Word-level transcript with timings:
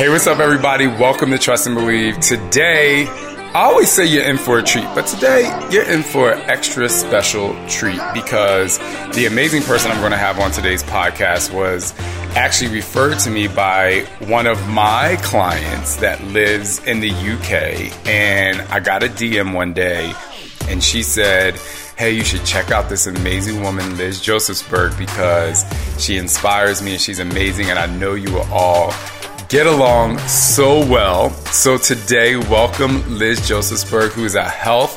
Hey, 0.00 0.08
what's 0.08 0.26
up, 0.26 0.38
everybody? 0.38 0.86
Welcome 0.86 1.28
to 1.28 1.36
Trust 1.36 1.66
and 1.66 1.74
Believe. 1.76 2.18
Today, 2.20 3.04
I 3.06 3.64
always 3.64 3.90
say 3.90 4.06
you're 4.06 4.24
in 4.24 4.38
for 4.38 4.58
a 4.58 4.62
treat, 4.62 4.86
but 4.94 5.06
today 5.06 5.42
you're 5.70 5.84
in 5.84 6.02
for 6.02 6.32
an 6.32 6.40
extra 6.48 6.88
special 6.88 7.54
treat 7.68 8.00
because 8.14 8.78
the 9.14 9.26
amazing 9.26 9.62
person 9.62 9.90
I'm 9.90 10.00
going 10.00 10.12
to 10.12 10.16
have 10.16 10.38
on 10.38 10.52
today's 10.52 10.82
podcast 10.82 11.52
was 11.52 11.92
actually 12.34 12.72
referred 12.72 13.18
to 13.18 13.30
me 13.30 13.46
by 13.46 14.06
one 14.20 14.46
of 14.46 14.66
my 14.70 15.18
clients 15.20 15.96
that 15.96 16.24
lives 16.28 16.82
in 16.86 17.00
the 17.00 17.10
UK. 17.10 18.08
And 18.08 18.62
I 18.72 18.80
got 18.80 19.02
a 19.02 19.08
DM 19.08 19.52
one 19.52 19.74
day 19.74 20.14
and 20.70 20.82
she 20.82 21.02
said, 21.02 21.56
Hey, 21.98 22.12
you 22.12 22.24
should 22.24 22.46
check 22.46 22.70
out 22.70 22.88
this 22.88 23.06
amazing 23.06 23.60
woman, 23.60 23.98
Liz 23.98 24.18
Josefsberg, 24.18 24.96
because 24.96 25.62
she 26.02 26.16
inspires 26.16 26.80
me 26.80 26.92
and 26.92 27.00
she's 27.02 27.18
amazing. 27.18 27.68
And 27.68 27.78
I 27.78 27.84
know 27.84 28.14
you 28.14 28.32
will 28.32 28.50
all 28.50 28.94
get 29.50 29.66
along 29.66 30.16
so 30.28 30.78
well. 30.86 31.30
So 31.46 31.76
today, 31.76 32.36
welcome 32.36 33.18
Liz 33.18 33.40
Josefsberg, 33.40 34.10
who 34.10 34.24
is 34.24 34.36
a 34.36 34.44
health, 34.44 34.94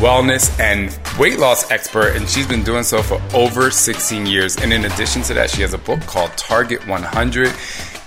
wellness, 0.00 0.58
and 0.58 0.98
weight 1.18 1.38
loss 1.38 1.70
expert, 1.70 2.16
and 2.16 2.26
she's 2.26 2.46
been 2.46 2.64
doing 2.64 2.82
so 2.82 3.02
for 3.02 3.20
over 3.34 3.70
16 3.70 4.24
years. 4.24 4.56
And 4.56 4.72
in 4.72 4.86
addition 4.86 5.20
to 5.24 5.34
that, 5.34 5.50
she 5.50 5.60
has 5.60 5.74
a 5.74 5.78
book 5.78 6.00
called 6.00 6.30
Target 6.38 6.86
100 6.88 7.52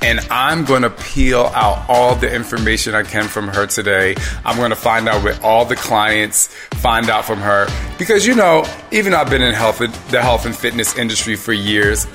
and 0.01 0.19
I'm 0.29 0.65
going 0.65 0.81
to 0.81 0.89
peel 0.89 1.49
out 1.55 1.85
all 1.87 2.13
the 2.13 2.29
information 2.29 2.93
I 2.93 3.03
can 3.03 3.29
from 3.29 3.47
her 3.47 3.65
today. 3.65 4.15
I'm 4.43 4.57
going 4.57 4.71
to 4.71 4.75
find 4.75 5.07
out 5.07 5.23
what 5.23 5.41
all 5.41 5.63
the 5.63 5.77
clients 5.77 6.47
find 6.81 7.09
out 7.09 7.23
from 7.23 7.39
her 7.39 7.67
because 7.97 8.25
you 8.25 8.35
know, 8.35 8.65
even 8.91 9.13
though 9.13 9.19
I've 9.19 9.29
been 9.29 9.41
in 9.41 9.53
health 9.53 9.77
the 9.77 10.21
health 10.21 10.45
and 10.45 10.53
fitness 10.53 10.97
industry 10.97 11.37
for 11.37 11.53
years, 11.53 12.05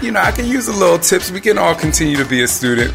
you 0.00 0.12
know, 0.12 0.20
I 0.20 0.30
can 0.30 0.46
use 0.46 0.68
a 0.68 0.72
little 0.72 0.98
tips. 0.98 1.30
We 1.30 1.40
can 1.40 1.58
all 1.58 1.74
continue 1.74 2.16
to 2.16 2.24
be 2.24 2.42
a 2.42 2.48
student. 2.48 2.94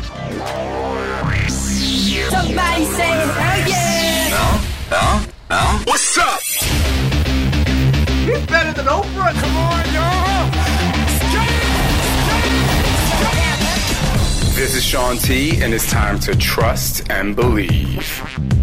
Somebody 2.29 2.85
say 2.85 3.11
hell 3.11 3.67
yeah! 3.67 4.29
No, 4.29 4.61
no, 4.91 5.25
no. 5.49 5.79
What's 5.85 6.17
up? 6.17 6.39
He's 8.25 8.45
better 8.47 8.73
than 8.73 8.85
Oprah. 8.85 9.33
Come 9.33 9.57
on, 9.57 9.93
y'all. 9.93 10.33
This 14.55 14.75
is 14.75 14.83
Shaun 14.83 15.17
T, 15.17 15.61
and 15.61 15.73
it's 15.73 15.89
time 15.91 16.19
to 16.21 16.35
trust 16.35 17.09
and 17.09 17.35
believe. 17.35 18.62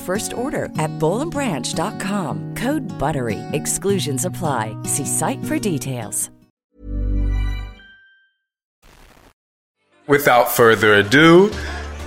first 0.00 0.32
order 0.32 0.64
at 0.78 0.90
bollandbranch.com. 0.98 2.54
Code 2.56 2.82
BUTTERY. 2.98 3.38
Exclusions 3.52 4.24
apply. 4.24 4.76
See 4.84 5.06
site 5.06 5.44
for 5.44 5.58
details. 5.58 6.30
Without 10.10 10.50
further 10.50 10.94
ado, 10.94 11.52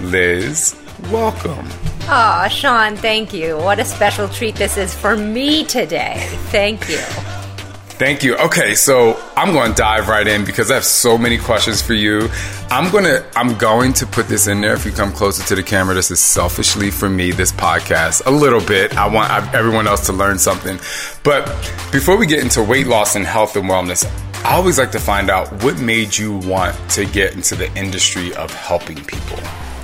Liz, 0.02 0.76
welcome. 1.10 1.66
Aw, 2.10 2.50
Shaun, 2.50 2.98
thank 2.98 3.34
you. 3.34 3.56
What 3.56 3.80
a 3.80 3.86
special 3.86 4.28
treat 4.28 4.56
this 4.56 4.76
is 4.76 4.94
for 4.94 5.16
me 5.16 5.64
today. 5.64 6.16
Thank 6.52 6.90
you. 6.90 7.33
Thank 7.98 8.24
you. 8.24 8.36
Okay, 8.38 8.74
so 8.74 9.22
I'm 9.38 9.54
going 9.54 9.70
to 9.70 9.76
dive 9.76 10.08
right 10.10 10.28
in 10.28 10.46
because 10.46 10.72
I 10.72 10.74
have 10.74 10.84
so 10.84 11.16
many 11.16 11.38
questions 11.38 11.80
for 11.80 11.94
you. 11.94 12.28
I'm 12.72 12.92
going 12.92 13.04
to 13.04 13.24
I'm 13.36 13.56
going 13.58 13.94
to 13.94 14.08
put 14.08 14.28
this 14.28 14.48
in 14.48 14.62
there 14.62 14.74
if 14.74 14.84
you 14.84 14.92
come 14.92 15.12
closer 15.12 15.44
to 15.48 15.56
the 15.56 15.62
camera. 15.62 15.94
This 15.94 16.10
is 16.10 16.20
selfishly 16.20 16.90
for 16.90 17.08
me 17.08 17.30
this 17.30 17.52
podcast 17.52 18.26
a 18.26 18.32
little 18.32 18.62
bit. 18.62 18.98
I 18.98 19.08
want 19.08 19.32
everyone 19.54 19.88
else 19.88 20.08
to 20.08 20.14
learn 20.14 20.40
something. 20.40 20.80
But 21.24 21.46
before 21.92 22.18
we 22.18 22.26
get 22.26 22.40
into 22.40 22.64
weight 22.64 22.88
loss 22.88 23.16
and 23.16 23.26
health 23.26 23.56
and 23.56 23.66
wellness, 23.66 24.06
I 24.44 24.56
always 24.56 24.80
like 24.80 24.92
to 24.94 25.00
find 25.00 25.30
out 25.30 25.64
what 25.64 25.80
made 25.80 26.18
you 26.18 26.38
want 26.40 26.76
to 26.92 27.06
get 27.06 27.36
into 27.36 27.56
the 27.56 27.72
industry 27.78 28.34
of 28.34 28.52
helping 28.52 29.06
people. 29.06 29.38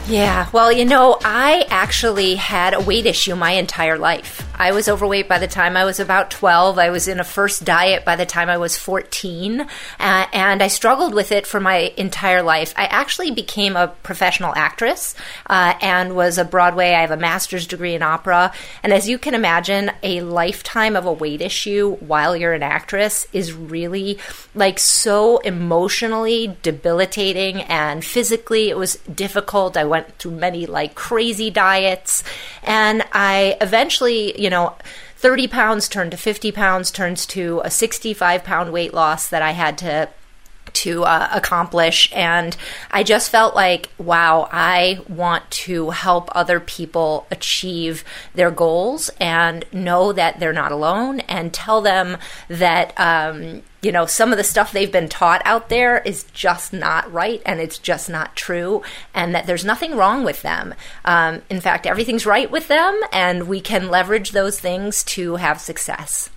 Yeah, 0.08 0.50
well, 0.52 0.72
you 0.72 0.86
know, 0.86 1.20
I 1.24 1.68
actually 1.70 2.36
had 2.36 2.74
a 2.74 2.80
weight 2.82 3.06
issue 3.06 3.36
my 3.36 3.52
entire 3.52 4.00
life. 4.00 4.49
I 4.60 4.74
was 4.74 4.90
overweight 4.90 5.30
by 5.30 5.40
the 5.40 5.48
time 5.48 5.78
I 5.78 5.86
was 5.86 6.02
about 6.02 6.32
12. 6.32 6.78
I 6.78 6.90
was 6.90 7.08
in 7.08 7.22
a 7.22 7.24
first 7.24 7.64
diet 7.64 8.04
by 8.04 8.18
the 8.18 8.26
time 8.26 8.50
I 8.50 8.58
was 8.58 8.78
14. 8.78 9.62
Uh, 9.62 9.66
and 10.34 10.62
I 10.62 10.68
struggled 10.68 11.14
with 11.14 11.32
it 11.32 11.48
for 11.48 11.62
my 11.62 11.94
entire 11.96 12.44
life. 12.44 12.74
I 12.76 12.84
actually 12.88 13.32
became 13.32 13.78
a 13.78 13.88
professional 14.04 14.54
actress 14.56 15.16
uh, 15.50 15.76
and 15.82 16.14
was 16.14 16.38
a 16.38 16.44
Broadway. 16.44 16.94
I 16.94 17.02
have 17.02 17.12
a 17.12 17.18
master's 17.18 17.68
degree 17.68 17.96
in 17.96 18.02
opera. 18.02 18.52
And 18.84 18.92
as 18.92 19.08
you 19.08 19.18
can 19.18 19.34
imagine, 19.34 19.92
a 20.04 20.20
lifetime 20.20 20.98
of 20.98 21.06
a 21.06 21.14
weight 21.14 21.42
issue 21.42 21.96
while 22.02 22.36
you're 22.36 22.54
an 22.54 22.62
actress 22.62 23.28
is 23.32 23.54
really 23.54 24.20
like 24.54 24.78
so 24.78 25.38
emotionally 25.38 26.58
debilitating 26.64 27.62
and 27.62 28.04
physically 28.04 28.70
it 28.70 28.78
was 28.78 28.96
difficult. 28.96 29.78
I 29.78 29.86
went 29.86 30.18
through 30.18 30.32
many 30.32 30.66
like 30.66 30.96
crazy 30.96 31.50
diets. 31.50 32.26
And 32.64 33.06
I 33.14 33.58
eventually, 33.62 34.40
you 34.40 34.49
you 34.50 34.56
know, 34.56 34.76
30 35.18 35.48
pounds 35.48 35.88
turned 35.88 36.10
to 36.10 36.18
50 36.18 36.52
pounds 36.52 36.90
turns 36.90 37.28
to 37.28 37.62
a 37.64 37.70
65 37.70 38.44
pound 38.44 38.74
weight 38.74 38.96
loss 38.96 39.28
that 39.28 39.44
I 39.44 39.52
had 39.52 39.78
to 39.78 40.10
to 40.74 41.04
uh, 41.04 41.30
accomplish 41.34 42.12
and 42.14 42.56
i 42.92 43.04
just 43.04 43.30
felt 43.30 43.56
like 43.56 43.90
wow 43.98 44.48
i 44.52 45.00
want 45.08 45.50
to 45.52 45.90
help 45.92 46.30
other 46.34 46.60
people 46.60 47.28
achieve 47.32 48.04
their 48.34 48.52
goals 48.52 49.10
and 49.20 49.66
know 49.72 50.14
that 50.14 50.40
they're 50.40 50.54
not 50.54 50.72
alone 50.72 51.20
and 51.22 51.54
tell 51.54 51.82
them 51.82 52.18
that 52.48 52.94
um, 53.00 53.62
you 53.82 53.92
know, 53.92 54.06
some 54.06 54.32
of 54.32 54.38
the 54.38 54.44
stuff 54.44 54.72
they've 54.72 54.92
been 54.92 55.08
taught 55.08 55.42
out 55.46 55.70
there 55.70 56.00
is 56.00 56.26
just 56.34 56.74
not 56.74 57.12
right 57.12 57.42
and 57.46 57.60
it's 57.60 57.78
just 57.78 58.10
not 58.10 58.36
true, 58.36 58.84
and 59.14 59.34
that 59.34 59.46
there's 59.46 59.64
nothing 59.64 59.96
wrong 59.96 60.24
with 60.24 60.42
them. 60.42 60.76
Um, 61.06 61.42
in 61.50 61.62
fact, 61.62 61.88
everything's 61.88 62.26
right 62.26 62.52
with 62.52 62.68
them, 62.68 63.00
and 63.14 63.48
we 63.48 63.62
can 63.62 63.90
leverage 63.90 64.32
those 64.32 64.60
things 64.60 65.04
to 65.06 65.38
have 65.38 65.62
success. 65.62 66.30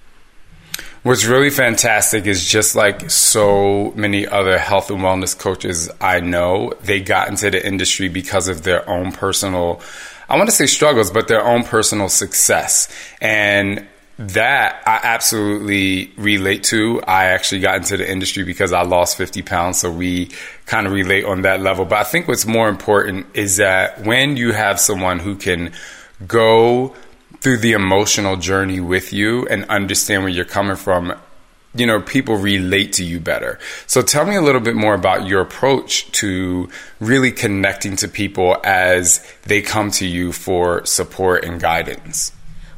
What's 1.02 1.24
really 1.24 1.50
fantastic 1.50 2.26
is 2.26 2.48
just 2.48 2.76
like 2.76 3.10
so 3.10 3.92
many 3.96 4.24
other 4.24 4.56
health 4.56 4.88
and 4.88 5.00
wellness 5.00 5.36
coaches 5.36 5.90
I 6.00 6.20
know, 6.20 6.74
they 6.82 7.00
got 7.00 7.28
into 7.28 7.50
the 7.50 7.66
industry 7.66 8.08
because 8.08 8.46
of 8.46 8.62
their 8.62 8.88
own 8.88 9.10
personal, 9.10 9.80
I 10.28 10.36
want 10.36 10.48
to 10.48 10.54
say 10.54 10.66
struggles, 10.66 11.10
but 11.10 11.26
their 11.26 11.44
own 11.44 11.64
personal 11.64 12.08
success. 12.08 12.88
And 13.20 13.84
that 14.18 14.80
I 14.86 15.00
absolutely 15.02 16.12
relate 16.16 16.62
to. 16.64 17.02
I 17.02 17.26
actually 17.26 17.62
got 17.62 17.78
into 17.78 17.96
the 17.96 18.08
industry 18.08 18.44
because 18.44 18.72
I 18.72 18.82
lost 18.82 19.16
50 19.16 19.42
pounds, 19.42 19.80
so 19.80 19.90
we 19.90 20.30
kind 20.66 20.86
of 20.86 20.92
relate 20.92 21.24
on 21.24 21.42
that 21.42 21.60
level. 21.60 21.84
But 21.84 21.98
I 21.98 22.04
think 22.04 22.28
what's 22.28 22.46
more 22.46 22.68
important 22.68 23.26
is 23.34 23.56
that 23.56 24.04
when 24.04 24.36
you 24.36 24.52
have 24.52 24.78
someone 24.78 25.18
who 25.18 25.34
can 25.34 25.72
go 26.28 26.94
through 27.42 27.58
the 27.58 27.72
emotional 27.72 28.36
journey 28.36 28.78
with 28.78 29.12
you 29.12 29.44
and 29.48 29.64
understand 29.64 30.22
where 30.22 30.30
you're 30.30 30.44
coming 30.44 30.76
from, 30.76 31.12
you 31.74 31.84
know, 31.84 32.00
people 32.00 32.36
relate 32.36 32.92
to 32.92 33.04
you 33.04 33.18
better. 33.18 33.58
So 33.88 34.00
tell 34.00 34.24
me 34.24 34.36
a 34.36 34.40
little 34.40 34.60
bit 34.60 34.76
more 34.76 34.94
about 34.94 35.26
your 35.26 35.40
approach 35.40 36.08
to 36.12 36.68
really 37.00 37.32
connecting 37.32 37.96
to 37.96 38.06
people 38.06 38.58
as 38.62 39.26
they 39.42 39.60
come 39.60 39.90
to 39.92 40.06
you 40.06 40.30
for 40.30 40.86
support 40.86 41.44
and 41.44 41.60
guidance. 41.60 42.30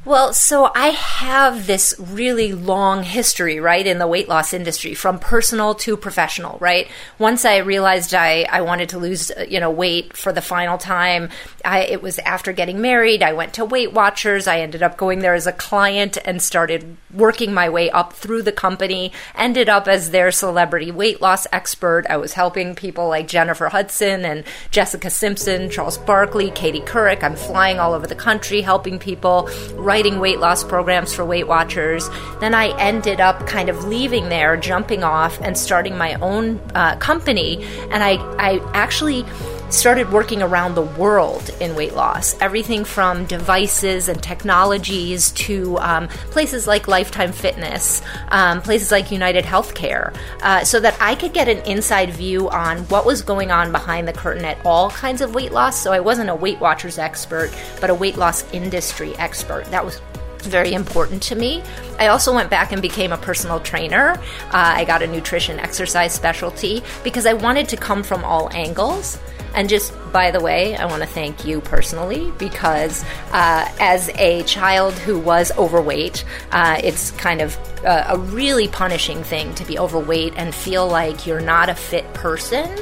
Well, 0.06 0.34
so 0.34 0.70
I 0.74 0.88
have 0.88 1.66
this 1.66 1.94
really 1.98 2.52
long 2.52 3.04
history, 3.04 3.58
right, 3.58 3.86
in 3.86 3.98
the 3.98 4.06
weight 4.06 4.28
loss 4.28 4.52
industry 4.52 4.92
from 4.92 5.18
personal 5.18 5.74
to 5.76 5.96
professional, 5.96 6.58
right? 6.58 6.88
Once 7.18 7.46
I 7.46 7.58
realized 7.58 8.12
I, 8.12 8.42
I 8.42 8.60
wanted 8.60 8.90
to 8.90 8.98
lose, 8.98 9.30
uh, 9.30 9.46
you 9.48 9.60
know, 9.60 9.70
weight 9.70 10.14
for 10.14 10.30
the 10.30 10.42
final 10.42 10.76
time, 10.76 11.30
I, 11.64 11.84
it 11.84 12.02
was 12.02 12.18
after 12.18 12.52
getting 12.52 12.82
married. 12.82 13.22
I 13.22 13.32
went 13.32 13.54
to 13.54 13.64
Weight 13.64 13.94
Watchers. 13.94 14.46
I 14.46 14.60
ended 14.60 14.82
up 14.82 14.98
going 14.98 15.20
there 15.20 15.32
as 15.32 15.46
a 15.46 15.52
client 15.52 16.18
and 16.26 16.42
started 16.42 16.98
working 17.14 17.54
my 17.54 17.70
way 17.70 17.90
up 17.90 18.12
through 18.12 18.42
the 18.42 18.52
company, 18.52 19.10
ended 19.34 19.70
up 19.70 19.88
as 19.88 20.10
their 20.10 20.30
celebrity 20.30 20.90
weight 20.90 21.22
loss 21.22 21.46
expert. 21.50 22.04
I 22.10 22.18
was 22.18 22.34
helping 22.34 22.74
people 22.74 23.08
like 23.08 23.26
Jennifer 23.26 23.70
Hudson 23.70 24.26
and 24.26 24.44
Jessica 24.70 25.08
Simpson, 25.08 25.70
Charles 25.70 25.96
Barkley, 25.96 26.50
Katie 26.50 26.80
Couric. 26.80 27.22
I'm 27.22 27.36
flying 27.36 27.78
all 27.78 27.94
over 27.94 28.06
the 28.06 28.14
country 28.14 28.60
helping 28.60 28.98
people 28.98 29.48
writing 29.94 30.18
weight 30.18 30.40
loss 30.40 30.64
programs 30.64 31.14
for 31.14 31.24
Weight 31.24 31.46
Watchers. 31.46 32.10
Then 32.40 32.52
I 32.52 32.76
ended 32.80 33.20
up 33.20 33.46
kind 33.46 33.68
of 33.68 33.84
leaving 33.84 34.28
there, 34.28 34.56
jumping 34.56 35.04
off, 35.04 35.40
and 35.40 35.56
starting 35.56 35.96
my 35.96 36.14
own 36.14 36.60
uh, 36.74 36.96
company. 36.96 37.64
And 37.92 38.02
I, 38.02 38.14
I 38.36 38.58
actually 38.72 39.24
started 39.74 40.10
working 40.12 40.42
around 40.42 40.74
the 40.74 40.82
world 40.82 41.50
in 41.60 41.74
weight 41.74 41.94
loss. 41.94 42.36
Everything 42.40 42.84
from 42.84 43.24
devices 43.26 44.08
and 44.08 44.22
technologies 44.22 45.30
to 45.32 45.78
um, 45.78 46.08
places 46.30 46.66
like 46.66 46.88
Lifetime 46.88 47.32
Fitness, 47.32 48.02
um, 48.28 48.62
places 48.62 48.90
like 48.90 49.10
United 49.10 49.44
Healthcare, 49.44 50.16
uh, 50.42 50.64
so 50.64 50.80
that 50.80 50.96
I 51.00 51.14
could 51.14 51.32
get 51.32 51.48
an 51.48 51.58
inside 51.66 52.10
view 52.10 52.48
on 52.50 52.78
what 52.88 53.04
was 53.04 53.22
going 53.22 53.50
on 53.50 53.72
behind 53.72 54.06
the 54.06 54.12
curtain 54.12 54.44
at 54.44 54.58
all 54.64 54.90
kinds 54.90 55.20
of 55.20 55.34
weight 55.34 55.52
loss. 55.52 55.80
So 55.80 55.92
I 55.92 56.00
wasn't 56.00 56.30
a 56.30 56.34
Weight 56.34 56.60
Watchers 56.60 56.98
expert, 56.98 57.50
but 57.80 57.90
a 57.90 57.94
weight 57.94 58.16
loss 58.16 58.50
industry 58.52 59.14
expert. 59.16 59.64
That 59.66 59.84
was 59.84 60.00
very 60.42 60.74
important 60.74 61.22
to 61.24 61.34
me. 61.34 61.62
I 61.98 62.08
also 62.08 62.34
went 62.34 62.50
back 62.50 62.72
and 62.72 62.80
became 62.80 63.12
a 63.12 63.16
personal 63.16 63.60
trainer. 63.60 64.10
Uh, 64.46 64.50
I 64.52 64.84
got 64.84 65.02
a 65.02 65.06
nutrition 65.06 65.58
exercise 65.58 66.12
specialty 66.12 66.82
because 67.02 67.26
I 67.26 67.32
wanted 67.32 67.68
to 67.70 67.76
come 67.76 68.02
from 68.02 68.24
all 68.24 68.52
angles. 68.52 69.18
And 69.54 69.68
just 69.68 69.92
by 70.12 70.30
the 70.30 70.40
way, 70.40 70.76
I 70.76 70.86
want 70.86 71.02
to 71.02 71.08
thank 71.08 71.44
you 71.44 71.60
personally 71.60 72.32
because 72.38 73.04
uh, 73.32 73.70
as 73.80 74.08
a 74.16 74.42
child 74.44 74.94
who 74.94 75.18
was 75.18 75.52
overweight, 75.56 76.24
uh, 76.50 76.80
it's 76.82 77.12
kind 77.12 77.40
of 77.40 77.56
a, 77.84 78.06
a 78.10 78.18
really 78.18 78.68
punishing 78.68 79.22
thing 79.22 79.54
to 79.54 79.64
be 79.64 79.78
overweight 79.78 80.34
and 80.36 80.54
feel 80.54 80.88
like 80.88 81.26
you're 81.26 81.40
not 81.40 81.68
a 81.68 81.74
fit 81.74 82.12
person 82.14 82.78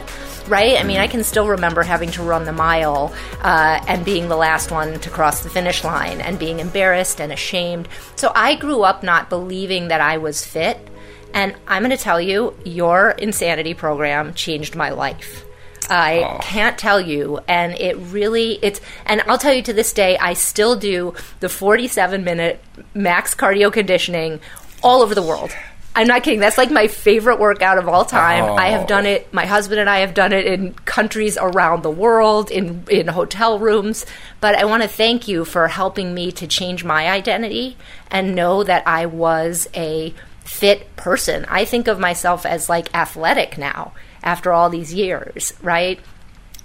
right? 0.49 0.79
I 0.79 0.83
mean, 0.83 0.99
I 0.99 1.07
can 1.07 1.25
still 1.25 1.49
remember 1.49 1.83
having 1.83 2.11
to 2.13 2.23
run 2.23 2.45
the 2.45 2.53
mile 2.53 3.15
uh, 3.43 3.83
and 3.87 4.05
being 4.05 4.29
the 4.29 4.37
last 4.37 4.71
one 4.71 4.99
to 5.01 5.11
cross 5.11 5.43
the 5.43 5.51
finish 5.51 5.85
line 5.85 6.21
and 6.21 6.39
being 6.39 6.59
embarrassed 6.59 7.21
and 7.21 7.33
ashamed. 7.33 7.89
So 8.17 8.33
I 8.35 8.57
grew 8.57 8.83
up 8.83 9.03
not 9.03 9.31
believing 9.31 9.89
that 9.89 10.01
I 10.01 10.19
was 10.19 10.45
fit. 10.45 10.79
And 11.35 11.55
I'm 11.67 11.83
going 11.83 11.97
to 11.97 12.03
tell 12.03 12.21
you, 12.21 12.55
your 12.65 13.11
insanity 13.13 13.73
program 13.73 14.35
changed 14.35 14.75
my 14.75 14.91
life. 14.91 15.45
I 15.93 16.23
oh. 16.23 16.39
can't 16.41 16.79
tell 16.79 17.01
you. 17.01 17.41
And 17.47 17.75
it 17.75 17.97
really, 17.99 18.59
it's, 18.63 18.81
and 19.05 19.23
I'll 19.27 19.39
tell 19.39 19.53
you 19.53 19.63
to 19.63 19.73
this 19.75 19.93
day, 19.93 20.17
I 20.17 20.33
still 20.33 20.75
do 20.75 21.15
the 21.41 21.51
47 21.51 22.25
minute 22.25 22.65
max 22.95 23.35
cardio 23.35 23.71
conditioning 23.71 24.41
all 24.83 25.03
over 25.03 25.15
the 25.15 25.23
world. 25.23 25.53
I'm 25.95 26.07
not 26.07 26.23
kidding. 26.23 26.41
That's 26.41 26.57
like 26.57 26.71
my 26.71 26.87
favorite 26.87 27.39
workout 27.39 27.77
of 27.77 27.87
all 27.87 28.07
time. 28.07 28.45
Oh. 28.45 28.55
I 28.55 28.69
have 28.69 28.87
done 28.87 29.05
oh. 29.05 29.11
it. 29.11 29.35
My 29.35 29.45
husband 29.45 29.81
and 29.81 29.91
I 29.91 29.99
have 29.99 30.15
done 30.15 30.33
it 30.33 30.47
in 30.47 30.73
countries 30.73 31.37
around 31.39 31.83
the 31.83 31.91
world, 31.91 32.51
in 32.51 32.85
in 32.89 33.09
hotel 33.09 33.59
rooms. 33.59 34.07
But 34.41 34.55
I 34.55 34.65
want 34.65 34.83
to 34.83 34.89
thank 34.89 35.29
you 35.29 35.45
for 35.45 35.69
helping 35.69 36.15
me 36.15 36.33
to 36.33 36.47
change 36.47 36.83
my 36.83 37.11
identity 37.11 37.77
and 38.11 38.35
know 38.35 38.65
that 38.65 38.89
I 38.89 39.05
was 39.05 39.69
a 39.75 40.15
fit 40.45 40.97
person. 40.97 41.45
I 41.51 41.67
think 41.67 41.89
of 41.89 41.99
myself 41.99 42.47
as 42.47 42.71
like 42.71 42.95
athletic 42.95 43.59
now 43.59 43.93
after 44.23 44.53
all 44.53 44.71
these 44.71 44.95
years, 44.95 45.53
right? 45.63 46.01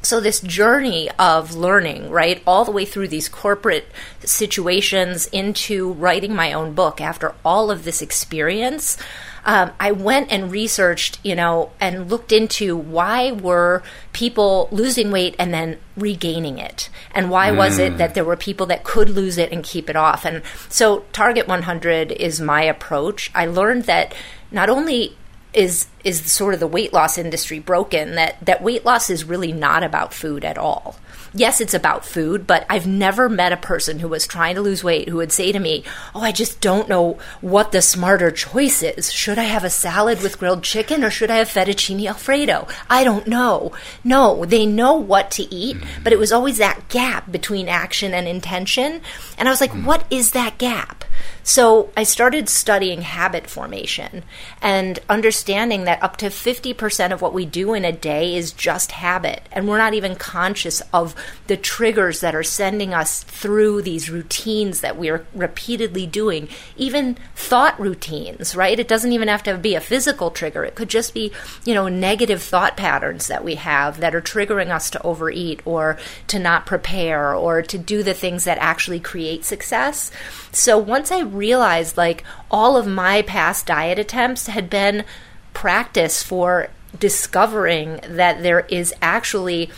So, 0.04 0.22
this 0.22 0.40
journey 0.40 1.10
of 1.20 1.56
learning, 1.56 2.12
right, 2.12 2.42
all 2.46 2.64
the 2.64 2.72
way 2.72 2.86
through 2.86 3.08
these 3.10 3.28
corporate 3.28 3.92
situations 4.20 5.28
into 5.28 5.92
writing 5.92 6.36
my 6.36 6.54
own 6.54 6.74
book 6.74 7.02
after 7.02 7.34
all 7.44 7.72
of 7.72 7.84
this 7.84 8.02
experience, 8.02 8.98
um, 9.44 9.72
I 9.80 9.92
went 9.92 10.32
and 10.32 10.52
researched, 10.52 11.20
you 11.24 11.36
know, 11.36 11.72
and 11.80 12.10
looked 12.12 12.32
into 12.32 12.78
why 12.78 13.32
were 13.32 13.82
people 14.14 14.70
losing 14.72 15.12
weight 15.12 15.36
and 15.40 15.54
then 15.54 15.78
regaining 15.96 16.58
it, 16.60 16.90
and 17.12 17.32
why 17.32 17.50
mm. 17.50 17.58
was 17.58 17.80
it 17.80 17.94
mm. 17.94 17.98
that 17.98 18.14
there 18.14 18.26
were 18.26 18.38
people 18.38 18.68
that 18.68 18.84
could 18.84 19.10
lose 19.10 19.38
it 19.38 19.52
and 19.52 19.64
keep 19.64 19.90
it 19.90 19.96
off. 19.96 20.26
And 20.26 20.44
so, 20.70 21.06
Target 21.12 21.48
100 21.48 22.12
is 22.12 22.40
my 22.40 22.62
approach. 22.62 23.32
I 23.34 23.46
learned 23.48 23.86
that 23.86 24.14
not 24.52 24.70
only 24.70 25.18
is 25.58 25.88
is 26.04 26.32
sort 26.32 26.54
of 26.54 26.60
the 26.60 26.68
weight 26.68 26.94
loss 26.94 27.18
industry 27.18 27.58
broken 27.58 28.14
that 28.14 28.38
that 28.46 28.62
weight 28.62 28.86
loss 28.86 29.10
is 29.10 29.26
really 29.26 29.52
not 29.52 29.84
about 29.84 30.14
food 30.14 30.46
at 30.46 30.58
all. 30.58 30.96
Yes, 31.34 31.62
it's 31.62 31.74
about 31.74 32.06
food, 32.06 32.48
but 32.48 32.66
I've 32.70 32.88
never 32.88 33.30
met 33.30 33.52
a 33.52 33.58
person 33.58 34.00
who 34.00 34.08
was 34.08 34.26
trying 34.26 34.56
to 34.56 34.62
lose 34.62 34.84
weight 34.84 35.10
who 35.10 35.18
would 35.18 35.32
say 35.32 35.52
to 35.52 35.60
me, 35.60 35.84
"Oh, 36.16 36.22
I 36.22 36.32
just 36.32 36.62
don't 36.62 36.90
know 36.90 37.18
what 37.42 37.72
the 37.72 37.82
smarter 37.82 38.32
choice 38.32 38.82
is. 38.82 39.12
Should 39.12 39.38
I 39.38 39.44
have 39.44 39.64
a 39.64 39.70
salad 39.70 40.22
with 40.22 40.40
grilled 40.40 40.64
chicken 40.64 41.04
or 41.04 41.10
should 41.10 41.30
I 41.30 41.38
have 41.38 41.50
fettuccine 41.50 42.08
alfredo? 42.08 42.68
I 42.90 43.04
don't 43.04 43.28
know." 43.28 43.72
No, 44.04 44.46
they 44.46 44.66
know 44.66 44.94
what 44.94 45.32
to 45.32 45.54
eat, 45.54 45.78
mm. 45.78 46.04
but 46.04 46.14
it 46.14 46.20
was 46.20 46.32
always 46.32 46.58
that 46.58 46.90
gap 46.90 47.32
between 47.32 47.68
action 47.68 48.14
and 48.14 48.28
intention. 48.28 49.02
And 49.38 49.48
I 49.48 49.52
was 49.52 49.62
like, 49.62 49.74
"What 49.74 50.06
is 50.10 50.32
that 50.32 50.58
gap?" 50.58 51.04
So 51.44 51.92
I 51.96 52.04
started 52.04 52.50
studying 52.50 53.04
habit 53.04 53.50
formation 53.50 54.24
and 54.62 55.00
understanding 55.08 55.86
that 55.86 56.04
up 56.04 56.18
to 56.18 56.30
50% 56.30 57.14
of 57.14 57.22
what 57.22 57.34
we 57.34 57.46
do 57.46 57.74
in 57.74 57.86
a 57.86 57.92
day 57.94 58.36
is 58.36 58.52
just 58.52 58.92
habit. 58.92 59.48
And 59.54 59.66
we're 59.66 59.78
not 59.78 59.94
even 59.94 60.16
conscious 60.16 60.82
of 60.94 61.16
the 61.48 61.58
triggers 61.58 62.20
that 62.22 62.36
are 62.36 62.44
sending 62.44 62.94
us 62.94 63.24
through 63.24 63.82
these 63.82 64.10
routines 64.10 64.82
that 64.82 64.98
we're 64.98 65.26
repeatedly 65.34 66.06
doing, 66.06 66.48
even 66.76 67.18
thought 67.36 67.80
routines, 67.80 68.56
right? 68.56 68.80
It 68.80 68.88
doesn't 68.88 69.12
even 69.12 69.28
have 69.28 69.44
to 69.44 69.58
be 69.58 69.76
a 69.76 69.82
physical 69.82 70.32
trigger. 70.32 70.64
It 70.64 70.76
could 70.76 70.90
just 70.90 71.14
be, 71.14 71.32
you 71.66 71.74
know, 71.74 71.88
negative 71.88 72.42
thought 72.42 72.78
patterns 72.78 73.28
that 73.28 73.44
we 73.44 73.56
have 73.56 74.00
that 74.00 74.16
are 74.16 74.22
triggering 74.22 74.70
us 74.70 74.90
to 74.92 75.02
overeat 75.04 75.62
or 75.66 75.98
to 76.28 76.40
not 76.40 76.66
prepare 76.66 77.34
or 77.36 77.62
to 77.62 77.78
do 77.78 78.04
the 78.04 78.14
things 78.14 78.44
that 78.44 78.58
actually 78.60 79.00
create 79.00 79.46
success. 79.46 80.12
So 80.52 80.78
once 80.78 81.12
I 81.12 81.22
realized 81.22 81.98
like 81.98 82.24
all 82.50 82.78
of 82.78 82.88
my 82.88 83.22
past 83.22 83.66
diet 83.66 84.00
attempts 84.00 84.48
had 84.48 84.70
been 84.70 85.06
practice 85.54 86.22
for 86.22 86.70
discovering 87.00 88.00
that 88.04 88.44
there 88.44 88.62
is 88.70 88.94
actually 89.02 89.70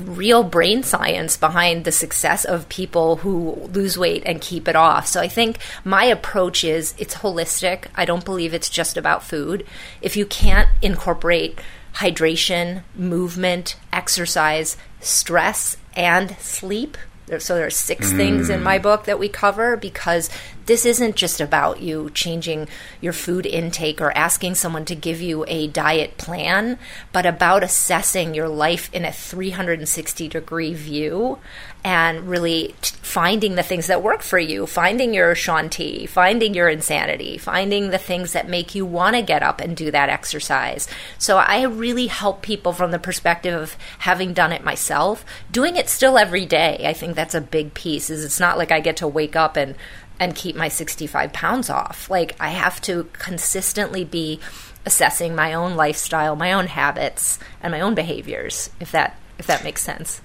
real 0.00 0.42
brain 0.42 0.82
science 0.82 1.36
behind 1.36 1.84
the 1.84 1.92
success 1.92 2.44
of 2.44 2.68
people 2.68 3.16
who 3.16 3.54
lose 3.72 3.98
weight 3.98 4.22
and 4.26 4.40
keep 4.40 4.68
it 4.68 4.76
off. 4.76 5.06
So 5.06 5.20
I 5.20 5.28
think 5.28 5.58
my 5.84 6.04
approach 6.04 6.64
is 6.64 6.94
it's 6.98 7.16
holistic. 7.16 7.86
I 7.94 8.04
don't 8.04 8.24
believe 8.24 8.54
it's 8.54 8.70
just 8.70 8.96
about 8.96 9.24
food. 9.24 9.66
If 10.00 10.16
you 10.16 10.26
can't 10.26 10.68
incorporate 10.82 11.60
hydration, 11.94 12.82
movement, 12.94 13.76
exercise, 13.92 14.76
stress, 15.00 15.76
and 15.94 16.36
sleep, 16.38 16.98
so 17.38 17.56
there 17.56 17.66
are 17.66 17.70
six 17.70 18.12
mm. 18.12 18.16
things 18.16 18.48
in 18.48 18.62
my 18.62 18.78
book 18.78 19.04
that 19.04 19.18
we 19.18 19.28
cover 19.28 19.76
because 19.76 20.30
this 20.66 20.84
isn't 20.84 21.16
just 21.16 21.40
about 21.40 21.80
you 21.80 22.10
changing 22.10 22.68
your 23.00 23.12
food 23.12 23.46
intake 23.46 24.00
or 24.00 24.16
asking 24.16 24.54
someone 24.54 24.84
to 24.84 24.94
give 24.94 25.20
you 25.20 25.44
a 25.48 25.68
diet 25.68 26.16
plan, 26.18 26.78
but 27.12 27.26
about 27.26 27.62
assessing 27.62 28.34
your 28.34 28.48
life 28.48 28.92
in 28.92 29.04
a 29.04 29.12
360 29.12 30.28
degree 30.28 30.74
view 30.74 31.38
and 31.84 32.28
really 32.28 32.74
t- 32.80 32.96
finding 33.00 33.54
the 33.54 33.62
things 33.62 33.86
that 33.86 34.02
work 34.02 34.22
for 34.22 34.38
you, 34.38 34.66
finding 34.66 35.14
your 35.14 35.34
Shaun 35.34 35.68
T, 35.68 36.06
finding 36.06 36.54
your 36.54 36.68
insanity, 36.68 37.38
finding 37.38 37.90
the 37.90 37.98
things 37.98 38.32
that 38.32 38.48
make 38.48 38.74
you 38.74 38.84
want 38.84 39.16
to 39.16 39.22
get 39.22 39.42
up 39.42 39.60
and 39.60 39.76
do 39.76 39.90
that 39.90 40.08
exercise. 40.08 40.88
So 41.18 41.38
I 41.38 41.62
really 41.62 42.08
help 42.08 42.42
people 42.42 42.72
from 42.72 42.90
the 42.90 42.98
perspective 42.98 43.54
of 43.54 43.76
having 44.00 44.32
done 44.32 44.52
it 44.52 44.64
myself, 44.64 45.24
doing 45.50 45.76
it 45.76 45.88
still 45.88 46.18
every 46.18 46.44
day. 46.44 46.84
I 46.86 46.92
think 46.92 47.14
that's 47.14 47.34
a 47.34 47.40
big 47.40 47.74
piece. 47.74 48.10
Is 48.10 48.24
it's 48.24 48.40
not 48.40 48.58
like 48.58 48.72
I 48.72 48.80
get 48.80 48.96
to 48.98 49.08
wake 49.08 49.36
up 49.36 49.56
and 49.56 49.76
and 50.18 50.34
keep 50.34 50.56
my 50.56 50.68
65 50.68 51.32
pounds 51.32 51.68
off. 51.68 52.08
Like, 52.08 52.34
I 52.40 52.48
have 52.48 52.80
to 52.82 53.08
consistently 53.12 54.04
be 54.04 54.40
assessing 54.84 55.34
my 55.34 55.52
own 55.52 55.76
lifestyle, 55.76 56.36
my 56.36 56.52
own 56.52 56.68
habits, 56.68 57.38
and 57.62 57.72
my 57.72 57.80
own 57.80 57.94
behaviors, 57.94 58.70
if 58.80 58.90
that 58.92 59.18
if 59.38 59.46
that 59.46 59.64
makes 59.64 59.82
sense. 59.82 60.22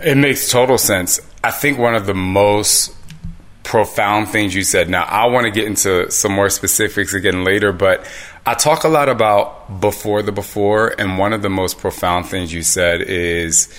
It 0.00 0.16
makes 0.16 0.50
total 0.50 0.78
sense. 0.78 1.20
I 1.44 1.50
think 1.50 1.78
one 1.78 1.94
of 1.94 2.06
the 2.06 2.14
most 2.14 2.94
profound 3.62 4.28
things 4.28 4.54
you 4.54 4.62
said. 4.64 4.88
Now, 4.88 5.04
I 5.04 5.26
want 5.26 5.44
to 5.44 5.50
get 5.50 5.64
into 5.64 6.10
some 6.10 6.32
more 6.32 6.50
specifics 6.50 7.14
again 7.14 7.44
later, 7.44 7.72
but 7.72 8.06
I 8.44 8.54
talk 8.54 8.84
a 8.84 8.88
lot 8.88 9.08
about 9.08 9.80
before 9.80 10.22
the 10.22 10.32
before, 10.32 10.94
and 10.98 11.16
one 11.16 11.32
of 11.32 11.42
the 11.42 11.48
most 11.48 11.78
profound 11.78 12.26
things 12.26 12.52
you 12.52 12.62
said 12.62 13.02
is 13.02 13.72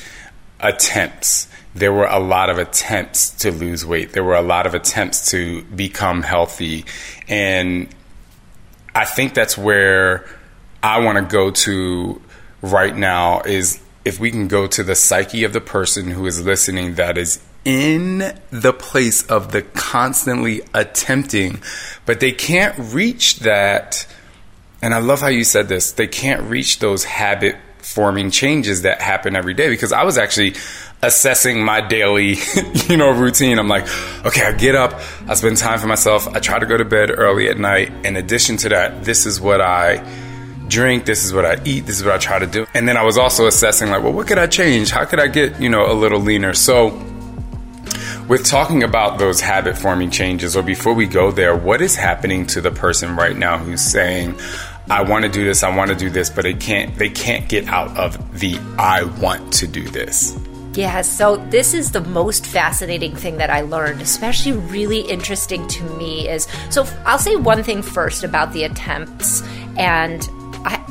attempts. 0.60 1.48
There 1.76 1.92
were 1.92 2.06
a 2.06 2.20
lot 2.20 2.50
of 2.50 2.58
attempts 2.58 3.32
to 3.42 3.52
lose 3.52 3.86
weight. 3.86 4.14
There 4.14 4.24
were 4.24 4.36
a 4.36 4.42
lot 4.42 4.66
of 4.66 4.74
attempts 4.74 5.32
to 5.32 5.64
become 5.64 6.22
healthy. 6.22 6.86
And 7.28 7.94
I 8.96 9.06
think 9.06 9.34
that's 9.34 9.58
where 9.58 10.26
I 10.82 11.00
want 11.02 11.18
to 11.18 11.24
go 11.24 11.52
to 11.52 12.22
right 12.62 12.96
now 12.96 13.42
is 13.42 13.80
if 14.06 14.20
we 14.20 14.32
can 14.32 14.48
go 14.48 14.68
to 14.68 14.84
the 14.84 14.96
psyche 14.96 15.44
of 15.44 15.54
the 15.54 15.62
person 15.62 16.12
who 16.12 16.26
is 16.26 16.44
listening 16.44 16.96
that 16.96 17.18
is 17.18 17.40
in 17.66 18.38
the 18.52 18.74
place 18.74 19.26
of 19.28 19.52
the 19.52 19.62
constantly 19.62 20.62
attempting, 20.74 21.62
but 22.06 22.20
they 22.20 22.32
can't 22.32 22.76
reach 22.94 23.40
that. 23.40 24.06
And 24.82 24.94
I 24.94 25.00
love 25.00 25.22
how 25.22 25.28
you 25.28 25.46
said 25.46 25.70
this. 25.70 25.92
They 25.92 26.08
can't 26.08 26.42
reach 26.44 26.80
those 26.80 27.06
habit 27.06 27.56
forming 27.78 28.32
changes 28.32 28.82
that 28.82 29.02
happen 29.02 29.36
every 29.36 29.54
day 29.54 29.70
because 29.70 29.92
I 29.92 30.04
was 30.04 30.18
actually 30.18 30.56
assessing 31.02 31.64
my 31.64 31.82
daily, 31.82 32.38
you 32.90 32.98
know, 32.98 33.12
routine. 33.12 33.60
I'm 33.60 33.68
like, 33.68 33.88
okay, 34.26 34.46
I 34.46 34.54
get 34.54 34.76
up, 34.76 35.00
I 35.28 35.34
spend 35.36 35.58
time 35.58 35.80
for 35.80 35.88
myself, 35.88 36.28
I 36.28 36.40
try 36.40 36.60
to 36.60 36.66
go 36.66 36.78
to 36.78 36.86
bed 36.86 37.12
early 37.12 37.50
at 37.50 37.58
night. 37.58 37.92
In 38.06 38.16
addition 38.16 38.58
to 38.58 38.70
that, 38.70 39.04
this 39.04 39.26
is 39.26 39.40
what 39.40 39.62
I 39.62 39.98
drink, 40.68 41.06
this 41.06 41.26
is 41.26 41.34
what 41.34 41.46
I 41.46 41.62
eat, 41.66 41.86
this 41.86 41.98
is 41.98 42.06
what 42.06 42.14
I 42.14 42.18
try 42.18 42.40
to 42.40 42.48
do. 42.48 42.66
And 42.74 42.88
then 42.88 42.98
I 42.98 43.04
was 43.04 43.18
also 43.18 43.48
assessing 43.48 43.90
like, 43.90 44.04
well, 44.04 44.14
what 44.14 44.28
could 44.28 44.38
I 44.38 44.48
change? 44.48 44.92
How 44.92 45.06
could 45.06 45.20
I 45.20 45.28
get, 45.28 45.60
you 45.60 45.70
know, 45.70 45.92
a 45.92 45.94
little 45.94 46.20
leaner? 46.20 46.54
So 46.54 46.90
with 48.28 48.46
talking 48.46 48.84
about 48.84 49.20
those 49.20 49.42
habit 49.42 49.78
forming 49.78 50.10
changes, 50.10 50.56
or 50.56 50.64
before 50.64 50.94
we 50.94 51.06
go 51.06 51.32
there, 51.32 51.56
what 51.56 51.82
is 51.82 51.96
happening 51.96 52.46
to 52.48 52.62
the 52.62 52.72
person 52.72 53.16
right 53.16 53.36
now 53.36 53.58
who's 53.58 53.82
saying, 53.82 54.36
I 54.90 55.02
want 55.02 55.24
to 55.26 55.32
do 55.32 55.44
this, 55.44 55.64
I 55.64 55.76
want 55.76 55.90
to 55.92 55.96
do 55.96 56.10
this, 56.10 56.30
but 56.30 56.44
they 56.44 56.54
can't 56.54 56.96
they 56.98 57.10
can't 57.10 57.48
get 57.48 57.68
out 57.68 57.96
of 57.98 58.40
the 58.40 58.60
I 58.78 59.04
want 59.04 59.54
to 59.54 59.68
do 59.68 59.88
this. 59.88 60.38
Yeah, 60.74 61.02
so 61.02 61.38
this 61.38 61.74
is 61.74 61.92
the 61.92 62.02
most 62.02 62.46
fascinating 62.46 63.16
thing 63.16 63.38
that 63.38 63.50
I 63.50 63.62
learned, 63.62 64.02
especially 64.02 64.54
really 64.54 65.02
interesting 65.02 65.68
to 65.68 65.84
me 65.98 66.28
is 66.28 66.48
so 66.70 66.86
I'll 67.06 67.20
say 67.20 67.36
one 67.36 67.64
thing 67.64 67.82
first 67.82 68.24
about 68.24 68.54
the 68.54 68.64
attempts, 68.64 69.42
and 69.78 70.28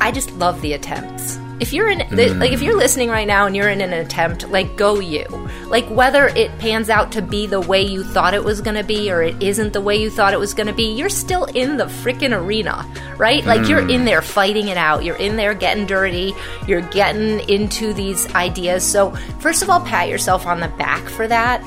I, 0.06 0.12
just 0.12 0.32
love 0.32 0.60
the 0.62 0.72
attempts. 0.72 1.38
If 1.60 1.72
you're 1.72 1.88
in 1.88 2.00
mm. 2.00 2.40
like 2.40 2.50
if 2.50 2.60
you're 2.60 2.76
listening 2.76 3.08
right 3.08 3.26
now 3.26 3.46
and 3.46 3.54
you're 3.54 3.68
in 3.68 3.80
an 3.80 3.92
attempt 3.92 4.48
like 4.48 4.76
go 4.76 4.98
you. 4.98 5.24
Like 5.68 5.88
whether 5.88 6.26
it 6.26 6.58
pans 6.58 6.90
out 6.90 7.12
to 7.12 7.22
be 7.22 7.46
the 7.46 7.60
way 7.60 7.82
you 7.82 8.02
thought 8.02 8.34
it 8.34 8.42
was 8.42 8.60
going 8.60 8.76
to 8.76 8.82
be 8.82 9.12
or 9.12 9.22
it 9.22 9.40
isn't 9.40 9.72
the 9.72 9.80
way 9.80 9.96
you 9.96 10.10
thought 10.10 10.32
it 10.32 10.40
was 10.40 10.54
going 10.54 10.66
to 10.66 10.72
be 10.72 10.92
you're 10.92 11.08
still 11.08 11.44
in 11.44 11.76
the 11.76 11.84
freaking 11.84 12.36
arena 12.36 12.84
right? 13.16 13.44
Like 13.44 13.60
mm. 13.60 13.68
you're 13.68 13.88
in 13.88 14.04
there 14.04 14.20
fighting 14.20 14.66
it 14.66 14.76
out. 14.76 15.04
You're 15.04 15.16
in 15.16 15.36
there 15.36 15.54
getting 15.54 15.86
dirty. 15.86 16.34
You're 16.66 16.80
getting 16.80 17.48
into 17.48 17.92
these 17.92 18.26
ideas. 18.34 18.84
So 18.84 19.12
first 19.38 19.62
of 19.62 19.70
all 19.70 19.80
pat 19.80 20.08
yourself 20.08 20.44
on 20.46 20.58
the 20.58 20.68
back 20.68 21.08
for 21.08 21.28
that. 21.28 21.62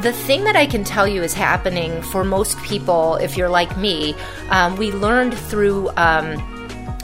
The 0.00 0.14
thing 0.14 0.44
that 0.44 0.56
I 0.56 0.64
can 0.66 0.84
tell 0.84 1.06
you 1.06 1.22
is 1.22 1.34
happening 1.34 2.00
for 2.00 2.24
most 2.24 2.58
people, 2.62 3.16
if 3.16 3.36
you're 3.36 3.50
like 3.50 3.76
me, 3.76 4.14
um, 4.48 4.76
we 4.76 4.90
learned 4.90 5.34
through 5.34 5.90
um, 5.96 6.55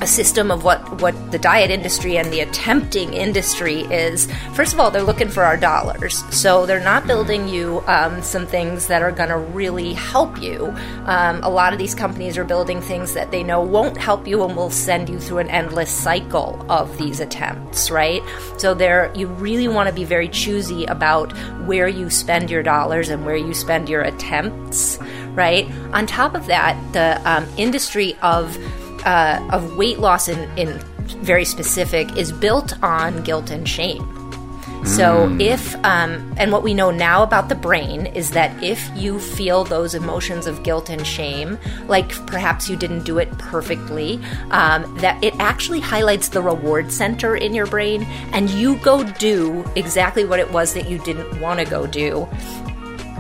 a 0.02 0.06
system 0.06 0.50
of 0.50 0.64
what, 0.64 1.00
what 1.00 1.14
the 1.30 1.38
diet 1.38 1.70
industry 1.70 2.18
and 2.18 2.32
the 2.32 2.40
attempting 2.40 3.14
industry 3.14 3.82
is. 3.82 4.28
First 4.52 4.74
of 4.74 4.80
all, 4.80 4.90
they're 4.90 5.00
looking 5.00 5.28
for 5.28 5.44
our 5.44 5.56
dollars. 5.56 6.24
So 6.34 6.66
they're 6.66 6.82
not 6.82 7.06
building 7.06 7.46
you 7.46 7.84
um, 7.86 8.20
some 8.20 8.44
things 8.44 8.88
that 8.88 9.00
are 9.00 9.12
going 9.12 9.28
to 9.28 9.38
really 9.38 9.92
help 9.92 10.42
you. 10.42 10.74
Um, 11.04 11.40
a 11.44 11.48
lot 11.48 11.72
of 11.72 11.78
these 11.78 11.94
companies 11.94 12.36
are 12.36 12.42
building 12.42 12.80
things 12.80 13.14
that 13.14 13.30
they 13.30 13.44
know 13.44 13.62
won't 13.62 13.96
help 13.96 14.26
you 14.26 14.42
and 14.42 14.56
will 14.56 14.70
send 14.70 15.08
you 15.08 15.20
through 15.20 15.38
an 15.38 15.50
endless 15.50 15.92
cycle 15.92 16.66
of 16.68 16.98
these 16.98 17.20
attempts, 17.20 17.88
right? 17.88 18.22
So 18.56 18.74
there, 18.74 19.12
you 19.14 19.28
really 19.28 19.68
want 19.68 19.88
to 19.88 19.94
be 19.94 20.02
very 20.02 20.28
choosy 20.28 20.84
about 20.86 21.32
where 21.64 21.86
you 21.86 22.10
spend 22.10 22.50
your 22.50 22.64
dollars 22.64 23.08
and 23.08 23.24
where 23.24 23.36
you 23.36 23.54
spend 23.54 23.88
your 23.88 24.02
attempts, 24.02 24.98
right? 25.34 25.70
On 25.92 26.08
top 26.08 26.34
of 26.34 26.46
that, 26.46 26.76
the 26.92 27.22
um, 27.24 27.46
industry 27.56 28.16
of 28.20 28.58
uh, 29.04 29.46
of 29.52 29.76
weight 29.76 29.98
loss 29.98 30.28
in, 30.28 30.48
in 30.58 30.78
very 31.22 31.44
specific 31.44 32.16
is 32.16 32.32
built 32.32 32.80
on 32.82 33.22
guilt 33.22 33.50
and 33.50 33.68
shame. 33.68 34.06
So, 34.84 35.28
mm. 35.28 35.40
if, 35.40 35.76
um, 35.84 36.34
and 36.36 36.50
what 36.50 36.64
we 36.64 36.74
know 36.74 36.90
now 36.90 37.22
about 37.22 37.48
the 37.48 37.54
brain 37.54 38.06
is 38.06 38.32
that 38.32 38.60
if 38.60 38.90
you 38.96 39.20
feel 39.20 39.62
those 39.62 39.94
emotions 39.94 40.48
of 40.48 40.64
guilt 40.64 40.90
and 40.90 41.06
shame, 41.06 41.56
like 41.86 42.10
perhaps 42.26 42.68
you 42.68 42.76
didn't 42.76 43.04
do 43.04 43.18
it 43.18 43.30
perfectly, 43.38 44.20
um, 44.50 44.92
that 44.98 45.22
it 45.22 45.34
actually 45.38 45.78
highlights 45.78 46.30
the 46.30 46.42
reward 46.42 46.90
center 46.90 47.36
in 47.36 47.54
your 47.54 47.66
brain, 47.66 48.02
and 48.32 48.50
you 48.50 48.74
go 48.78 49.04
do 49.04 49.64
exactly 49.76 50.24
what 50.24 50.40
it 50.40 50.50
was 50.50 50.74
that 50.74 50.90
you 50.90 50.98
didn't 50.98 51.40
want 51.40 51.60
to 51.60 51.64
go 51.64 51.86
do 51.86 52.28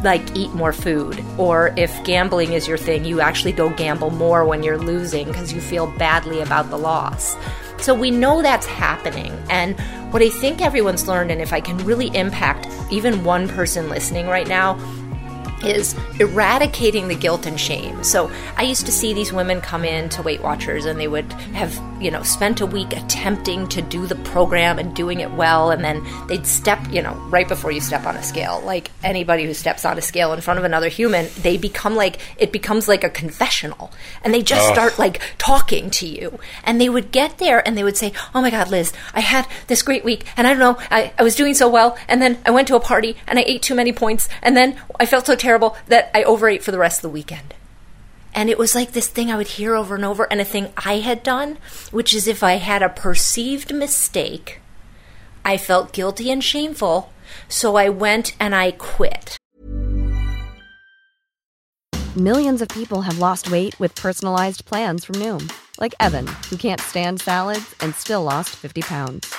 like 0.02 0.36
eat 0.36 0.52
more 0.52 0.72
food. 0.72 1.22
Or 1.38 1.74
if 1.76 2.02
gambling 2.04 2.52
is 2.52 2.68
your 2.68 2.78
thing, 2.78 3.04
you 3.04 3.20
actually 3.20 3.52
go 3.52 3.70
gamble 3.70 4.10
more 4.10 4.44
when 4.44 4.62
you're 4.62 4.78
losing 4.78 5.26
because 5.26 5.52
you 5.52 5.60
feel 5.60 5.86
badly 5.86 6.40
about 6.40 6.70
the 6.70 6.78
loss. 6.78 7.36
So 7.78 7.94
we 7.94 8.10
know 8.10 8.42
that's 8.42 8.66
happening. 8.66 9.32
And 9.50 9.78
what 10.12 10.22
I 10.22 10.28
think 10.28 10.60
everyone's 10.60 11.08
learned, 11.08 11.30
and 11.30 11.40
if 11.40 11.52
I 11.52 11.60
can 11.60 11.76
really 11.78 12.14
impact 12.16 12.68
even 12.92 13.24
one 13.24 13.48
person 13.48 13.88
listening 13.88 14.28
right 14.28 14.46
now, 14.46 14.78
is 15.64 15.94
eradicating 16.20 17.08
the 17.08 17.14
guilt 17.14 17.46
and 17.46 17.58
shame. 17.58 18.02
So 18.04 18.30
I 18.56 18.62
used 18.62 18.86
to 18.86 18.92
see 18.92 19.14
these 19.14 19.32
women 19.32 19.60
come 19.60 19.84
in 19.84 20.08
to 20.10 20.22
Weight 20.22 20.42
Watchers 20.42 20.84
and 20.84 20.98
they 20.98 21.08
would 21.08 21.32
have, 21.54 21.78
you 22.00 22.10
know, 22.10 22.22
spent 22.22 22.60
a 22.60 22.66
week 22.66 22.92
attempting 22.92 23.68
to 23.68 23.82
do 23.82 24.06
the 24.06 24.16
program 24.16 24.78
and 24.78 24.94
doing 24.94 25.20
it 25.20 25.30
well 25.32 25.70
and 25.70 25.84
then 25.84 26.04
they'd 26.26 26.46
step, 26.46 26.80
you 26.90 27.02
know, 27.02 27.14
right 27.30 27.48
before 27.48 27.70
you 27.70 27.80
step 27.80 28.06
on 28.06 28.16
a 28.16 28.22
scale. 28.22 28.60
Like 28.64 28.90
anybody 29.02 29.44
who 29.44 29.54
steps 29.54 29.84
on 29.84 29.98
a 29.98 30.02
scale 30.02 30.32
in 30.32 30.40
front 30.40 30.58
of 30.58 30.64
another 30.64 30.88
human, 30.88 31.28
they 31.42 31.56
become 31.56 31.94
like 31.94 32.18
it 32.36 32.52
becomes 32.52 32.88
like 32.88 33.04
a 33.04 33.10
confessional 33.10 33.92
and 34.22 34.34
they 34.34 34.42
just 34.42 34.68
start 34.68 34.98
like 34.98 35.20
talking 35.38 35.90
to 35.90 36.06
you. 36.06 36.38
And 36.64 36.80
they 36.80 36.88
would 36.88 37.12
get 37.12 37.38
there 37.38 37.66
and 37.66 37.76
they 37.76 37.84
would 37.84 37.96
say, 37.96 38.12
"Oh 38.34 38.40
my 38.40 38.50
god, 38.50 38.70
Liz, 38.70 38.92
I 39.14 39.20
had 39.20 39.46
this 39.66 39.82
great 39.82 40.04
week 40.04 40.26
and 40.36 40.46
I 40.46 40.50
don't 40.50 40.58
know, 40.58 40.78
I, 40.90 41.12
I 41.18 41.22
was 41.22 41.34
doing 41.34 41.54
so 41.54 41.68
well 41.68 41.96
and 42.08 42.20
then 42.20 42.38
I 42.44 42.50
went 42.50 42.68
to 42.68 42.76
a 42.76 42.80
party 42.80 43.16
and 43.26 43.38
I 43.38 43.44
ate 43.46 43.62
too 43.62 43.74
many 43.74 43.92
points 43.92 44.28
and 44.42 44.56
then 44.56 44.80
I 44.98 45.06
felt 45.06 45.26
so 45.26 45.36
terrible 45.36 45.51
terrible 45.52 45.76
that 45.86 46.10
I 46.14 46.22
overate 46.22 46.62
for 46.62 46.70
the 46.70 46.78
rest 46.78 46.98
of 46.98 47.02
the 47.02 47.10
weekend. 47.10 47.54
And 48.34 48.48
it 48.48 48.56
was 48.56 48.74
like 48.74 48.92
this 48.92 49.08
thing 49.08 49.30
I 49.30 49.36
would 49.36 49.58
hear 49.58 49.76
over 49.76 49.94
and 49.94 50.02
over, 50.02 50.26
and 50.30 50.40
a 50.40 50.46
thing 50.46 50.72
I 50.78 51.00
had 51.00 51.22
done, 51.22 51.58
which 51.90 52.14
is 52.14 52.26
if 52.26 52.42
I 52.42 52.52
had 52.52 52.82
a 52.82 52.88
perceived 52.88 53.74
mistake, 53.74 54.60
I 55.44 55.58
felt 55.58 55.92
guilty 55.92 56.30
and 56.30 56.42
shameful, 56.42 57.12
so 57.50 57.76
I 57.76 57.90
went 57.90 58.34
and 58.40 58.54
I 58.54 58.70
quit. 58.70 59.36
Millions 62.16 62.62
of 62.62 62.68
people 62.68 63.02
have 63.02 63.18
lost 63.18 63.50
weight 63.50 63.78
with 63.78 63.94
personalized 63.94 64.64
plans 64.64 65.04
from 65.04 65.16
Noom, 65.16 65.52
like 65.78 65.94
Evan, 66.00 66.26
who 66.48 66.56
can't 66.56 66.80
stand 66.80 67.20
salads 67.20 67.74
and 67.80 67.94
still 67.94 68.22
lost 68.22 68.56
50 68.56 68.80
pounds. 68.82 69.34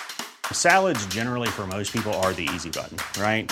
Salads, 0.52 1.04
generally, 1.08 1.48
for 1.48 1.66
most 1.66 1.92
people, 1.92 2.14
are 2.22 2.34
the 2.34 2.48
easy 2.54 2.70
button, 2.70 2.98
right? 3.20 3.52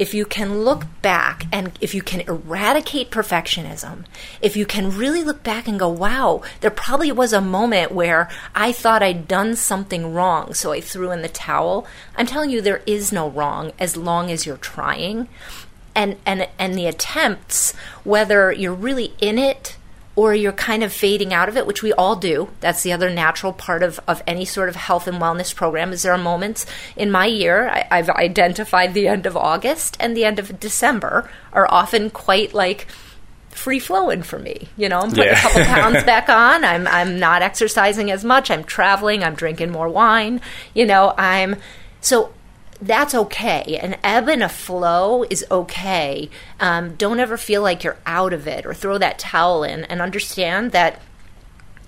if 0.00 0.14
you 0.14 0.24
can 0.24 0.64
look 0.64 0.86
back 1.02 1.44
and 1.52 1.72
if 1.82 1.94
you 1.94 2.00
can 2.00 2.22
eradicate 2.22 3.10
perfectionism, 3.10 4.06
if 4.40 4.56
you 4.56 4.64
can 4.64 4.96
really 4.96 5.22
look 5.22 5.42
back 5.42 5.68
and 5.68 5.78
go, 5.78 5.90
wow, 5.90 6.40
there 6.62 6.70
probably 6.70 7.12
was 7.12 7.34
a 7.34 7.40
moment 7.42 7.92
where 7.92 8.26
I 8.54 8.72
thought 8.72 9.02
I'd 9.02 9.28
done 9.28 9.56
something 9.56 10.14
wrong, 10.14 10.54
so 10.54 10.72
I 10.72 10.80
threw 10.80 11.10
in 11.10 11.20
the 11.20 11.28
towel. 11.28 11.86
I'm 12.16 12.24
telling 12.24 12.48
you, 12.48 12.62
there 12.62 12.82
is 12.86 13.12
no 13.12 13.28
wrong 13.28 13.72
as 13.78 13.94
long 13.94 14.30
as 14.30 14.46
you're 14.46 14.56
trying. 14.56 15.28
And, 15.94 16.16
and, 16.24 16.48
and 16.58 16.78
the 16.78 16.86
attempts, 16.86 17.74
whether 18.02 18.50
you're 18.52 18.72
really 18.72 19.12
in 19.20 19.36
it 19.36 19.76
or 20.20 20.34
you're 20.34 20.52
kind 20.52 20.84
of 20.84 20.92
fading 20.92 21.32
out 21.32 21.48
of 21.48 21.56
it, 21.56 21.66
which 21.66 21.82
we 21.82 21.94
all 21.94 22.14
do. 22.14 22.50
That's 22.60 22.82
the 22.82 22.92
other 22.92 23.08
natural 23.08 23.54
part 23.54 23.82
of, 23.82 23.98
of 24.06 24.22
any 24.26 24.44
sort 24.44 24.68
of 24.68 24.76
health 24.76 25.06
and 25.06 25.16
wellness 25.16 25.54
program 25.54 25.94
is 25.94 26.02
there 26.02 26.12
are 26.12 26.18
moments 26.18 26.66
in 26.94 27.10
my 27.10 27.24
year, 27.24 27.70
I, 27.70 27.88
I've 27.90 28.10
identified 28.10 28.92
the 28.92 29.08
end 29.08 29.24
of 29.24 29.34
August 29.34 29.96
and 29.98 30.14
the 30.14 30.26
end 30.26 30.38
of 30.38 30.60
December 30.60 31.30
are 31.54 31.66
often 31.70 32.10
quite 32.10 32.52
like 32.52 32.86
free 33.48 33.78
flowing 33.78 34.22
for 34.22 34.38
me. 34.38 34.68
You 34.76 34.90
know, 34.90 35.00
I'm 35.00 35.08
putting 35.08 35.24
yeah. 35.24 35.38
a 35.38 35.40
couple 35.40 35.64
pounds 35.64 36.04
back 36.04 36.28
on. 36.28 36.66
I'm 36.66 36.86
I'm 36.86 37.18
not 37.18 37.40
exercising 37.40 38.10
as 38.10 38.22
much. 38.22 38.50
I'm 38.50 38.64
traveling. 38.64 39.24
I'm 39.24 39.34
drinking 39.34 39.70
more 39.70 39.88
wine. 39.88 40.42
You 40.74 40.84
know, 40.84 41.14
I'm 41.16 41.56
so 42.02 42.34
that's 42.82 43.14
okay. 43.14 43.78
An 43.80 43.96
ebb 44.02 44.28
and 44.28 44.42
a 44.42 44.48
flow 44.48 45.24
is 45.24 45.44
okay. 45.50 46.30
Um, 46.58 46.94
don't 46.94 47.20
ever 47.20 47.36
feel 47.36 47.62
like 47.62 47.84
you're 47.84 47.98
out 48.06 48.32
of 48.32 48.46
it 48.46 48.64
or 48.64 48.74
throw 48.74 48.98
that 48.98 49.18
towel 49.18 49.64
in 49.64 49.84
and 49.84 50.00
understand 50.00 50.72
that 50.72 51.00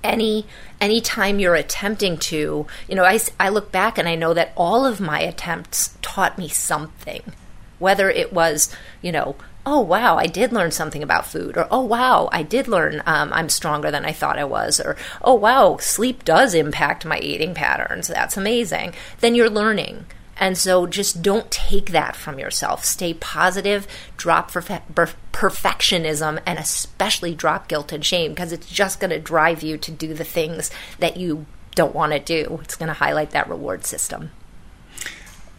any 0.05 0.47
anytime 0.81 1.39
you're 1.39 1.55
attempting 1.55 2.19
to 2.19 2.67
you 2.89 2.95
know 2.97 3.05
I, 3.05 3.21
I 3.39 3.51
look 3.51 3.71
back 3.71 3.99
and 3.99 4.09
i 4.09 4.17
know 4.17 4.35
that 4.35 4.53
all 4.57 4.85
of 4.85 5.01
my 5.01 5.21
attempts 5.21 5.97
taught 6.03 6.39
me 6.39 6.49
something 6.49 7.23
whether 7.79 8.11
it 8.11 8.33
was 8.33 8.75
you 9.01 9.13
know 9.13 9.37
oh 9.65 9.79
wow 9.79 10.17
i 10.17 10.27
did 10.27 10.53
learn 10.53 10.73
something 10.73 11.05
about 11.05 11.27
food 11.27 11.57
or 11.57 11.69
oh 11.71 11.83
wow 11.83 12.29
i 12.33 12.43
did 12.43 12.67
learn 12.67 13.01
um, 13.07 13.33
i'm 13.33 13.49
stronger 13.49 13.93
than 13.93 14.05
i 14.05 14.11
thought 14.11 14.41
i 14.41 14.45
was 14.45 14.81
or 14.81 14.97
oh 15.23 15.35
wow 15.35 15.77
sleep 15.77 16.25
does 16.25 16.53
impact 16.53 17.05
my 17.05 17.19
eating 17.21 17.55
patterns 17.55 18.09
that's 18.09 18.37
amazing 18.37 18.93
then 19.21 19.37
you're 19.37 19.49
learning 19.49 20.05
and 20.39 20.57
so 20.57 20.87
just 20.87 21.23
don't 21.23 21.51
take 21.51 21.91
that 21.93 22.17
from 22.17 22.39
yourself. 22.39 22.85
Stay 22.85 23.15
positive, 23.15 23.87
drop 24.17 24.51
perfectionism, 24.51 26.41
and 26.47 26.59
especially 26.59 27.35
drop 27.35 27.69
guilt 27.69 27.93
and 27.93 28.05
shame 28.05 28.33
because 28.33 28.53
it's 28.53 28.69
just 28.69 29.01
going 29.01 29.11
to 29.11 29.19
drive 29.19 29.63
you 29.63 29.77
to 29.79 29.91
do 29.91 30.15
the 30.15 30.25
things 30.25 30.71
that 30.99 31.17
you 31.17 31.47
don't 31.75 31.95
want 31.95 32.13
to 32.13 32.19
do. 32.19 32.61
It's 32.63 32.77
going 32.77 32.89
to 32.89 32.95
highlight 32.95 33.31
that 33.31 33.49
reward 33.49 33.85
system. 33.85 34.31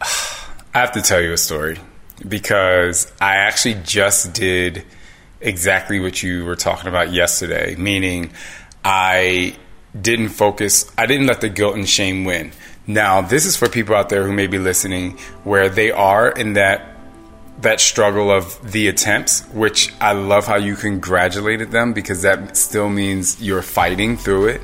I 0.00 0.80
have 0.80 0.92
to 0.92 1.02
tell 1.02 1.20
you 1.20 1.32
a 1.32 1.38
story 1.38 1.78
because 2.26 3.12
I 3.20 3.36
actually 3.36 3.74
just 3.84 4.32
did 4.32 4.84
exactly 5.40 6.00
what 6.00 6.22
you 6.22 6.44
were 6.44 6.56
talking 6.56 6.88
about 6.88 7.12
yesterday, 7.12 7.76
meaning 7.76 8.32
I 8.84 9.56
didn't 9.98 10.30
focus, 10.30 10.90
I 10.98 11.06
didn't 11.06 11.26
let 11.26 11.40
the 11.40 11.48
guilt 11.48 11.76
and 11.76 11.88
shame 11.88 12.24
win. 12.24 12.52
Now, 12.86 13.22
this 13.22 13.46
is 13.46 13.56
for 13.56 13.68
people 13.68 13.94
out 13.94 14.08
there 14.08 14.26
who 14.26 14.32
may 14.32 14.46
be 14.46 14.58
listening 14.58 15.18
where 15.42 15.68
they 15.68 15.90
are 15.90 16.30
in 16.30 16.54
that 16.54 16.90
that 17.60 17.80
struggle 17.80 18.30
of 18.30 18.72
the 18.72 18.88
attempts, 18.88 19.46
which 19.50 19.92
I 20.00 20.12
love 20.12 20.46
how 20.46 20.56
you 20.56 20.74
congratulated 20.74 21.70
them 21.70 21.92
because 21.92 22.22
that 22.22 22.56
still 22.56 22.88
means 22.88 23.40
you're 23.40 23.62
fighting 23.62 24.16
through 24.16 24.48
it. 24.48 24.62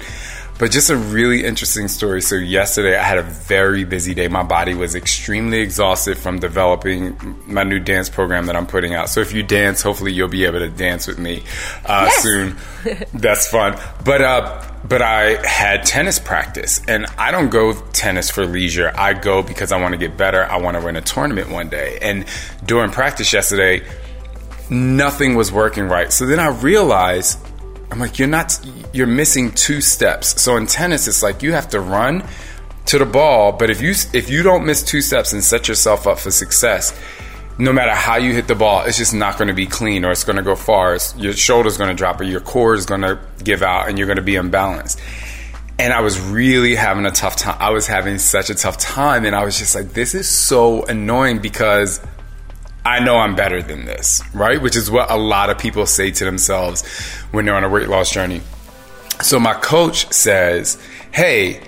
But 0.60 0.72
just 0.72 0.90
a 0.90 0.96
really 0.96 1.42
interesting 1.42 1.88
story. 1.88 2.20
So, 2.20 2.36
yesterday 2.36 2.94
I 2.94 3.02
had 3.02 3.16
a 3.16 3.22
very 3.22 3.84
busy 3.84 4.12
day. 4.12 4.28
My 4.28 4.42
body 4.42 4.74
was 4.74 4.94
extremely 4.94 5.60
exhausted 5.60 6.18
from 6.18 6.38
developing 6.38 7.16
my 7.46 7.62
new 7.62 7.80
dance 7.80 8.10
program 8.10 8.44
that 8.44 8.56
I'm 8.56 8.66
putting 8.66 8.94
out. 8.94 9.08
So, 9.08 9.22
if 9.22 9.32
you 9.32 9.42
dance, 9.42 9.80
hopefully 9.80 10.12
you'll 10.12 10.28
be 10.28 10.44
able 10.44 10.58
to 10.58 10.68
dance 10.68 11.06
with 11.06 11.18
me 11.18 11.44
uh, 11.86 12.10
yes. 12.10 12.22
soon. 12.22 12.56
That's 13.14 13.48
fun. 13.48 13.80
But, 14.04 14.20
uh, 14.20 14.62
but 14.86 15.00
I 15.00 15.46
had 15.46 15.86
tennis 15.86 16.18
practice, 16.18 16.82
and 16.86 17.06
I 17.16 17.30
don't 17.30 17.48
go 17.48 17.72
tennis 17.92 18.30
for 18.30 18.44
leisure. 18.44 18.92
I 18.94 19.14
go 19.14 19.42
because 19.42 19.72
I 19.72 19.80
want 19.80 19.92
to 19.92 19.98
get 19.98 20.18
better. 20.18 20.44
I 20.44 20.58
want 20.58 20.76
to 20.76 20.84
win 20.84 20.94
a 20.94 21.00
tournament 21.00 21.48
one 21.48 21.70
day. 21.70 21.98
And 22.02 22.26
during 22.66 22.90
practice 22.90 23.32
yesterday, 23.32 23.82
nothing 24.68 25.36
was 25.36 25.50
working 25.50 25.88
right. 25.88 26.12
So 26.12 26.26
then 26.26 26.38
I 26.38 26.48
realized 26.48 27.38
I'm 27.90 27.98
like, 27.98 28.18
you're 28.18 28.28
not, 28.28 28.58
you're 28.92 29.06
missing 29.06 29.50
two 29.52 29.80
steps. 29.80 30.40
So 30.40 30.56
in 30.56 30.66
tennis, 30.66 31.08
it's 31.08 31.22
like 31.22 31.42
you 31.42 31.52
have 31.52 31.68
to 31.70 31.80
run 31.80 32.24
to 32.86 32.98
the 32.98 33.06
ball, 33.06 33.52
but 33.52 33.70
if 33.70 33.80
you 33.80 33.90
if 34.12 34.30
you 34.30 34.42
don't 34.42 34.64
miss 34.64 34.82
two 34.82 35.00
steps 35.00 35.32
and 35.32 35.44
set 35.44 35.68
yourself 35.68 36.06
up 36.06 36.18
for 36.18 36.30
success, 36.30 36.98
no 37.58 37.72
matter 37.72 37.94
how 37.94 38.16
you 38.16 38.32
hit 38.32 38.48
the 38.48 38.54
ball, 38.54 38.84
it's 38.84 38.96
just 38.96 39.14
not 39.14 39.36
going 39.36 39.48
to 39.48 39.54
be 39.54 39.66
clean 39.66 40.04
or 40.04 40.10
it's 40.10 40.24
going 40.24 40.36
to 40.36 40.42
go 40.42 40.56
far. 40.56 40.94
It's, 40.94 41.14
your 41.16 41.34
shoulder's 41.34 41.76
going 41.76 41.90
to 41.90 41.94
drop 41.94 42.20
or 42.20 42.24
your 42.24 42.40
core 42.40 42.74
is 42.74 42.86
going 42.86 43.02
to 43.02 43.20
give 43.44 43.62
out 43.62 43.88
and 43.88 43.98
you're 43.98 44.06
going 44.06 44.16
to 44.16 44.22
be 44.22 44.34
imbalanced. 44.34 44.98
And 45.78 45.92
I 45.92 46.00
was 46.00 46.20
really 46.20 46.74
having 46.74 47.06
a 47.06 47.10
tough 47.10 47.36
time. 47.36 47.56
I 47.58 47.70
was 47.70 47.86
having 47.86 48.18
such 48.18 48.50
a 48.50 48.54
tough 48.54 48.76
time, 48.76 49.24
and 49.24 49.34
I 49.34 49.44
was 49.44 49.58
just 49.58 49.74
like, 49.74 49.94
this 49.94 50.14
is 50.14 50.28
so 50.28 50.84
annoying 50.84 51.38
because 51.38 52.00
I 52.84 53.00
know 53.00 53.16
I'm 53.16 53.34
better 53.34 53.62
than 53.62 53.84
this, 53.84 54.22
right? 54.32 54.60
Which 54.60 54.76
is 54.76 54.90
what 54.90 55.10
a 55.10 55.16
lot 55.16 55.50
of 55.50 55.58
people 55.58 55.86
say 55.86 56.10
to 56.12 56.24
themselves 56.24 56.86
when 57.30 57.44
they're 57.44 57.54
on 57.54 57.64
a 57.64 57.68
weight 57.68 57.88
loss 57.88 58.10
journey. 58.10 58.40
So 59.20 59.38
my 59.38 59.54
coach 59.54 60.10
says, 60.12 60.80
Hey, 61.12 61.60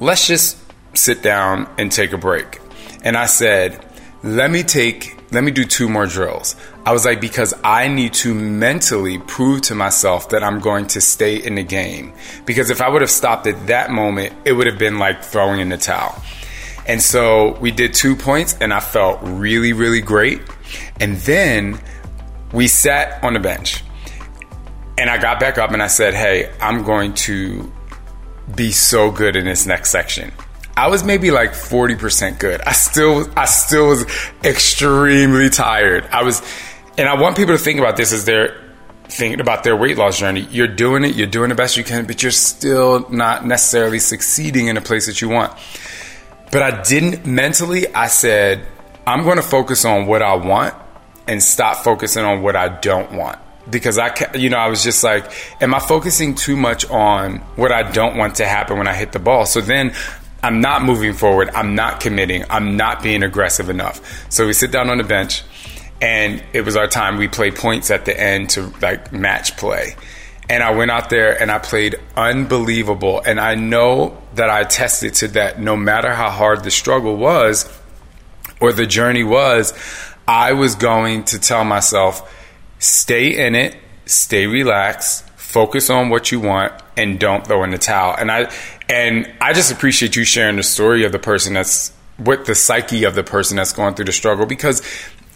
let's 0.00 0.26
just 0.26 0.56
sit 0.94 1.22
down 1.22 1.68
and 1.78 1.92
take 1.92 2.12
a 2.12 2.18
break. 2.18 2.60
And 3.02 3.16
I 3.16 3.26
said, 3.26 3.84
Let 4.22 4.50
me 4.50 4.62
take, 4.62 5.18
let 5.32 5.44
me 5.44 5.50
do 5.50 5.64
two 5.64 5.88
more 5.88 6.06
drills. 6.06 6.56
I 6.86 6.92
was 6.92 7.04
like, 7.04 7.20
because 7.20 7.54
I 7.64 7.88
need 7.88 8.12
to 8.14 8.34
mentally 8.34 9.18
prove 9.18 9.62
to 9.62 9.74
myself 9.74 10.30
that 10.30 10.42
I'm 10.42 10.60
going 10.60 10.86
to 10.88 11.00
stay 11.00 11.36
in 11.36 11.54
the 11.54 11.62
game. 11.62 12.12
Because 12.44 12.68
if 12.68 12.82
I 12.82 12.88
would 12.88 13.00
have 13.00 13.10
stopped 13.10 13.46
at 13.46 13.68
that 13.68 13.90
moment, 13.90 14.34
it 14.44 14.52
would 14.52 14.66
have 14.66 14.78
been 14.78 14.98
like 14.98 15.22
throwing 15.22 15.60
in 15.60 15.70
the 15.70 15.78
towel. 15.78 16.22
And 16.86 17.00
so 17.00 17.56
we 17.58 17.70
did 17.70 17.94
two 17.94 18.14
points, 18.16 18.56
and 18.60 18.72
I 18.72 18.80
felt 18.80 19.20
really, 19.22 19.72
really 19.72 20.02
great. 20.02 20.42
And 21.00 21.16
then 21.18 21.80
we 22.52 22.68
sat 22.68 23.22
on 23.22 23.34
the 23.34 23.40
bench. 23.40 23.82
And 24.96 25.10
I 25.10 25.18
got 25.18 25.40
back 25.40 25.58
up 25.58 25.72
and 25.72 25.82
I 25.82 25.88
said, 25.88 26.14
Hey, 26.14 26.52
I'm 26.60 26.84
going 26.84 27.14
to 27.14 27.72
be 28.54 28.70
so 28.70 29.10
good 29.10 29.36
in 29.36 29.44
this 29.44 29.66
next 29.66 29.90
section. 29.90 30.32
I 30.76 30.88
was 30.88 31.04
maybe 31.04 31.30
like 31.30 31.50
40% 31.52 32.38
good. 32.38 32.60
I 32.62 32.72
still 32.72 33.26
I 33.36 33.44
still 33.44 33.88
was 33.88 34.04
extremely 34.42 35.50
tired. 35.50 36.06
I 36.10 36.22
was 36.22 36.42
and 36.98 37.08
I 37.08 37.20
want 37.20 37.36
people 37.36 37.56
to 37.56 37.62
think 37.62 37.78
about 37.78 37.96
this 37.96 38.12
as 38.12 38.24
they're 38.24 38.60
thinking 39.04 39.40
about 39.40 39.64
their 39.64 39.76
weight 39.76 39.96
loss 39.96 40.18
journey. 40.18 40.46
You're 40.50 40.66
doing 40.68 41.04
it, 41.04 41.14
you're 41.14 41.26
doing 41.26 41.48
the 41.48 41.54
best 41.54 41.76
you 41.76 41.84
can, 41.84 42.06
but 42.06 42.22
you're 42.22 42.32
still 42.32 43.08
not 43.10 43.46
necessarily 43.46 43.98
succeeding 43.98 44.66
in 44.66 44.76
a 44.76 44.80
place 44.80 45.06
that 45.06 45.20
you 45.20 45.28
want. 45.28 45.52
But 46.50 46.62
I 46.62 46.82
didn't 46.82 47.26
mentally, 47.26 47.92
I 47.94 48.08
said, 48.08 48.66
I'm 49.06 49.22
going 49.22 49.36
to 49.36 49.42
focus 49.42 49.84
on 49.84 50.06
what 50.06 50.22
I 50.22 50.34
want 50.34 50.74
and 51.26 51.42
stop 51.42 51.78
focusing 51.78 52.24
on 52.24 52.42
what 52.42 52.56
I 52.56 52.68
don't 52.68 53.12
want. 53.12 53.38
Because 53.68 53.98
I, 53.98 54.14
you 54.34 54.50
know, 54.50 54.58
I 54.58 54.68
was 54.68 54.82
just 54.82 55.02
like, 55.02 55.30
am 55.62 55.74
I 55.74 55.78
focusing 55.78 56.34
too 56.34 56.56
much 56.56 56.88
on 56.90 57.38
what 57.56 57.72
I 57.72 57.90
don't 57.90 58.16
want 58.16 58.36
to 58.36 58.46
happen 58.46 58.78
when 58.78 58.88
I 58.88 58.94
hit 58.94 59.12
the 59.12 59.18
ball? 59.18 59.46
So 59.46 59.60
then 59.60 59.94
I'm 60.42 60.60
not 60.60 60.82
moving 60.82 61.14
forward. 61.14 61.50
I'm 61.54 61.74
not 61.74 62.00
committing. 62.00 62.44
I'm 62.50 62.76
not 62.76 63.02
being 63.02 63.22
aggressive 63.22 63.70
enough. 63.70 64.30
So 64.30 64.46
we 64.46 64.52
sit 64.52 64.70
down 64.70 64.90
on 64.90 64.98
the 64.98 65.04
bench 65.04 65.42
and 66.02 66.42
it 66.52 66.62
was 66.62 66.76
our 66.76 66.86
time. 66.86 67.16
We 67.16 67.28
play 67.28 67.50
points 67.50 67.90
at 67.90 68.04
the 68.04 68.18
end 68.18 68.50
to 68.50 68.72
like 68.82 69.12
match 69.12 69.56
play. 69.56 69.96
And 70.50 70.62
I 70.62 70.72
went 70.72 70.90
out 70.90 71.08
there 71.08 71.40
and 71.40 71.50
I 71.50 71.58
played 71.58 71.96
unbelievable. 72.16 73.22
And 73.24 73.40
I 73.40 73.54
know 73.54 74.22
that 74.34 74.50
I 74.50 74.60
attested 74.60 75.14
to 75.14 75.28
that 75.28 75.58
no 75.58 75.74
matter 75.74 76.12
how 76.12 76.28
hard 76.28 76.64
the 76.64 76.70
struggle 76.70 77.16
was 77.16 77.66
or 78.64 78.72
the 78.72 78.86
journey 78.86 79.24
was, 79.24 79.74
I 80.26 80.54
was 80.54 80.74
going 80.74 81.24
to 81.24 81.38
tell 81.38 81.64
myself, 81.64 82.34
stay 82.78 83.46
in 83.46 83.54
it, 83.54 83.76
stay 84.06 84.46
relaxed, 84.46 85.28
focus 85.30 85.90
on 85.90 86.08
what 86.08 86.32
you 86.32 86.40
want, 86.40 86.72
and 86.96 87.20
don't 87.20 87.46
throw 87.46 87.62
in 87.64 87.70
the 87.70 87.78
towel. 87.78 88.16
And 88.18 88.30
I 88.30 88.50
and 88.88 89.30
I 89.40 89.52
just 89.52 89.70
appreciate 89.70 90.16
you 90.16 90.24
sharing 90.24 90.56
the 90.56 90.62
story 90.62 91.04
of 91.04 91.12
the 91.12 91.18
person 91.18 91.54
that's 91.54 91.92
with 92.18 92.46
the 92.46 92.54
psyche 92.54 93.04
of 93.04 93.14
the 93.14 93.24
person 93.24 93.56
that's 93.56 93.72
going 93.72 93.94
through 93.94 94.04
the 94.06 94.12
struggle 94.12 94.46
because 94.46 94.82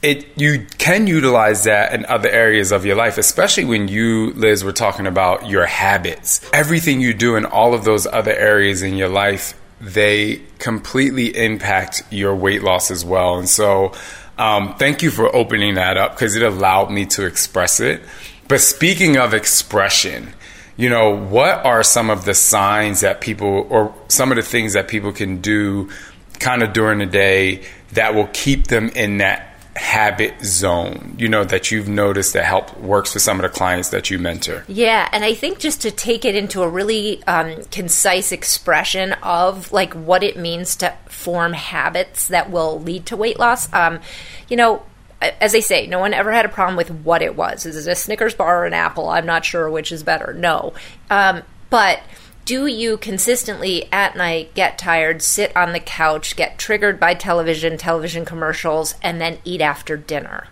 it 0.01 0.27
you 0.38 0.64
can 0.79 1.07
utilize 1.07 1.64
that 1.64 1.93
in 1.93 2.07
other 2.07 2.29
areas 2.29 2.73
of 2.73 2.87
your 2.87 2.97
life, 2.97 3.19
especially 3.19 3.64
when 3.64 3.88
you, 3.88 4.33
Liz, 4.35 4.62
were 4.62 4.73
talking 4.73 5.07
about 5.07 5.49
your 5.49 5.67
habits. 5.67 6.41
Everything 6.53 7.01
you 7.01 7.12
do 7.12 7.37
in 7.37 7.45
all 7.45 7.75
of 7.75 7.85
those 7.85 8.07
other 8.07 8.33
areas 8.33 8.83
in 8.83 8.97
your 8.97 9.09
life, 9.09 9.58
they 9.81 10.43
completely 10.59 11.37
impact 11.37 12.03
your 12.11 12.35
weight 12.35 12.62
loss 12.62 12.91
as 12.91 13.05
well. 13.05 13.38
And 13.38 13.49
so, 13.49 13.93
um, 14.38 14.75
thank 14.77 15.03
you 15.03 15.11
for 15.11 15.35
opening 15.35 15.75
that 15.75 15.97
up 15.97 16.12
because 16.12 16.37
it 16.37 16.43
allowed 16.43 16.91
me 16.91 17.07
to 17.07 17.27
express 17.27 17.81
it. 17.81 18.03
But 18.47 18.61
speaking 18.61 19.17
of 19.17 19.35
expression, 19.35 20.33
you 20.77 20.88
know, 20.88 21.11
what 21.11 21.64
are 21.67 21.83
some 21.83 22.09
of 22.09 22.25
the 22.25 22.35
signs 22.35 23.01
that 23.01 23.21
people, 23.21 23.67
or 23.69 23.95
some 24.09 24.31
of 24.31 24.37
the 24.37 24.43
things 24.43 24.75
that 24.75 24.88
people 24.88 25.12
can 25.12 25.41
do 25.41 25.91
kind 26.38 26.62
of 26.62 26.73
during 26.73 27.01
the 27.01 27.07
day 27.07 27.64
that 27.93 28.14
will 28.14 28.29
keep 28.29 28.69
them 28.69 28.88
in 28.91 29.19
that 29.19 29.58
habit 29.79 30.35
zone, 30.43 31.17
you 31.19 31.29
know, 31.29 31.45
that 31.45 31.71
you've 31.71 31.88
noticed 31.88 32.35
that 32.35 32.45
help 32.45 32.79
works 32.79 33.12
for 33.12 33.19
some 33.19 33.38
of 33.38 33.43
the 33.43 33.49
clients 33.49 33.88
that 33.91 34.11
you 34.11 34.19
mentor? 34.19 34.64
Yeah, 34.69 35.09
and 35.12 35.25
I 35.25 35.35
think 35.35 35.59
just 35.59 35.81
to 35.83 35.91
take 35.91 36.25
it 36.25 36.35
into 36.35 36.62
a 36.62 36.69
really 36.69 37.23
um, 37.25 37.64
concise 37.71 38.33
expression 38.33 39.12
of 39.23 39.73
like 39.73 39.95
what 39.95 40.23
it 40.23 40.37
means 40.37 40.77
to 40.77 40.95
form 41.07 41.53
habits 41.53 42.29
that 42.29 42.51
will 42.51 42.81
lead 42.81 43.07
to 43.07 43.17
weight 43.17 43.38
loss, 43.38 43.73
um, 43.73 44.01
you 44.49 44.57
know, 44.57 44.83
as 45.21 45.55
I 45.55 45.61
say, 45.61 45.87
no 45.87 45.99
one 45.99 46.14
ever 46.14 46.33
had 46.33 46.45
a 46.45 46.49
problem 46.49 46.77
with 46.77 46.91
what 46.91 47.23
it 47.23 47.35
was. 47.35 47.67
Is 47.67 47.87
it 47.87 47.91
a 47.91 47.95
Snickers 47.95 48.35
bar 48.35 48.62
or 48.62 48.67
an 48.67 48.75
apple? 48.75 49.09
I'm 49.09 49.27
not 49.27 49.45
sure 49.45 49.69
which 49.69 49.91
is 49.91 50.03
better. 50.03 50.33
No. 50.33 50.75
Um, 51.11 51.43
but 51.71 52.01
do 52.49 52.65
you 52.65 52.97
consistently 52.97 53.93
at 53.93 54.17
night 54.17 54.55
get 54.55 54.79
tired, 54.79 55.21
sit 55.21 55.55
on 55.55 55.75
the 55.75 55.81
couch, 55.81 56.35
get 56.35 56.57
triggered 56.59 56.99
by 56.99 57.13
television, 57.13 57.77
television 57.77 58.25
commercials, 58.25 58.95
and 59.03 59.21
then 59.21 59.37
eat 59.45 59.61
after 59.61 59.99
dinner? 59.99 60.47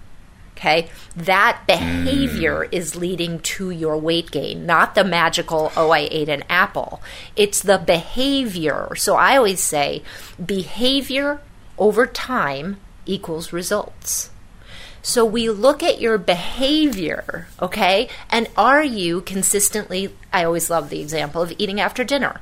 Okay, 0.53 0.91
that 1.17 1.63
behavior 1.67 2.67
mm. 2.67 2.69
is 2.71 2.97
leading 2.97 3.41
to 3.41 3.71
your 3.71 3.97
weight 3.97 4.31
gain, 4.31 4.67
not 4.67 4.95
the 4.95 5.05
magical, 5.05 5.73
oh, 5.75 5.89
I 5.89 6.09
ate 6.11 6.29
an 6.29 6.45
apple. 6.51 7.01
It's 7.35 7.63
the 7.63 7.79
behavior. 7.79 8.95
So 8.95 9.17
I 9.17 9.39
always 9.39 9.61
say 9.61 10.03
behavior 10.45 11.41
over 11.79 12.07
time 12.07 12.77
equals 13.07 13.55
results. 13.55 14.29
So 15.07 15.25
we 15.25 15.49
look 15.49 15.85
at 15.85 16.01
your 16.01 16.19
behavior, 16.19 17.47
okay? 17.63 18.09
And 18.29 18.49
are 18.57 18.83
you 18.83 19.21
consistently, 19.21 20.13
I 20.33 20.43
always 20.43 20.69
love 20.69 20.91
the 20.91 21.01
example 21.01 21.43
of 21.43 21.53
eating 21.59 21.79
after 21.79 22.03
dinner 22.03 22.41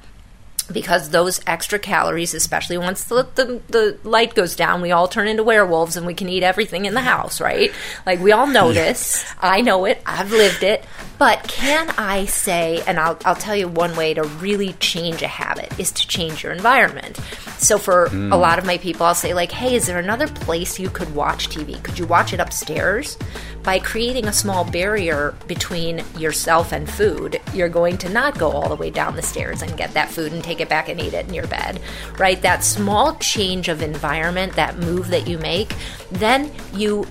because 0.72 1.10
those 1.10 1.40
extra 1.46 1.78
calories, 1.78 2.34
especially 2.34 2.78
once 2.78 3.04
the, 3.04 3.26
the, 3.34 3.60
the, 3.68 3.98
light 4.04 4.34
goes 4.34 4.56
down, 4.56 4.80
we 4.80 4.92
all 4.92 5.08
turn 5.08 5.28
into 5.28 5.42
werewolves 5.42 5.96
and 5.96 6.06
we 6.06 6.14
can 6.14 6.28
eat 6.28 6.42
everything 6.42 6.84
in 6.84 6.94
the 6.94 7.00
house, 7.00 7.40
right? 7.40 7.70
Like 8.06 8.20
we 8.20 8.32
all 8.32 8.46
know 8.46 8.72
this. 8.72 9.30
I 9.40 9.60
know 9.60 9.84
it. 9.84 10.00
I've 10.06 10.30
lived 10.30 10.62
it. 10.62 10.84
But 11.18 11.46
can 11.46 11.90
I 11.90 12.24
say, 12.24 12.82
and 12.86 12.98
I'll, 12.98 13.18
I'll 13.24 13.36
tell 13.36 13.54
you 13.54 13.68
one 13.68 13.94
way 13.96 14.14
to 14.14 14.24
really 14.24 14.72
change 14.74 15.22
a 15.22 15.28
habit 15.28 15.78
is 15.78 15.92
to 15.92 16.08
change 16.08 16.42
your 16.42 16.52
environment. 16.52 17.18
So 17.58 17.78
for 17.78 18.08
mm. 18.08 18.32
a 18.32 18.36
lot 18.36 18.58
of 18.58 18.66
my 18.66 18.78
people, 18.78 19.06
I'll 19.06 19.14
say, 19.14 19.32
like, 19.32 19.52
hey, 19.52 19.74
is 19.74 19.86
there 19.86 19.98
another 19.98 20.26
place 20.26 20.78
you 20.78 20.90
could 20.90 21.14
watch 21.14 21.48
TV? 21.48 21.82
Could 21.82 21.98
you 21.98 22.06
watch 22.06 22.32
it 22.32 22.40
upstairs? 22.40 23.16
By 23.62 23.78
creating 23.78 24.26
a 24.26 24.32
small 24.32 24.64
barrier 24.64 25.34
between 25.46 26.04
yourself 26.18 26.72
and 26.72 26.90
food, 26.90 27.40
you're 27.54 27.70
going 27.70 27.96
to 27.98 28.10
not 28.10 28.38
go 28.38 28.50
all 28.50 28.68
the 28.68 28.74
way 28.74 28.90
down 28.90 29.16
the 29.16 29.22
stairs 29.22 29.62
and 29.62 29.74
get 29.78 29.94
that 29.94 30.10
food 30.10 30.32
and 30.32 30.44
take 30.44 30.53
it 30.60 30.68
back 30.68 30.88
and 30.88 31.00
eat 31.00 31.14
it 31.14 31.26
in 31.26 31.34
your 31.34 31.46
bed, 31.46 31.80
right? 32.18 32.40
That 32.42 32.64
small 32.64 33.16
change 33.16 33.68
of 33.68 33.82
environment, 33.82 34.54
that 34.54 34.78
move 34.78 35.08
that 35.08 35.26
you 35.26 35.38
make, 35.38 35.74
then 36.10 36.50
you 36.72 37.06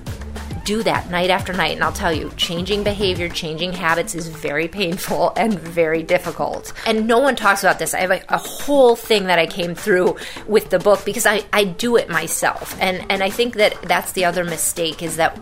do 0.63 0.83
that 0.83 1.09
night 1.09 1.29
after 1.29 1.53
night. 1.53 1.75
And 1.75 1.83
I'll 1.83 1.91
tell 1.91 2.13
you, 2.13 2.31
changing 2.37 2.83
behavior, 2.83 3.29
changing 3.29 3.73
habits 3.73 4.15
is 4.15 4.27
very 4.27 4.67
painful 4.67 5.33
and 5.37 5.59
very 5.59 6.03
difficult. 6.03 6.73
And 6.85 7.07
no 7.07 7.19
one 7.19 7.35
talks 7.35 7.63
about 7.63 7.79
this. 7.79 7.93
I 7.93 7.99
have 7.99 8.11
a, 8.11 8.21
a, 8.29 8.37
whole 8.37 8.95
thing 8.95 9.25
that 9.25 9.39
I 9.39 9.45
came 9.47 9.75
through 9.75 10.17
with 10.47 10.69
the 10.69 10.79
book 10.79 11.03
because 11.05 11.25
I, 11.25 11.43
I 11.51 11.65
do 11.65 11.97
it 11.97 12.09
myself. 12.09 12.77
And, 12.79 13.05
and 13.09 13.23
I 13.23 13.29
think 13.29 13.55
that 13.55 13.81
that's 13.83 14.13
the 14.13 14.25
other 14.25 14.43
mistake 14.43 15.01
is 15.01 15.17
that 15.17 15.37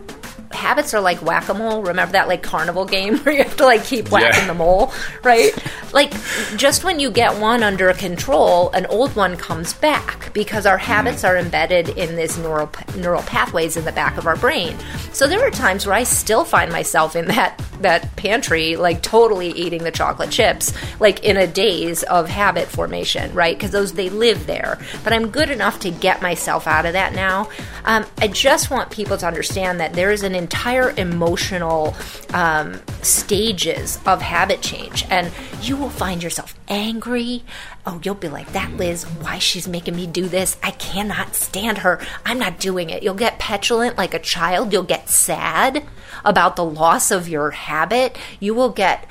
habits 0.54 0.94
are 0.94 1.02
like 1.02 1.22
whack-a-mole. 1.22 1.84
Remember 1.84 2.14
that 2.14 2.28
like 2.28 2.44
carnival 2.44 2.86
game 2.86 3.18
where 3.24 3.36
you 3.36 3.44
have 3.44 3.58
to 3.58 3.66
like 3.66 3.84
keep 3.84 4.12
whacking 4.12 4.42
yeah. 4.42 4.48
the 4.48 4.54
mole 4.54 4.92
right? 5.24 5.52
Like 5.94 6.14
just 6.56 6.84
when 6.84 7.00
you 7.00 7.12
get 7.12 7.40
one 7.40 7.64
under 7.64 7.92
control 7.94 8.72
an 8.72 8.86
old 8.88 9.16
one 9.16 9.38
comes 9.38 9.74
back 9.74 10.34
because 10.34 10.66
our 10.66 10.78
habits 10.78 11.24
mm. 11.24 11.30
are 11.30 11.38
embedded 11.38 11.90
in 11.90 12.16
these 12.16 12.38
neural 12.38 12.70
neural 12.98 13.22
pathways 13.24 13.78
in 13.78 13.86
the 13.86 13.92
back 13.92 14.18
of 14.18 14.28
our 14.28 14.38
brain. 14.38 14.76
So 15.12 15.28
there 15.28 15.46
are 15.46 15.52
times 15.52 15.86
where 15.86 15.96
i 15.96 16.04
still 16.04 16.46
find 16.46 16.72
myself 16.72 17.16
in 17.16 17.28
that 17.28 17.62
that 17.82 18.16
pantry 18.16 18.76
like 18.76 19.02
totally 19.02 19.50
eating 19.50 19.84
the 19.84 19.92
chocolate 19.92 20.30
chips 20.30 20.72
like 21.00 21.24
in 21.24 21.36
a 21.36 21.48
daze 21.48 22.04
of 22.04 22.30
habit 22.30 22.68
formation 22.68 23.34
right? 23.34 23.58
Because 23.58 23.72
those 23.72 23.94
they 23.94 24.10
live 24.10 24.48
there. 24.48 24.80
But 25.04 25.14
i'm 25.14 25.30
good 25.30 25.50
enough 25.50 25.80
to 25.80 25.92
get 25.92 26.22
myself 26.22 26.68
out 26.68 26.86
of 26.86 26.94
that 26.94 27.14
now. 27.14 27.50
Um, 27.86 28.06
i 28.20 28.28
just 28.28 28.70
want 28.72 28.92
people 28.92 29.18
to 29.18 29.28
understand 29.28 29.80
that 29.80 29.94
there 29.94 30.12
is 30.12 30.24
an 30.24 30.36
entire 30.42 30.94
emotional 30.98 31.96
um, 32.34 32.82
stages 33.02 34.00
of 34.06 34.22
habit 34.22 34.62
change. 34.62 35.06
And 35.10 35.32
you 35.62 35.78
will 35.78 35.90
find 35.90 36.24
yourself 36.24 36.58
angry. 36.68 37.44
Oh, 37.86 38.00
you'll 38.04 38.16
be 38.16 38.30
like, 38.30 38.52
that 38.54 38.72
Liz, 38.78 39.04
why 39.04 39.40
she's 39.40 39.68
making 39.68 39.96
me 39.96 40.08
do 40.08 40.28
this? 40.28 40.58
I 40.64 40.72
cannot 40.72 41.36
stand 41.36 41.80
her. 41.80 42.00
I'm 42.26 42.40
not 42.40 42.60
doing 42.60 42.90
it. 42.90 43.04
You'll 43.04 43.14
get 43.14 43.40
petulant 43.40 43.98
like 43.98 44.14
a 44.14 44.20
child. 44.20 44.74
You'll 44.74 44.84
get 44.84 45.10
sad 45.10 45.84
about 46.24 46.56
the 46.56 46.66
loss 46.66 47.12
of 47.12 47.28
your 47.28 47.52
habit. 47.52 48.18
You 48.40 48.54
will 48.54 48.70
get 48.70 49.08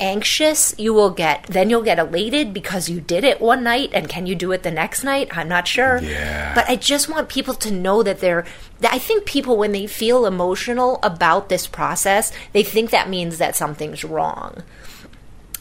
anxious 0.00 0.74
you 0.78 0.92
will 0.92 1.10
get 1.10 1.44
then 1.44 1.70
you'll 1.70 1.82
get 1.82 1.98
elated 1.98 2.52
because 2.52 2.88
you 2.88 3.00
did 3.00 3.24
it 3.24 3.40
one 3.40 3.62
night 3.62 3.90
and 3.92 4.08
can 4.08 4.26
you 4.26 4.34
do 4.34 4.52
it 4.52 4.62
the 4.62 4.70
next 4.70 5.04
night? 5.04 5.28
I'm 5.36 5.48
not 5.48 5.68
sure. 5.68 6.00
Yeah. 6.02 6.54
but 6.54 6.68
i 6.68 6.76
just 6.76 7.08
want 7.08 7.28
people 7.28 7.54
to 7.54 7.70
know 7.70 8.02
that 8.02 8.20
they're 8.20 8.44
i 8.90 8.98
think 8.98 9.24
people 9.24 9.56
when 9.56 9.72
they 9.72 9.86
feel 9.86 10.26
emotional 10.26 10.98
about 11.02 11.48
this 11.48 11.66
process 11.66 12.32
they 12.52 12.62
think 12.62 12.90
that 12.90 13.08
means 13.08 13.38
that 13.38 13.56
something's 13.56 14.04
wrong 14.04 14.62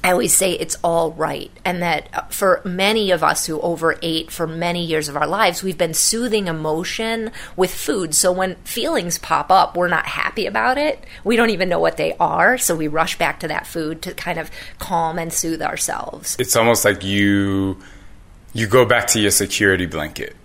I 0.03 0.11
always 0.11 0.33
say 0.33 0.53
it's 0.53 0.77
all 0.83 1.11
right. 1.11 1.51
And 1.63 1.81
that 1.83 2.09
uh, 2.13 2.21
for 2.23 2.61
many 2.65 3.11
of 3.11 3.23
us 3.23 3.45
who 3.45 3.61
overate 3.61 4.31
for 4.31 4.47
many 4.47 4.83
years 4.83 5.07
of 5.07 5.15
our 5.15 5.27
lives, 5.27 5.61
we've 5.61 5.77
been 5.77 5.93
soothing 5.93 6.47
emotion 6.47 7.31
with 7.55 7.73
food. 7.73 8.15
So 8.15 8.31
when 8.31 8.55
feelings 8.55 9.19
pop 9.19 9.51
up, 9.51 9.77
we're 9.77 9.87
not 9.87 10.07
happy 10.07 10.47
about 10.47 10.77
it. 10.79 11.03
We 11.23 11.35
don't 11.35 11.51
even 11.51 11.69
know 11.69 11.79
what 11.79 11.97
they 11.97 12.15
are. 12.19 12.57
So 12.57 12.75
we 12.75 12.87
rush 12.87 13.17
back 13.17 13.39
to 13.41 13.47
that 13.49 13.67
food 13.67 14.01
to 14.01 14.13
kind 14.13 14.39
of 14.39 14.49
calm 14.79 15.19
and 15.19 15.31
soothe 15.31 15.61
ourselves. 15.61 16.35
It's 16.39 16.55
almost 16.55 16.83
like 16.83 17.03
you 17.03 17.77
you 18.53 18.67
go 18.67 18.85
back 18.85 19.07
to 19.07 19.19
your 19.19 19.31
security 19.31 19.85
blanket. 19.85 20.35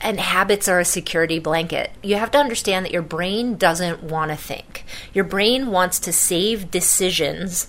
And 0.00 0.18
habits 0.20 0.68
are 0.68 0.80
a 0.80 0.84
security 0.84 1.38
blanket. 1.38 1.90
You 2.02 2.16
have 2.16 2.30
to 2.32 2.38
understand 2.38 2.84
that 2.84 2.92
your 2.92 3.02
brain 3.02 3.56
doesn't 3.56 4.02
want 4.02 4.30
to 4.30 4.36
think. 4.36 4.84
Your 5.14 5.24
brain 5.24 5.70
wants 5.70 5.98
to 6.00 6.12
save 6.12 6.70
decisions 6.70 7.68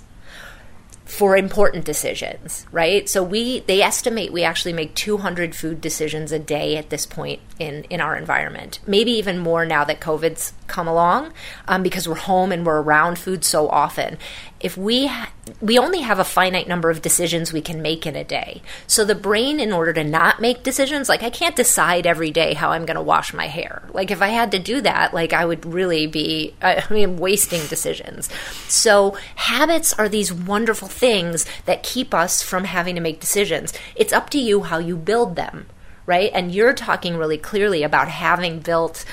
for 1.06 1.38
important 1.38 1.86
decisions, 1.86 2.66
right? 2.72 3.08
So 3.08 3.24
we 3.24 3.60
they 3.62 3.82
estimate 3.82 4.34
we 4.34 4.44
actually 4.44 4.74
make 4.74 4.96
200 4.96 5.56
food 5.56 5.80
decisions 5.80 6.32
a 6.32 6.40
day 6.40 6.78
at 6.78 6.90
this 6.90 7.06
point 7.06 7.42
in 7.60 7.84
in 7.86 8.02
our 8.02 8.16
environment. 8.18 8.80
Maybe 8.88 9.12
even 9.12 9.38
more 9.38 9.66
now 9.66 9.84
that 9.86 10.02
COVID's 10.02 10.54
come 10.68 10.88
along, 10.88 11.32
um, 11.68 11.84
because 11.84 12.08
we're 12.08 12.16
home 12.16 12.52
and 12.52 12.66
we're 12.66 12.82
around 12.82 13.20
food 13.20 13.46
so 13.46 13.70
often 13.70 14.18
if 14.60 14.78
we 14.78 15.08
ha- 15.08 15.32
we 15.62 15.78
only 15.78 16.02
have 16.02 16.18
a 16.18 16.24
finite 16.24 16.68
number 16.68 16.90
of 16.90 17.02
decisions 17.02 17.52
we 17.52 17.62
can 17.62 17.82
make 17.82 18.08
in 18.08 18.16
a 18.16 18.24
day. 18.24 18.62
So 18.88 19.04
the 19.04 19.14
brain 19.14 19.60
in 19.60 19.72
order 19.72 19.94
to 19.94 20.04
not 20.04 20.42
make 20.42 20.64
decisions, 20.64 21.10
like 21.10 21.24
I 21.24 21.30
can't 21.30 21.56
decide 21.56 22.08
every 22.08 22.32
day 22.32 22.54
how 22.54 22.72
I'm 22.72 22.86
going 22.86 22.96
to 22.96 23.02
wash 23.02 23.34
my 23.34 23.48
hair. 23.48 23.84
Like 23.92 24.12
if 24.12 24.22
I 24.22 24.30
had 24.30 24.52
to 24.54 24.60
do 24.60 24.82
that, 24.82 25.14
like 25.14 25.34
I 25.34 25.46
would 25.46 25.66
really 25.66 26.08
be 26.08 26.56
I 26.62 26.84
mean 26.90 27.18
wasting 27.18 27.66
decisions. 27.68 28.30
So 28.68 29.18
habits 29.36 29.94
are 29.94 30.10
these 30.10 30.34
wonderful 30.34 30.88
things 30.88 31.46
that 31.66 31.84
keep 31.84 32.14
us 32.14 32.42
from 32.42 32.64
having 32.64 32.96
to 32.96 33.02
make 33.02 33.20
decisions. 33.20 33.74
It's 33.96 34.14
up 34.14 34.30
to 34.32 34.40
you 34.40 34.64
how 34.64 34.78
you 34.78 34.96
build 34.96 35.36
them, 35.36 35.68
right? 36.06 36.32
And 36.34 36.54
you're 36.54 36.74
talking 36.74 37.18
really 37.18 37.38
clearly 37.38 37.84
about 37.84 38.08
having 38.08 38.60
built 38.60 39.06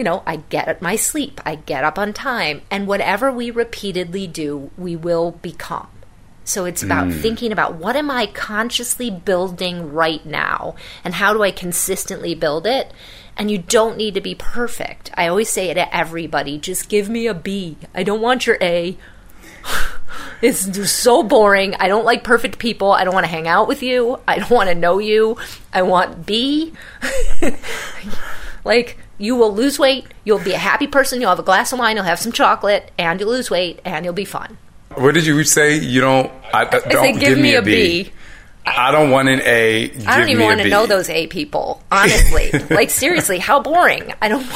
you 0.00 0.04
know, 0.04 0.22
I 0.26 0.36
get 0.36 0.80
my 0.80 0.96
sleep, 0.96 1.42
I 1.44 1.56
get 1.56 1.84
up 1.84 1.98
on 1.98 2.14
time, 2.14 2.62
and 2.70 2.86
whatever 2.86 3.30
we 3.30 3.50
repeatedly 3.50 4.26
do, 4.26 4.70
we 4.78 4.96
will 4.96 5.32
become. 5.32 5.88
So 6.42 6.64
it's 6.64 6.82
about 6.82 7.08
mm. 7.08 7.20
thinking 7.20 7.52
about 7.52 7.74
what 7.74 7.96
am 7.96 8.10
I 8.10 8.24
consciously 8.24 9.10
building 9.10 9.92
right 9.92 10.24
now 10.24 10.74
and 11.04 11.12
how 11.12 11.34
do 11.34 11.42
I 11.42 11.50
consistently 11.50 12.34
build 12.34 12.66
it? 12.66 12.94
And 13.36 13.50
you 13.50 13.58
don't 13.58 13.98
need 13.98 14.14
to 14.14 14.22
be 14.22 14.34
perfect. 14.34 15.10
I 15.18 15.28
always 15.28 15.50
say 15.50 15.68
it 15.68 15.74
to 15.74 15.94
everybody 15.94 16.56
just 16.58 16.88
give 16.88 17.10
me 17.10 17.26
a 17.26 17.34
B. 17.34 17.76
I 17.94 18.02
don't 18.02 18.22
want 18.22 18.46
your 18.46 18.56
A. 18.62 18.96
it's 20.40 20.90
so 20.90 21.22
boring. 21.22 21.74
I 21.74 21.88
don't 21.88 22.06
like 22.06 22.24
perfect 22.24 22.58
people. 22.58 22.90
I 22.90 23.04
don't 23.04 23.12
want 23.12 23.24
to 23.24 23.30
hang 23.30 23.46
out 23.46 23.68
with 23.68 23.82
you. 23.82 24.18
I 24.26 24.38
don't 24.38 24.50
want 24.50 24.70
to 24.70 24.74
know 24.74 24.98
you. 24.98 25.36
I 25.74 25.82
want 25.82 26.24
B. 26.24 26.72
like, 28.64 28.96
you 29.20 29.36
will 29.36 29.54
lose 29.54 29.78
weight, 29.78 30.06
you'll 30.24 30.42
be 30.42 30.52
a 30.52 30.58
happy 30.58 30.86
person, 30.86 31.20
you'll 31.20 31.28
have 31.30 31.38
a 31.38 31.44
glass 31.44 31.72
of 31.72 31.78
wine, 31.78 31.94
you'll 31.94 32.06
have 32.06 32.18
some 32.18 32.32
chocolate, 32.32 32.90
and 32.98 33.20
you'll 33.20 33.28
lose 33.28 33.50
weight, 33.50 33.78
and 33.84 34.04
you'll 34.04 34.14
be 34.14 34.24
fun. 34.24 34.56
What 34.94 35.14
did 35.14 35.26
you 35.26 35.44
say? 35.44 35.76
You 35.76 36.00
don't. 36.00 36.32
I, 36.54 36.62
I 36.62 36.64
don't 36.64 36.90
say, 36.90 37.12
give, 37.12 37.20
give, 37.20 37.38
me, 37.38 37.54
a 37.54 37.62
B. 37.62 38.04
B. 38.04 38.12
I 38.66 38.90
don't 38.90 39.10
want 39.10 39.28
an 39.28 39.40
A. 39.44 39.92
I 40.06 40.18
don't 40.18 40.30
even 40.30 40.44
want 40.44 40.62
to 40.62 40.68
know 40.68 40.86
those 40.86 41.08
A 41.10 41.26
people. 41.26 41.82
Honestly, 41.92 42.50
like 42.70 42.90
seriously, 42.90 43.38
how 43.38 43.60
boring. 43.60 44.12
I 44.22 44.28
don't. 44.28 44.46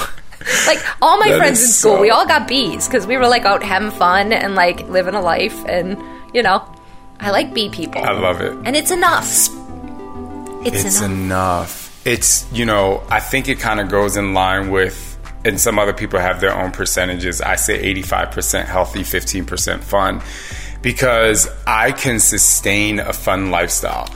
like 0.67 0.79
all 1.01 1.19
my 1.19 1.29
that 1.29 1.39
friends 1.39 1.63
in 1.63 1.69
school, 1.69 1.97
so... 1.97 2.01
we 2.01 2.11
all 2.11 2.27
got 2.27 2.49
B's 2.49 2.89
because 2.89 3.07
we 3.07 3.17
were 3.17 3.29
like 3.29 3.45
out 3.45 3.63
having 3.63 3.91
fun 3.91 4.33
and 4.33 4.55
like 4.55 4.89
living 4.89 5.15
a 5.15 5.21
life, 5.21 5.65
and 5.67 6.03
you 6.35 6.43
know, 6.43 6.67
I 7.21 7.31
like 7.31 7.55
B 7.55 7.69
people. 7.69 8.03
I 8.03 8.13
love 8.13 8.41
it, 8.41 8.53
and 8.65 8.75
it's 8.75 8.91
enough. 8.91 9.29
It's, 10.67 10.85
it's 10.85 11.01
enough. 11.01 11.11
enough 11.11 11.84
it's 12.05 12.51
you 12.53 12.65
know 12.65 13.03
I 13.09 13.21
think 13.21 13.49
it 13.49 13.59
kind 13.59 13.81
of 13.81 13.89
goes 13.89 14.17
in 14.17 14.35
line 14.35 14.71
with 14.71 15.11
and 15.45 15.61
some 15.61 15.79
other 15.79 15.93
people 15.93 16.19
have 16.19 16.41
their 16.41 16.55
own 16.55 16.73
percentages. 16.73 17.41
I 17.43 17.57
say 17.57 17.95
85% 17.95 18.65
healthy, 18.65 19.01
15% 19.01 19.81
fun 19.81 20.23
because 20.81 21.49
I 21.67 21.93
can 21.93 22.19
sustain 22.19 22.99
a 22.99 23.13
fun 23.13 23.51
lifestyle. 23.51 24.09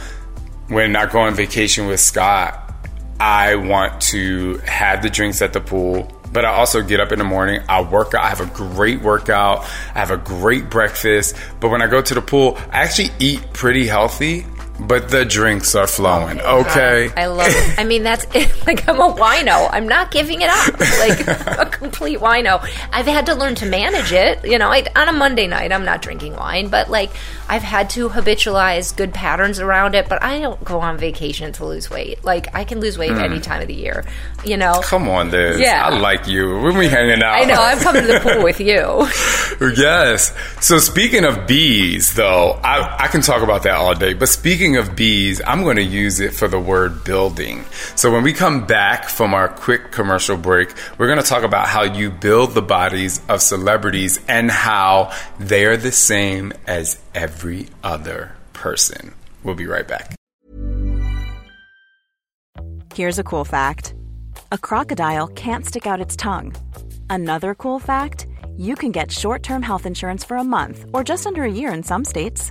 When 0.69 0.97
I 0.97 1.07
go 1.07 1.21
on 1.21 1.35
vacation 1.35 1.87
with 1.87 2.01
Scott, 2.01 2.75
I 3.21 3.57
want 3.57 4.01
to 4.03 4.59
have 4.59 5.03
the 5.03 5.11
drinks 5.11 5.43
at 5.43 5.53
the 5.53 5.61
pool, 5.61 6.11
but 6.33 6.45
I 6.45 6.55
also 6.55 6.83
get 6.83 7.01
up 7.01 7.11
in 7.11 7.19
the 7.19 7.25
morning, 7.25 7.63
I 7.69 7.83
work 7.83 8.15
out, 8.15 8.23
I 8.25 8.29
have 8.29 8.41
a 8.41 8.47
great 8.47 9.01
workout, 9.01 9.61
I 9.95 9.99
have 9.99 10.11
a 10.11 10.19
great 10.19 10.71
breakfast. 10.71 11.37
But 11.59 11.71
when 11.71 11.83
I 11.83 11.87
go 11.87 12.01
to 12.01 12.15
the 12.15 12.23
pool, 12.23 12.59
I 12.71 12.83
actually 12.83 13.11
eat 13.19 13.53
pretty 13.53 13.87
healthy 13.87 14.47
but 14.81 15.11
the 15.11 15.25
drinks 15.25 15.75
are 15.75 15.87
flowing. 15.87 16.41
Oh 16.43 16.61
okay. 16.61 17.11
I 17.17 17.27
love 17.27 17.51
it. 17.51 17.79
I 17.79 17.85
mean, 17.85 18.03
that's 18.03 18.25
like 18.67 18.89
I'm 18.89 19.01
a 19.01 19.13
wino. 19.13 19.69
I'm 19.73 19.89
not 19.89 20.11
giving 20.11 20.41
it 20.41 20.49
up. 20.51 20.81
Like 20.99 21.59
a 21.59 21.67
complete 21.67 22.21
wino. 22.21 22.67
I've 22.93 23.07
had 23.07 23.27
to 23.27 23.35
learn 23.35 23.55
to 23.57 23.67
manage 23.67 24.13
it. 24.13 24.45
You 24.45 24.59
know, 24.59 24.69
I, 24.69 24.87
on 24.95 25.09
a 25.09 25.13
Monday 25.13 25.47
night, 25.47 25.73
I'm 25.73 25.85
not 25.85 26.03
drinking 26.03 26.37
wine, 26.37 26.69
but 26.69 26.89
like 26.91 27.11
I've 27.49 27.63
had 27.63 27.91
to 27.91 28.09
habitualize 28.09 28.97
good 28.97 29.13
patterns 29.13 29.59
around 29.59 29.95
it. 29.95 30.09
But 30.09 30.23
I 30.23 30.39
don't 30.39 30.63
go 30.65 30.81
on 30.81 30.97
vacation 30.97 31.53
to 31.55 31.65
lose 31.65 31.91
weight. 31.91 32.25
Like 32.25 32.55
I 32.55 32.65
can 32.65 32.81
lose 32.81 32.97
weight 32.97 33.13
hmm. 33.13 33.19
any 33.19 33.41
time 33.41 33.61
of 33.63 33.69
the 33.69 33.75
year. 33.75 34.05
You 34.45 34.57
know. 34.57 34.81
Come 34.83 35.09
on, 35.09 35.31
Liz. 35.31 35.61
Yeah. 35.61 35.87
I 35.87 35.99
like 35.99 36.29
you. 36.29 36.61
When 36.61 36.77
we 36.77 36.89
hanging 36.89 37.23
out. 37.23 37.35
I 37.35 37.45
know. 37.45 37.61
I'm 37.61 37.79
coming 37.79 38.03
to 38.03 38.09
the 38.09 38.21
pool 38.21 38.43
with 38.45 38.61
you. 38.61 39.09
yes. 39.77 40.33
So 40.61 40.79
speaking 40.79 41.25
of 41.25 41.47
bees, 41.47 42.15
though, 42.15 42.53
I, 42.63 43.05
I 43.05 43.09
can 43.09 43.23
talk 43.23 43.43
about 43.43 43.65
that 43.65 43.75
all 43.75 43.95
day. 43.95 44.15
But 44.15 44.29
speaking 44.29 44.68
of 44.77 44.95
bees, 44.95 45.41
I'm 45.47 45.63
going 45.63 45.77
to 45.77 45.83
use 45.83 46.21
it 46.21 46.33
for 46.33 46.49
the 46.49 46.61
word 46.61 47.05
building. 47.05 47.65
So 47.97 48.13
when 48.13 48.23
we 48.23 48.33
come 48.33 48.67
back 48.67 49.09
from 49.09 49.35
our 49.35 49.49
quick 49.49 49.91
commercial 49.91 50.37
break, 50.37 50.73
we're 50.99 51.07
going 51.07 51.21
to 51.21 51.29
talk 51.29 51.43
about 51.43 51.67
how 51.67 51.83
you 51.83 52.11
build 52.11 52.53
the 52.53 52.63
bodies 52.63 53.21
of 53.29 53.41
celebrities 53.41 54.21
and 54.29 54.51
how 54.51 55.13
they 55.39 55.65
are 55.65 55.77
the 55.77 55.93
same 55.93 56.53
as 56.67 57.01
every 57.15 57.69
other 57.83 58.33
person. 58.53 59.15
We'll 59.43 59.55
be 59.55 59.67
right 59.67 59.87
back. 59.87 60.15
Here's 62.95 63.19
a 63.19 63.25
cool 63.25 63.45
fact 63.45 63.95
a 64.51 64.59
crocodile 64.59 65.29
can't 65.29 65.65
stick 65.65 65.87
out 65.87 66.01
its 66.01 66.17
tongue. 66.17 66.55
Another 67.09 67.55
cool 67.55 67.79
fact 67.79 68.27
you 68.57 68.75
can 68.75 68.91
get 68.91 69.13
short 69.13 69.43
term 69.43 69.63
health 69.63 69.87
insurance 69.87 70.25
for 70.25 70.37
a 70.37 70.45
month 70.45 70.85
or 70.93 71.05
just 71.05 71.27
under 71.27 71.45
a 71.45 71.51
year 71.51 71.73
in 71.73 71.83
some 71.83 72.05
states. 72.05 72.51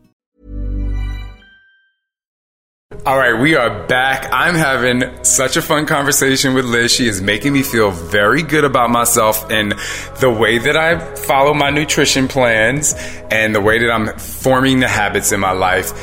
All 3.03 3.17
right, 3.17 3.33
we 3.33 3.55
are 3.55 3.87
back. 3.87 4.29
I'm 4.33 4.53
having 4.53 5.23
such 5.23 5.55
a 5.55 5.61
fun 5.61 5.85
conversation 5.85 6.53
with 6.53 6.65
Liz. 6.65 6.91
She 6.91 7.07
is 7.07 7.19
making 7.19 7.53
me 7.53 7.63
feel 7.63 7.89
very 7.89 8.43
good 8.43 8.65
about 8.65 8.91
myself 8.91 9.49
and 9.49 9.73
the 10.19 10.29
way 10.29 10.57
that 10.57 10.75
I 10.75 10.99
follow 11.15 11.53
my 11.53 11.69
nutrition 11.69 12.27
plans 12.27 12.93
and 13.31 13.55
the 13.55 13.61
way 13.61 13.79
that 13.79 13.89
I'm 13.89 14.15
forming 14.19 14.81
the 14.81 14.89
habits 14.89 15.31
in 15.31 15.39
my 15.39 15.53
life. 15.53 15.93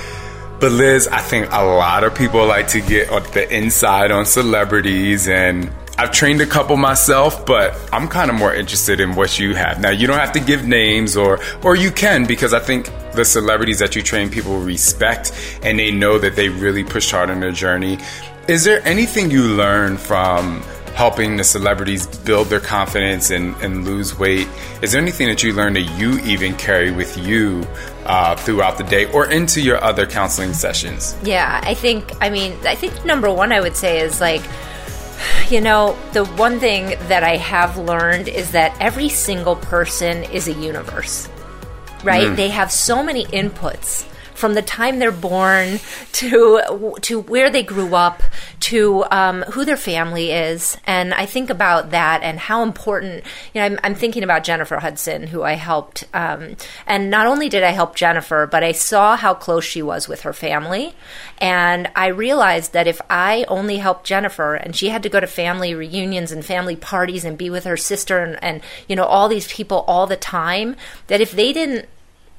But 0.60 0.72
Liz, 0.72 1.06
I 1.06 1.20
think 1.20 1.52
a 1.52 1.62
lot 1.62 2.04
of 2.04 2.16
people 2.16 2.44
like 2.46 2.68
to 2.68 2.80
get 2.80 3.10
the 3.32 3.46
inside 3.54 4.10
on 4.10 4.24
celebrities 4.24 5.28
and 5.28 5.70
I've 5.98 6.12
trained 6.12 6.40
a 6.40 6.46
couple 6.46 6.76
myself, 6.76 7.44
but 7.44 7.76
I'm 7.92 8.06
kind 8.06 8.30
of 8.30 8.36
more 8.36 8.54
interested 8.54 9.00
in 9.00 9.16
what 9.16 9.40
you 9.40 9.56
have. 9.56 9.80
Now, 9.80 9.90
you 9.90 10.06
don't 10.06 10.20
have 10.20 10.30
to 10.32 10.40
give 10.40 10.64
names 10.64 11.16
or 11.16 11.40
or 11.64 11.74
you 11.74 11.90
can 11.90 12.24
because 12.24 12.54
I 12.54 12.60
think 12.60 12.88
the 13.14 13.24
celebrities 13.24 13.80
that 13.80 13.96
you 13.96 14.02
train 14.02 14.30
people 14.30 14.60
respect 14.60 15.32
and 15.64 15.76
they 15.76 15.90
know 15.90 16.16
that 16.20 16.36
they 16.36 16.50
really 16.50 16.84
pushed 16.84 17.10
hard 17.10 17.30
on 17.30 17.40
their 17.40 17.50
journey. 17.50 17.98
Is 18.46 18.62
there 18.62 18.80
anything 18.86 19.32
you 19.32 19.42
learn 19.42 19.96
from 19.96 20.62
helping 20.94 21.36
the 21.36 21.44
celebrities 21.44 22.06
build 22.18 22.46
their 22.46 22.60
confidence 22.60 23.30
and, 23.30 23.56
and 23.56 23.84
lose 23.84 24.16
weight? 24.18 24.46
Is 24.82 24.92
there 24.92 25.02
anything 25.02 25.26
that 25.26 25.42
you 25.42 25.52
learn 25.52 25.72
that 25.72 25.88
you 25.98 26.18
even 26.20 26.54
carry 26.56 26.92
with 26.92 27.16
you 27.18 27.66
uh, 28.04 28.36
throughout 28.36 28.78
the 28.78 28.84
day 28.84 29.10
or 29.12 29.28
into 29.30 29.60
your 29.60 29.82
other 29.82 30.06
counseling 30.06 30.54
sessions? 30.54 31.16
Yeah, 31.24 31.60
I 31.62 31.74
think, 31.74 32.12
I 32.20 32.30
mean, 32.30 32.56
I 32.64 32.76
think 32.76 33.04
number 33.04 33.32
one 33.32 33.52
I 33.52 33.60
would 33.60 33.76
say 33.76 34.00
is 34.00 34.20
like, 34.20 34.42
you 35.48 35.60
know, 35.60 35.98
the 36.12 36.24
one 36.24 36.60
thing 36.60 36.96
that 37.08 37.22
I 37.22 37.36
have 37.36 37.76
learned 37.76 38.28
is 38.28 38.52
that 38.52 38.76
every 38.80 39.08
single 39.08 39.56
person 39.56 40.24
is 40.24 40.48
a 40.48 40.52
universe, 40.52 41.28
right? 42.04 42.28
Mm. 42.28 42.36
They 42.36 42.48
have 42.48 42.70
so 42.70 43.02
many 43.02 43.24
inputs 43.26 44.06
from 44.38 44.54
the 44.54 44.62
time 44.62 45.00
they're 45.00 45.10
born 45.10 45.80
to 46.12 46.94
to 47.02 47.20
where 47.20 47.50
they 47.50 47.62
grew 47.62 47.96
up 47.96 48.22
to 48.60 49.04
um, 49.10 49.42
who 49.42 49.64
their 49.64 49.76
family 49.76 50.30
is. 50.30 50.76
And 50.86 51.12
i 51.14 51.26
think 51.26 51.50
about 51.50 51.90
that 51.90 52.22
and 52.22 52.38
how 52.38 52.62
important 52.62 53.24
you 53.52 53.60
know 53.60 53.66
i'm, 53.66 53.78
I'm 53.82 53.94
thinking 53.94 54.22
about 54.22 54.44
jennifer 54.44 54.76
hudson 54.76 55.26
who 55.26 55.42
i 55.42 55.52
helped 55.52 56.04
um, 56.14 56.56
and 56.86 57.10
not 57.10 57.26
only 57.26 57.48
did 57.48 57.64
i 57.64 57.70
help 57.70 57.96
jennifer 57.96 58.46
but 58.46 58.62
i 58.62 58.72
saw 58.72 59.16
how 59.16 59.34
close 59.34 59.64
she 59.64 59.82
was 59.82 60.08
with 60.08 60.22
her 60.22 60.32
family. 60.32 60.94
And 61.38 61.90
i 61.96 62.06
realized 62.06 62.72
that 62.72 62.86
if 62.86 63.00
i 63.10 63.44
only 63.48 63.78
helped 63.78 64.06
jennifer 64.06 64.54
and 64.54 64.74
she 64.76 64.88
had 64.88 65.02
to 65.02 65.08
go 65.08 65.20
to 65.20 65.26
family 65.26 65.74
reunions 65.74 66.30
and 66.30 66.44
family 66.44 66.76
parties 66.76 67.24
and 67.24 67.36
be 67.36 67.50
with 67.50 67.64
her 67.64 67.76
sister 67.76 68.18
and, 68.20 68.42
and 68.42 68.62
you 68.88 68.94
know 68.94 69.04
all 69.04 69.28
these 69.28 69.52
people 69.52 69.84
all 69.88 70.06
the 70.06 70.16
time 70.16 70.76
that 71.08 71.20
if 71.20 71.32
they 71.32 71.52
didn't 71.52 71.88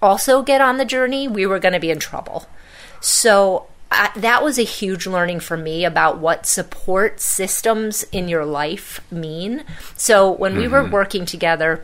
also 0.02 0.42
get 0.42 0.62
on 0.62 0.78
the 0.78 0.86
journey, 0.86 1.28
we 1.28 1.46
were 1.46 1.60
going 1.60 1.74
to 1.74 1.80
be 1.80 1.92
in 1.92 2.00
trouble. 2.00 2.48
So 3.02 3.68
I, 3.92 4.12
that 4.16 4.44
was 4.44 4.60
a 4.60 4.64
huge 4.64 5.08
learning 5.08 5.40
for 5.40 5.58
me 5.58 5.84
about 5.84 6.20
what 6.20 6.46
support 6.46 7.20
systems 7.20 8.04
in 8.12 8.28
your 8.28 8.46
life 8.46 9.00
mean. 9.12 9.64
So 9.96 10.32
when 10.32 10.56
we 10.56 10.68
were 10.68 10.84
mm-hmm. 10.84 10.94
working 10.94 11.26
together, 11.26 11.84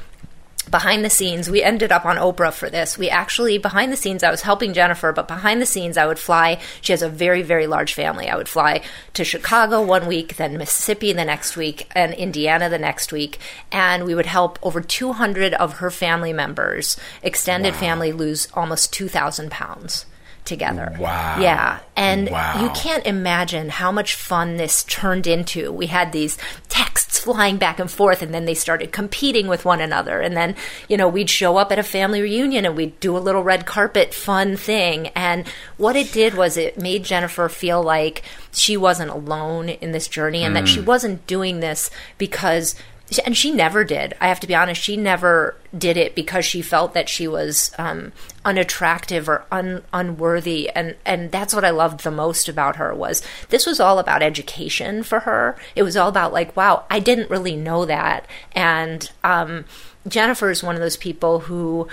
behind 0.75 1.05
the 1.05 1.09
scenes, 1.09 1.49
we 1.49 1.63
ended 1.63 1.89
up 1.89 2.05
on 2.05 2.17
Oprah 2.17 2.51
for 2.51 2.69
this. 2.69 2.97
We 2.97 3.09
actually, 3.09 3.57
behind 3.57 3.93
the 3.93 3.95
scenes, 3.95 4.23
I 4.23 4.29
was 4.29 4.41
helping 4.41 4.73
Jennifer, 4.73 5.13
but 5.13 5.25
behind 5.25 5.61
the 5.61 5.65
scenes, 5.65 5.95
I 5.95 6.05
would 6.05 6.19
fly. 6.19 6.59
She 6.81 6.91
has 6.91 7.01
a 7.01 7.07
very, 7.07 7.43
very 7.43 7.65
large 7.65 7.93
family. 7.93 8.27
I 8.27 8.35
would 8.35 8.49
fly 8.49 8.81
to 9.13 9.23
Chicago 9.23 9.81
one 9.81 10.05
week, 10.05 10.35
then 10.35 10.57
Mississippi 10.57 11.13
the 11.13 11.23
next 11.23 11.55
week, 11.55 11.89
and 11.95 12.13
Indiana 12.13 12.67
the 12.67 12.77
next 12.77 13.13
week. 13.13 13.39
And 13.71 14.03
we 14.03 14.15
would 14.15 14.25
help 14.25 14.59
over 14.61 14.81
200 14.81 15.53
of 15.53 15.75
her 15.75 15.89
family 15.89 16.33
members, 16.33 16.97
extended 17.23 17.73
family, 17.73 18.11
lose 18.11 18.49
almost 18.53 18.91
2,000 18.91 19.49
pounds 19.49 20.05
together. 20.45 20.95
Wow. 20.99 21.39
Yeah. 21.39 21.79
And 21.95 22.29
Wow. 22.29 22.61
you 22.61 22.69
can't 22.69 23.05
imagine 23.05 23.69
how 23.69 23.91
much 23.91 24.15
fun 24.15 24.57
this 24.57 24.83
turned 24.83 25.27
into. 25.27 25.71
We 25.71 25.87
had 25.87 26.11
these 26.11 26.37
texts 26.69 27.19
flying 27.19 27.57
back 27.57 27.79
and 27.79 27.89
forth, 27.89 28.21
and 28.21 28.33
then 28.33 28.45
they 28.45 28.53
started 28.53 28.91
competing 28.91 29.47
with 29.47 29.65
one 29.65 29.81
another. 29.81 30.21
And 30.21 30.37
then, 30.37 30.55
you 30.87 30.97
know, 30.97 31.07
we'd 31.07 31.29
show 31.29 31.57
up 31.57 31.71
at 31.71 31.79
a 31.79 31.83
family 31.83 32.21
reunion 32.21 32.65
and 32.65 32.75
we'd 32.75 32.99
do 32.99 33.17
a 33.17 33.19
little 33.19 33.43
red 33.43 33.65
carpet 33.65 34.13
fun 34.13 34.55
thing. 34.55 35.07
And 35.09 35.47
what 35.77 35.95
it 35.95 36.11
did 36.11 36.35
was 36.35 36.57
it 36.57 36.77
made 36.77 37.03
Jennifer 37.03 37.49
feel 37.49 37.81
like 37.81 38.23
she 38.51 38.77
wasn't 38.77 39.11
alone 39.11 39.69
in 39.69 39.91
this 39.91 40.07
journey 40.07 40.43
and 40.43 40.55
that 40.55 40.67
she 40.67 40.79
mm. 40.79 40.85
wasn't 40.85 41.25
doing 41.27 41.59
this 41.59 41.89
because 42.17 42.75
and 43.23 43.37
she 43.37 43.51
never 43.51 43.83
did. 43.83 44.15
I 44.19 44.27
have 44.27 44.39
to 44.39 44.47
be 44.47 44.55
honest. 44.55 44.81
She 44.81 44.97
never 44.97 45.55
did 45.77 45.95
it 45.95 46.15
because 46.15 46.43
she 46.43 46.61
felt 46.61 46.93
that 46.93 47.07
she 47.07 47.27
was 47.27 47.71
um, 47.77 48.13
unattractive 48.43 49.29
or 49.29 49.45
un- 49.51 49.83
unworthy, 49.93 50.69
and 50.69 50.95
and 51.05 51.31
that's 51.31 51.53
what 51.53 51.65
I 51.65 51.69
loved 51.69 52.03
the 52.03 52.11
most 52.11 52.49
about 52.49 52.77
her 52.77 52.93
was 52.95 53.21
this 53.49 53.65
was 53.65 53.79
all 53.79 53.99
about 53.99 54.23
education 54.23 55.03
for 55.03 55.21
her. 55.21 55.55
It 55.75 55.83
was 55.83 55.95
all 55.95 56.09
about 56.09 56.33
like, 56.33 56.55
wow, 56.57 56.85
I 56.89 56.99
didn't 56.99 57.29
really 57.29 57.55
know 57.55 57.85
that, 57.85 58.25
and 58.53 59.09
um, 59.23 59.65
Jennifer 60.07 60.49
is 60.49 60.63
one 60.63 60.75
of 60.75 60.81
those 60.81 60.97
people 60.97 61.41
who 61.41 61.87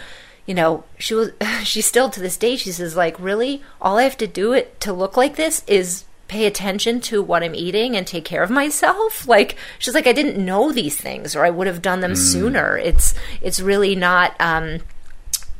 you 0.46 0.54
know 0.54 0.84
she 0.98 1.14
was 1.14 1.30
she 1.62 1.82
still 1.82 2.08
to 2.10 2.20
this 2.20 2.36
day 2.36 2.56
she 2.56 2.72
says 2.72 2.96
like 2.96 3.18
really 3.20 3.62
all 3.80 3.96
i 3.96 4.02
have 4.02 4.16
to 4.16 4.26
do 4.26 4.52
it 4.52 4.80
to 4.80 4.92
look 4.92 5.16
like 5.16 5.36
this 5.36 5.62
is 5.68 6.04
pay 6.32 6.46
attention 6.46 6.98
to 6.98 7.22
what 7.22 7.42
i'm 7.42 7.54
eating 7.54 7.94
and 7.94 8.06
take 8.06 8.24
care 8.24 8.42
of 8.42 8.50
myself. 8.50 9.26
Like 9.32 9.56
she's 9.78 9.94
like 9.94 10.06
i 10.06 10.12
didn't 10.12 10.44
know 10.44 10.72
these 10.72 10.96
things 10.96 11.36
or 11.36 11.44
i 11.44 11.50
would 11.50 11.66
have 11.66 11.82
done 11.82 12.00
them 12.00 12.16
sooner. 12.16 12.76
It's 12.76 13.14
it's 13.40 13.60
really 13.60 13.94
not 13.94 14.34
um 14.40 14.80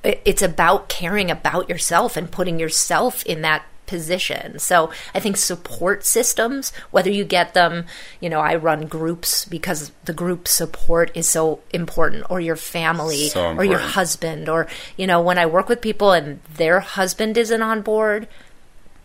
it's 0.03 0.43
about 0.43 0.89
caring 0.89 1.31
about 1.31 1.69
yourself 1.69 2.17
and 2.17 2.31
putting 2.31 2.59
yourself 2.59 3.25
in 3.25 3.43
that 3.43 3.63
position. 3.87 4.59
So 4.59 4.91
I 5.15 5.21
think 5.21 5.37
support 5.37 6.05
systems, 6.07 6.73
whether 6.91 7.11
you 7.11 7.25
get 7.25 7.53
them, 7.53 7.85
you 8.21 8.31
know, 8.31 8.41
I 8.41 8.55
run 8.57 8.87
groups 8.87 9.45
because 9.45 9.93
the 10.05 10.15
group 10.15 10.49
support 10.49 11.11
is 11.15 11.29
so 11.29 11.61
important, 11.73 12.25
or 12.31 12.41
your 12.41 12.57
family, 12.57 13.29
So 13.29 13.55
or 13.55 13.65
your 13.65 13.85
husband, 13.99 14.49
or, 14.49 14.67
you 14.97 15.07
know, 15.07 15.21
when 15.21 15.39
I 15.39 15.47
work 15.47 15.69
with 15.69 15.81
people 15.83 16.13
and 16.13 16.41
their 16.57 16.81
husband 16.81 17.37
isn't 17.37 17.63
on 17.63 17.83
board, 17.83 18.29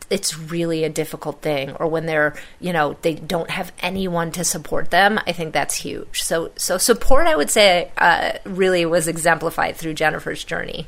it's 0.09 0.37
really 0.37 0.83
a 0.83 0.89
difficult 0.89 1.41
thing 1.41 1.71
or 1.71 1.87
when 1.87 2.05
they're 2.05 2.33
you 2.59 2.71
know 2.71 2.95
they 3.01 3.13
don't 3.13 3.49
have 3.49 3.71
anyone 3.81 4.31
to 4.31 4.43
support 4.43 4.89
them 4.89 5.19
i 5.27 5.31
think 5.31 5.53
that's 5.53 5.75
huge 5.75 6.21
so 6.21 6.49
so 6.55 6.77
support 6.77 7.27
i 7.27 7.35
would 7.35 7.49
say 7.49 7.91
uh, 7.97 8.31
really 8.45 8.85
was 8.85 9.07
exemplified 9.07 9.75
through 9.75 9.93
jennifer's 9.93 10.43
journey 10.43 10.87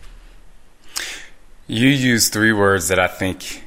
You 1.68 1.88
use 1.88 2.30
three 2.30 2.52
words 2.52 2.88
that 2.88 2.98
I 2.98 3.06
think, 3.08 3.64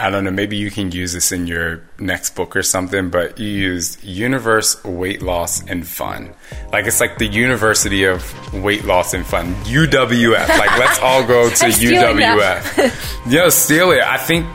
I 0.00 0.10
don't 0.10 0.24
know, 0.24 0.32
maybe 0.32 0.56
you 0.56 0.72
can 0.72 0.90
use 0.90 1.12
this 1.12 1.30
in 1.30 1.46
your 1.46 1.82
next 2.00 2.34
book 2.34 2.56
or 2.56 2.64
something, 2.64 3.10
but 3.10 3.38
you 3.38 3.46
used 3.46 4.02
universe, 4.02 4.82
weight 4.82 5.22
loss, 5.22 5.62
and 5.62 5.86
fun. 5.86 6.34
Like 6.72 6.86
it's 6.86 6.98
like 6.98 7.18
the 7.18 7.28
university 7.28 8.04
of 8.04 8.24
weight 8.52 8.84
loss 8.84 9.14
and 9.14 9.24
fun. 9.24 9.54
UWF. 9.66 10.48
Like 10.48 10.78
let's 10.80 10.98
all 10.98 11.24
go 11.24 11.48
to 11.60 11.64
UWF. 11.66 13.22
yeah, 13.30 13.48
steal 13.50 13.92
it. 13.92 14.02
I 14.02 14.16
think 14.16 14.46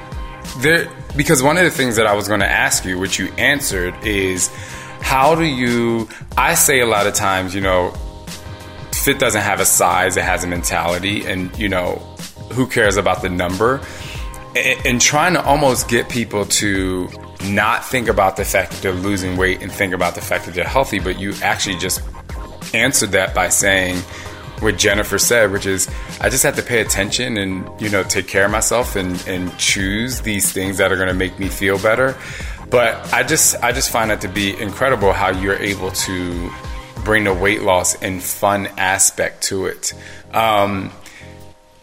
there, 0.60 0.90
because 1.16 1.42
one 1.42 1.58
of 1.58 1.64
the 1.64 1.72
things 1.72 1.96
that 1.96 2.08
I 2.08 2.14
was 2.14 2.28
going 2.28 2.42
to 2.42 2.50
ask 2.50 2.86
you, 2.86 3.00
which 3.00 3.20
you 3.20 3.28
answered, 3.38 3.96
is 4.06 4.48
how 5.02 5.36
do 5.36 5.44
you, 5.44 6.08
I 6.38 6.56
say 6.56 6.82
a 6.82 6.86
lot 6.86 7.08
of 7.08 7.14
times, 7.14 7.56
you 7.56 7.62
know, 7.62 7.92
fit 8.92 9.20
doesn't 9.20 9.42
have 9.42 9.60
a 9.60 9.66
size, 9.66 10.18
it 10.18 10.24
has 10.24 10.44
a 10.44 10.48
mentality, 10.48 11.26
and 11.26 11.58
you 11.58 11.70
know, 11.70 11.96
who 12.52 12.68
cares 12.68 12.98
about 12.98 13.22
the 13.22 13.30
number? 13.30 13.82
And, 14.56 14.86
and 14.86 15.02
trying 15.02 15.34
to 15.34 15.44
almost 15.44 15.88
get 15.88 16.10
people 16.10 16.46
to 16.46 17.10
not 17.46 17.86
think 17.86 18.08
about 18.08 18.36
the 18.36 18.46
fact 18.46 18.72
that 18.72 18.82
they're 18.82 18.92
losing 18.92 19.38
weight 19.38 19.62
and 19.62 19.72
think 19.72 19.94
about 19.94 20.16
the 20.16 20.22
fact 20.22 20.46
that 20.46 20.54
they're 20.54 20.66
healthy, 20.66 21.00
but 21.00 21.20
you 21.20 21.34
actually 21.42 21.78
just 21.78 22.02
answered 22.74 23.12
that 23.12 23.34
by 23.34 23.50
saying 23.50 24.02
what 24.62 24.78
Jennifer 24.78 25.18
said, 25.18 25.52
which 25.52 25.66
is 25.66 25.90
I 26.22 26.30
just 26.30 26.44
have 26.44 26.56
to 26.56 26.64
pay 26.64 26.82
attention 26.82 27.38
and 27.38 27.70
you 27.82 27.90
know 27.90 28.04
take 28.04 28.28
care 28.28 28.46
of 28.46 28.52
myself 28.52 28.96
and 28.96 29.24
and 29.28 29.56
choose 29.58 30.22
these 30.22 30.52
things 30.52 30.78
that 30.78 30.92
are 30.92 30.96
going 30.96 31.08
to 31.08 31.14
make 31.14 31.40
me 31.40 31.48
feel 31.48 31.80
better. 31.80 32.16
But 32.70 33.14
I 33.14 33.24
just 33.24 33.56
I 33.64 33.72
just 33.72 33.90
find 33.90 34.12
that 34.12 34.22
to 34.22 34.28
be 34.28 34.60
incredible 34.60 35.14
how 35.14 35.30
you're 35.30 35.56
able 35.56 35.92
to 35.92 36.52
bring 37.04 37.24
the 37.24 37.34
weight 37.34 37.64
loss 37.64 37.96
and 38.02 38.22
fun 38.22 38.68
aspect 38.78 39.44
to 39.44 39.66
it. 39.66 39.94
Um, 40.34 40.92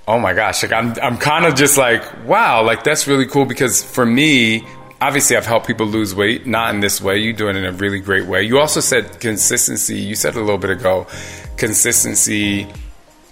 oh 0.07 0.19
my 0.19 0.35
gosh, 0.35 0.63
like 0.63 0.73
I'm 0.73 0.95
I'm 1.03 1.19
kind 1.19 1.47
of 1.47 1.55
just 1.55 1.77
like 1.77 2.03
wow, 2.27 2.63
like 2.63 2.85
that's 2.85 3.07
really 3.07 3.27
cool 3.27 3.45
because 3.45 3.83
for 3.83 4.07
me. 4.07 4.67
Obviously, 4.99 5.37
I've 5.37 5.45
helped 5.45 5.67
people 5.67 5.85
lose 5.85 6.15
weight, 6.15 6.47
not 6.47 6.75
in 6.75 6.81
this 6.81 7.03
way. 7.03 7.19
You 7.19 7.35
do 7.35 7.51
it 7.51 7.57
in 7.57 7.67
a 7.67 7.73
really 7.73 8.01
great 8.01 8.25
way. 8.25 8.45
You 8.45 8.59
also 8.59 8.81
said 8.81 9.21
consistency. 9.21 9.99
You 9.99 10.15
said 10.15 10.37
a 10.37 10.41
little 10.41 10.57
bit 10.57 10.71
ago, 10.71 11.07
consistency, 11.57 12.67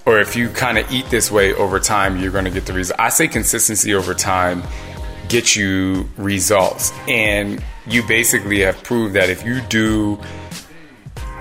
or 0.06 0.20
if 0.20 0.37
you 0.37 0.48
kind 0.48 0.78
of 0.78 0.90
eat 0.92 1.06
this 1.10 1.30
way 1.30 1.54
over 1.54 1.78
time, 1.78 2.18
you're 2.18 2.32
going 2.32 2.44
to 2.44 2.50
get 2.50 2.66
the 2.66 2.72
result. 2.72 3.00
I 3.00 3.08
say 3.08 3.28
consistency 3.28 3.94
over 3.94 4.14
time 4.14 4.62
gets 5.28 5.56
you 5.56 6.08
results. 6.16 6.92
And 7.08 7.62
you 7.87 8.06
basically 8.06 8.60
have 8.60 8.82
proved 8.82 9.14
that 9.14 9.30
if 9.30 9.44
you 9.44 9.60
do 9.62 10.18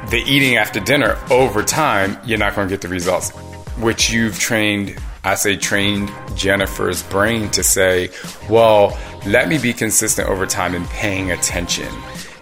the 0.09 0.23
eating 0.25 0.57
after 0.57 0.79
dinner 0.79 1.17
over 1.29 1.63
time, 1.63 2.17
you're 2.25 2.37
not 2.37 2.55
going 2.55 2.67
to 2.67 2.73
get 2.73 2.81
the 2.81 2.87
results, 2.87 3.31
which 3.77 4.11
you've 4.11 4.39
trained. 4.39 4.97
I 5.23 5.35
say 5.35 5.55
trained 5.55 6.11
Jennifer's 6.35 7.01
brain 7.03 7.49
to 7.51 7.63
say, 7.63 8.09
well, 8.49 8.97
let 9.25 9.47
me 9.47 9.57
be 9.57 9.73
consistent 9.73 10.27
over 10.27 10.45
time 10.45 10.75
and 10.75 10.85
paying 10.87 11.31
attention. 11.31 11.87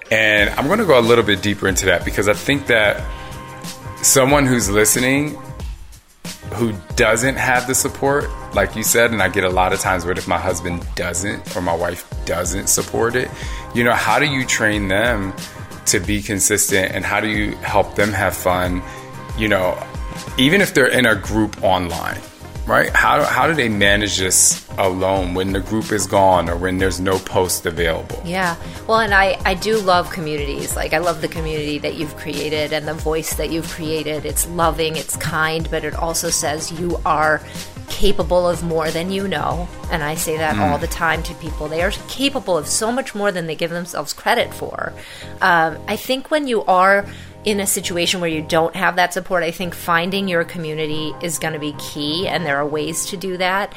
And 0.10 0.50
I'm 0.52 0.66
going 0.66 0.80
to 0.80 0.86
go 0.86 1.00
a 1.00 1.02
little 1.02 1.24
bit 1.24 1.42
deeper 1.42 1.68
into 1.68 1.86
that 1.86 2.04
because 2.04 2.28
I 2.28 2.34
think 2.34 2.68
that 2.68 3.02
someone 4.02 4.46
who's 4.46 4.70
listening 4.70 5.38
who 6.54 6.74
doesn't 6.96 7.36
have 7.36 7.68
the 7.68 7.76
support, 7.76 8.30
like 8.54 8.76
you 8.76 8.84
said, 8.84 9.12
and 9.12 9.22
I 9.22 9.30
get 9.30 9.44
a 9.44 9.50
lot 9.50 9.74
of 9.74 9.80
times, 9.80 10.06
what 10.06 10.18
if 10.18 10.28
my 10.28 10.38
husband 10.38 10.86
doesn't 10.96 11.56
or 11.56 11.62
my 11.62 11.76
wife 11.76 12.08
doesn't 12.26 12.68
support 12.68 13.16
it? 13.16 13.30
You 13.74 13.84
know, 13.84 13.94
how 13.94 14.20
do 14.20 14.26
you 14.26 14.46
train 14.46 14.88
them 14.88 15.34
to 15.88 16.00
be 16.00 16.22
consistent 16.22 16.94
and 16.94 17.06
how 17.06 17.22
do 17.22 17.30
you 17.30 17.56
help 17.58 17.96
them 17.96 18.12
have 18.12 18.36
fun? 18.36 18.82
You 19.38 19.48
know, 19.48 19.82
even 20.38 20.62
if 20.62 20.74
they're 20.74 20.88
in 20.88 21.06
a 21.06 21.16
group 21.16 21.64
online, 21.64 22.20
right? 22.72 22.90
How, 22.92 23.24
how 23.26 23.48
do 23.48 23.54
they 23.54 23.68
manage 23.68 24.18
this 24.18 24.66
alone 24.78 25.34
when 25.34 25.52
the 25.52 25.60
group 25.60 25.92
is 25.92 26.08
gone 26.08 26.50
or 26.50 26.56
when 26.56 26.78
there's 26.78 27.02
no 27.02 27.20
post 27.20 27.66
available? 27.66 28.22
Yeah. 28.26 28.56
Well, 28.88 29.02
and 29.02 29.14
I, 29.14 29.38
I 29.46 29.56
do 29.56 29.78
love 29.80 30.10
communities. 30.10 30.76
Like, 30.76 30.94
I 30.94 31.00
love 31.00 31.20
the 31.22 31.28
community 31.28 31.80
that 31.80 31.96
you've 31.96 32.16
created 32.16 32.72
and 32.72 32.88
the 32.88 32.94
voice 32.94 33.34
that 33.36 33.52
you've 33.52 33.68
created. 33.68 34.26
It's 34.26 34.48
loving, 34.48 34.96
it's 34.96 35.18
kind, 35.18 35.70
but 35.70 35.84
it 35.84 35.94
also 35.96 36.30
says 36.30 36.72
you 36.72 36.98
are 37.06 37.42
capable 37.90 38.48
of 38.48 38.64
more 38.64 38.90
than 38.90 39.12
you 39.12 39.28
know. 39.28 39.68
And 39.92 40.02
I 40.02 40.16
say 40.16 40.38
that 40.38 40.58
all 40.58 40.78
the 40.78 40.88
time 40.88 41.22
to 41.24 41.34
people. 41.36 41.68
They 41.68 41.82
are 41.82 41.92
capable 42.08 42.58
of 42.58 42.68
so 42.68 42.90
much 42.90 43.14
more 43.14 43.34
than 43.34 43.48
they 43.48 43.56
give 43.56 43.72
themselves 43.72 44.14
credit 44.14 44.54
for. 44.54 44.94
Um, 45.42 45.78
I 45.90 45.98
think 45.98 46.32
when 46.32 46.48
you 46.48 46.64
are 46.64 47.06
in 47.44 47.60
a 47.60 47.68
situation 47.68 48.22
where 48.22 48.30
you 48.30 48.42
don't 48.42 48.76
have 48.76 48.96
that 48.98 49.14
support, 49.14 49.44
I 49.44 49.52
think 49.52 49.74
finding 49.74 50.28
your 50.28 50.44
community 50.44 51.14
is 51.22 51.40
going 51.40 51.54
to 51.54 51.60
be 51.60 51.74
key, 51.74 52.28
and 52.28 52.46
there 52.46 52.58
are 52.58 52.68
ways 52.68 53.06
to 53.08 53.18
do 53.18 53.38
that. 53.38 53.74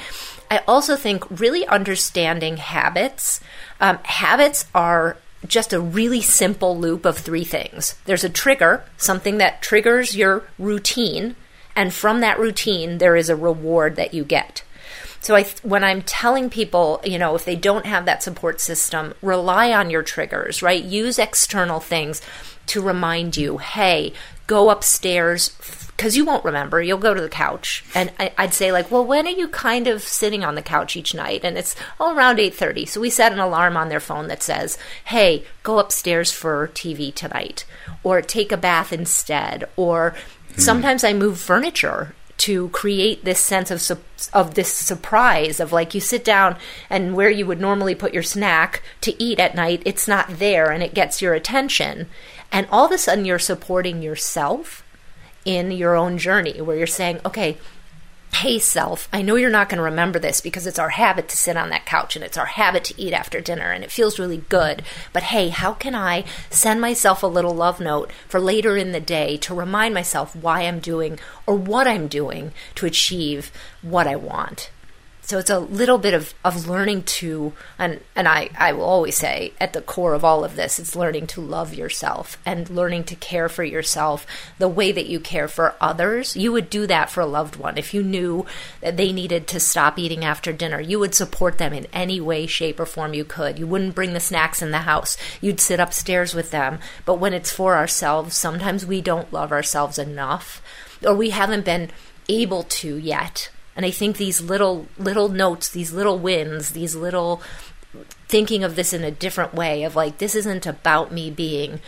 I 0.51 0.59
also 0.69 0.97
think 0.97 1.25
really 1.41 1.67
understanding 1.67 2.59
habits. 2.59 3.41
Um, 3.81 3.99
habits 4.05 4.67
are 4.75 5.17
just 5.47 5.73
a 5.73 5.81
really 5.81 6.21
simple 6.21 6.79
loop 6.79 7.05
of 7.05 7.19
three 7.19 7.45
things 7.45 7.97
there's 8.07 8.25
a 8.25 8.31
trigger, 8.31 8.83
something 8.97 9.39
that 9.39 9.61
triggers 9.61 10.17
your 10.17 10.45
routine, 10.59 11.37
and 11.77 11.93
from 11.93 12.21
that 12.21 12.39
routine, 12.39 12.99
there 12.99 13.17
is 13.17 13.29
a 13.29 13.37
reward 13.37 13.97
that 13.97 14.15
you 14.15 14.25
get. 14.25 14.63
So 15.21 15.35
I, 15.35 15.45
when 15.63 15.83
I'm 15.83 16.03
telling 16.03 16.51
people, 16.51 17.01
you 17.03 17.19
know, 17.19 17.35
if 17.35 17.47
they 17.47 17.57
don't 17.57 17.87
have 17.87 18.05
that 18.05 18.23
support 18.23 18.61
system, 18.61 19.15
rely 19.23 19.73
on 19.73 19.89
your 19.89 20.03
triggers, 20.03 20.63
right? 20.63 20.85
Use 20.85 21.19
external 21.19 21.81
things 21.81 22.21
to 22.67 22.81
remind 22.81 23.37
you, 23.37 23.59
hey, 23.59 24.13
go 24.47 24.71
upstairs 24.71 25.51
because 25.97 26.17
you 26.17 26.25
won't 26.25 26.45
remember. 26.45 26.83
You'll 26.83 26.99
go 26.99 27.15
to 27.15 27.21
the 27.21 27.29
couch, 27.29 27.85
and 27.95 28.13
I, 28.19 28.33
I'd 28.37 28.55
say 28.55 28.73
like, 28.73 28.91
well, 28.91 29.05
when 29.05 29.27
are 29.27 29.31
you 29.31 29.49
kind 29.49 29.87
of 29.87 30.03
sitting 30.03 30.45
on 30.45 30.55
the 30.55 30.63
couch 30.63 30.97
each 30.97 31.15
night? 31.15 31.43
And 31.45 31.57
it's 31.57 31.77
oh, 32.01 32.15
around 32.15 32.41
eight 32.41 32.55
thirty. 32.55 32.87
So 32.87 33.01
we 33.01 33.11
set 33.11 33.33
an 33.33 33.39
alarm 33.39 33.77
on 33.77 33.89
their 33.89 34.01
phone 34.01 34.29
that 34.29 34.43
says, 34.43 34.79
hey, 35.07 35.45
go 35.63 35.79
upstairs 35.79 36.33
for 36.33 36.69
TV 36.69 37.15
tonight, 37.15 37.65
or 38.03 38.21
take 38.21 38.53
a 38.53 38.57
bath 38.57 38.93
instead, 38.93 39.65
or 39.77 40.15
hmm. 40.55 40.61
sometimes 40.61 41.05
I 41.05 41.13
move 41.13 41.39
furniture 41.39 42.15
to 42.37 42.69
create 42.71 43.25
this 43.25 43.39
sense 43.39 43.71
of 43.71 43.81
su- 43.81 43.97
of 44.33 44.55
this 44.55 44.73
surprise 44.73 45.61
of 45.61 45.73
like 45.73 45.95
you 45.95 46.01
sit 46.01 46.25
down 46.25 46.57
and 46.91 47.15
where 47.15 47.31
you 47.31 47.47
would 47.47 47.61
normally 47.61 47.95
put 47.95 48.13
your 48.13 48.23
snack 48.23 48.83
to 49.01 49.23
eat 49.23 49.39
at 49.39 49.55
night 49.55 49.81
it's 49.85 50.09
not 50.09 50.29
there 50.29 50.73
and 50.73 50.83
it 50.83 50.95
gets 50.95 51.23
your 51.23 51.35
attention 51.35 52.09
and 52.53 52.67
all 52.71 52.87
of 52.87 52.93
a 52.93 52.99
sudden 52.99 53.25
you're 53.25 53.39
supporting 53.39 54.03
yourself 54.03 54.85
in 55.45 55.71
your 55.71 55.95
own 55.95 56.19
journey 56.19 56.61
where 56.61 56.77
you're 56.77 56.87
saying 56.87 57.21
okay 57.25 57.57
hey 58.35 58.59
self 58.59 59.09
i 59.13 59.23
know 59.23 59.37
you're 59.37 59.49
not 59.49 59.69
going 59.69 59.77
to 59.79 59.85
remember 59.85 60.19
this 60.19 60.41
because 60.41 60.67
it's 60.67 60.79
our 60.79 60.89
habit 60.89 61.29
to 61.29 61.37
sit 61.37 61.57
on 61.57 61.71
that 61.71 61.87
couch 61.87 62.17
and 62.17 62.25
it's 62.25 62.37
our 62.37 62.47
habit 62.47 62.83
to 62.83 63.01
eat 63.01 63.13
after 63.13 63.41
dinner 63.41 63.71
and 63.71 63.85
it 63.85 63.93
feels 63.93 64.19
really 64.19 64.39
good. 64.49 64.83
But 65.13 65.25
hey 65.25 65.51
how 65.51 65.73
can 65.75 65.95
i 65.95 66.25
send 66.51 66.81
myself 66.81 67.23
a 67.23 67.29
little 67.29 67.55
love 67.55 67.79
note 67.79 68.11
for 68.29 68.41
later 68.41 68.77
in 68.77 68.91
the 68.91 69.01
day 69.01 69.37
to 69.39 69.55
remind 69.55 69.95
myself 69.95 70.35
why 70.35 70.63
i'm 70.63 70.81
doing 70.81 71.19
or 71.47 71.55
what 71.55 71.87
i'm 71.87 72.09
doing 72.09 72.53
to 72.75 72.87
achieve 72.87 73.53
what 73.83 74.09
i 74.09 74.17
want 74.17 74.71
so 75.25 75.39
it's 75.39 75.51
a 75.51 75.59
little 75.59 75.97
bit 75.97 76.13
of, 76.13 76.35
of 76.45 76.69
learning 76.69 77.03
to 77.03 77.55
and 77.79 78.01
and 78.15 78.29
I, 78.29 78.51
I 78.59 78.73
will 78.73 78.85
always 78.85 79.17
say 79.17 79.55
at 79.59 79.73
the 79.73 79.81
core 79.81 80.13
of 80.13 80.25
all 80.25 80.45
of 80.45 80.55
this 80.55 80.79
it's 80.79 80.95
learning 80.95 81.27
to 81.29 81.41
love 81.41 81.73
yourself 81.73 82.39
and 82.45 82.69
learning 82.69 83.05
to 83.05 83.17
care 83.17 83.49
for 83.49 83.65
yourself 83.65 84.27
the 84.59 84.69
way 84.69 84.93
that 84.93 85.07
you 85.07 85.19
care 85.19 85.49
for 85.49 85.75
others. 85.81 86.37
You 86.37 86.53
would 86.53 86.69
do 86.69 86.87
that 86.87 87.11
for 87.11 87.23
a 87.23 87.27
loved 87.27 87.57
one. 87.57 87.79
If 87.79 87.95
you 87.95 88.03
knew 88.03 88.45
that 88.83 88.99
they 88.99 89.13
needed 89.13 89.47
to 89.49 89.61
stop 89.61 89.99
eating 89.99 90.25
after 90.25 90.53
dinner 90.53 90.79
you 90.79 90.99
would 90.99 91.15
support 91.15 91.57
them 91.57 91.73
in 91.73 91.87
any 91.93 92.21
way 92.21 92.47
shape 92.47 92.79
or 92.79 92.87
form 92.87 93.15
you 93.15 93.25
could. 93.25 93.59
You 93.59 93.67
wouldn't 93.67 93.95
bring 93.95 94.13
the 94.13 94.21
snacks 94.21 94.61
in 94.61 94.73
the 94.73 94.79
house. 94.79 95.17
You'd 95.41 95.61
sit 95.61 95.81
upstairs 95.81 96.35
with 96.35 96.51
them. 96.51 96.81
But 97.07 97.19
when 97.19 97.33
it's 97.33 97.51
for 97.51 97.77
ourselves 97.77 98.37
sometimes 98.37 98.85
we 98.85 99.01
don't 99.01 99.33
love 99.33 99.53
ourselves 99.53 99.99
enough 99.99 100.61
or 101.03 101.15
we 101.15 101.31
haven't 101.31 101.65
been 101.65 101.91
able 102.29 102.63
to 102.65 102.97
yet 102.97 103.51
and 103.77 103.85
I 103.85 103.91
think 103.91 104.17
these 104.17 104.41
little 104.41 104.87
little 104.99 105.29
notes, 105.29 105.69
these 105.69 105.93
little 105.93 106.19
wins, 106.19 106.71
these 106.71 106.95
little 106.95 107.43
thinking 108.29 108.65
of 108.65 108.77
this 108.77 108.93
in 108.93 109.05
a 109.05 109.11
different 109.11 109.55
way 109.55 109.85
of 109.85 109.95
like 109.97 110.19
this 110.19 110.35
isn't 110.35 110.67
about 110.67 111.13
me 111.13 111.31
being 111.31 111.81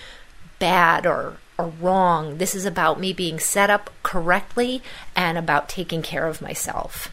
bad 0.59 1.07
or 1.07 1.39
or 1.59 1.73
wrong. 1.81 2.39
This 2.39 2.55
is 2.55 2.67
about 2.67 3.01
me 3.01 3.13
being 3.13 3.39
set 3.39 3.71
up 3.71 3.91
correctly 4.03 4.83
and 5.15 5.39
about 5.39 5.69
taking 5.69 6.03
care 6.03 6.27
of 6.27 6.43
myself. 6.43 7.11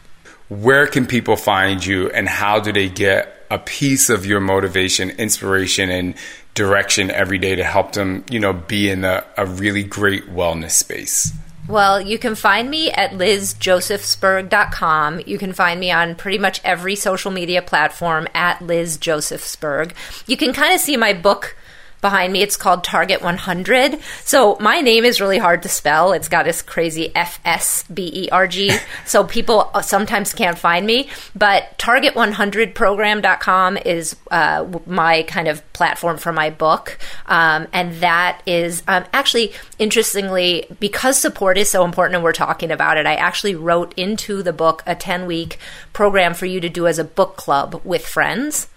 Where 0.48 0.86
can 0.86 1.06
people 1.06 1.36
find 1.36 1.84
you 1.84 2.10
and 2.10 2.28
how 2.28 2.60
do 2.60 2.72
they 2.72 2.88
get 2.88 3.46
a 3.50 3.58
piece 3.58 4.10
of 4.10 4.26
your 4.26 4.40
motivation, 4.40 5.10
inspiration, 5.10 5.90
and 5.90 6.14
direction 6.54 7.10
every 7.10 7.38
day 7.38 7.54
to 7.54 7.64
help 7.64 7.92
them, 7.92 8.24
you 8.30 8.38
know, 8.38 8.52
be 8.52 8.90
in 8.90 9.04
a, 9.04 9.24
a 9.38 9.46
really 9.46 9.82
great 9.82 10.28
wellness 10.28 10.72
space? 10.72 11.32
Well, 11.66 11.98
you 12.00 12.18
can 12.18 12.34
find 12.34 12.68
me 12.68 12.90
at 12.90 13.12
lizjosefsberg.com. 13.12 15.22
You 15.26 15.38
can 15.38 15.54
find 15.54 15.80
me 15.80 15.90
on 15.90 16.14
pretty 16.14 16.36
much 16.38 16.60
every 16.62 16.94
social 16.94 17.30
media 17.30 17.62
platform 17.62 18.28
at 18.34 18.60
Liz 18.60 18.98
Josefsberg. 18.98 19.94
You 20.26 20.36
can 20.36 20.52
kind 20.52 20.74
of 20.74 20.80
see 20.80 20.98
my 20.98 21.14
book 21.14 21.56
behind 22.04 22.34
me. 22.34 22.42
It's 22.42 22.58
called 22.58 22.84
Target 22.84 23.22
100. 23.22 23.98
So 24.24 24.58
my 24.60 24.82
name 24.82 25.06
is 25.06 25.22
really 25.22 25.38
hard 25.38 25.62
to 25.62 25.70
spell. 25.70 26.12
It's 26.12 26.28
got 26.28 26.44
this 26.44 26.60
crazy 26.60 27.10
F 27.16 27.40
S 27.46 27.84
B 27.84 28.10
E 28.12 28.28
R 28.30 28.46
G. 28.46 28.76
so 29.06 29.24
people 29.24 29.70
uh, 29.72 29.80
sometimes 29.80 30.34
can't 30.34 30.58
find 30.58 30.86
me. 30.86 31.08
But 31.34 31.78
Target100program.com 31.78 33.78
is 33.78 34.16
uh, 34.30 34.66
my 34.84 35.22
kind 35.22 35.48
of 35.48 35.72
platform 35.72 36.18
for 36.18 36.30
my 36.30 36.50
book. 36.50 36.98
Um, 37.24 37.68
and 37.72 37.94
that 37.94 38.42
is 38.44 38.82
um, 38.86 39.06
actually, 39.14 39.54
interestingly, 39.78 40.66
because 40.78 41.18
support 41.18 41.56
is 41.56 41.70
so 41.70 41.86
important 41.86 42.16
and 42.16 42.22
we're 42.22 42.34
talking 42.34 42.70
about 42.70 42.98
it, 42.98 43.06
I 43.06 43.14
actually 43.14 43.54
wrote 43.54 43.94
into 43.96 44.42
the 44.42 44.52
book 44.52 44.82
a 44.84 44.94
10 44.94 45.24
week 45.24 45.58
program 45.94 46.34
for 46.34 46.44
you 46.44 46.60
to 46.60 46.68
do 46.68 46.86
as 46.86 46.98
a 46.98 47.04
book 47.04 47.36
club 47.36 47.80
with 47.82 48.06
friends 48.06 48.68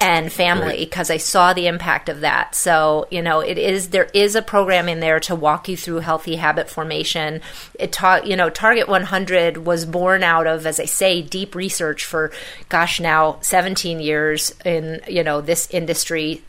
and 0.00 0.32
family 0.32 0.78
because 0.78 1.10
I 1.10 1.18
saw 1.18 1.52
the 1.52 1.66
impact 1.66 2.08
of 2.08 2.20
that. 2.20 2.54
So, 2.54 3.06
you 3.10 3.20
know, 3.20 3.40
it 3.40 3.58
is 3.58 3.90
there 3.90 4.08
is 4.14 4.34
a 4.34 4.42
program 4.42 4.88
in 4.88 5.00
there 5.00 5.20
to 5.20 5.34
walk 5.34 5.68
you 5.68 5.76
through 5.76 5.98
healthy 5.98 6.36
habit 6.36 6.70
formation. 6.70 7.42
It 7.78 7.92
taught, 7.92 8.26
you 8.26 8.34
know, 8.34 8.48
Target 8.48 8.88
100 8.88 9.58
was 9.58 9.84
born 9.84 10.22
out 10.22 10.46
of 10.46 10.66
as 10.66 10.80
I 10.80 10.86
say 10.86 11.20
deep 11.20 11.54
research 11.54 12.06
for 12.06 12.32
gosh, 12.70 12.98
now 12.98 13.38
17 13.42 14.00
years 14.00 14.54
in, 14.64 15.02
you 15.06 15.22
know, 15.22 15.42
this 15.42 15.68
industry 15.70 16.42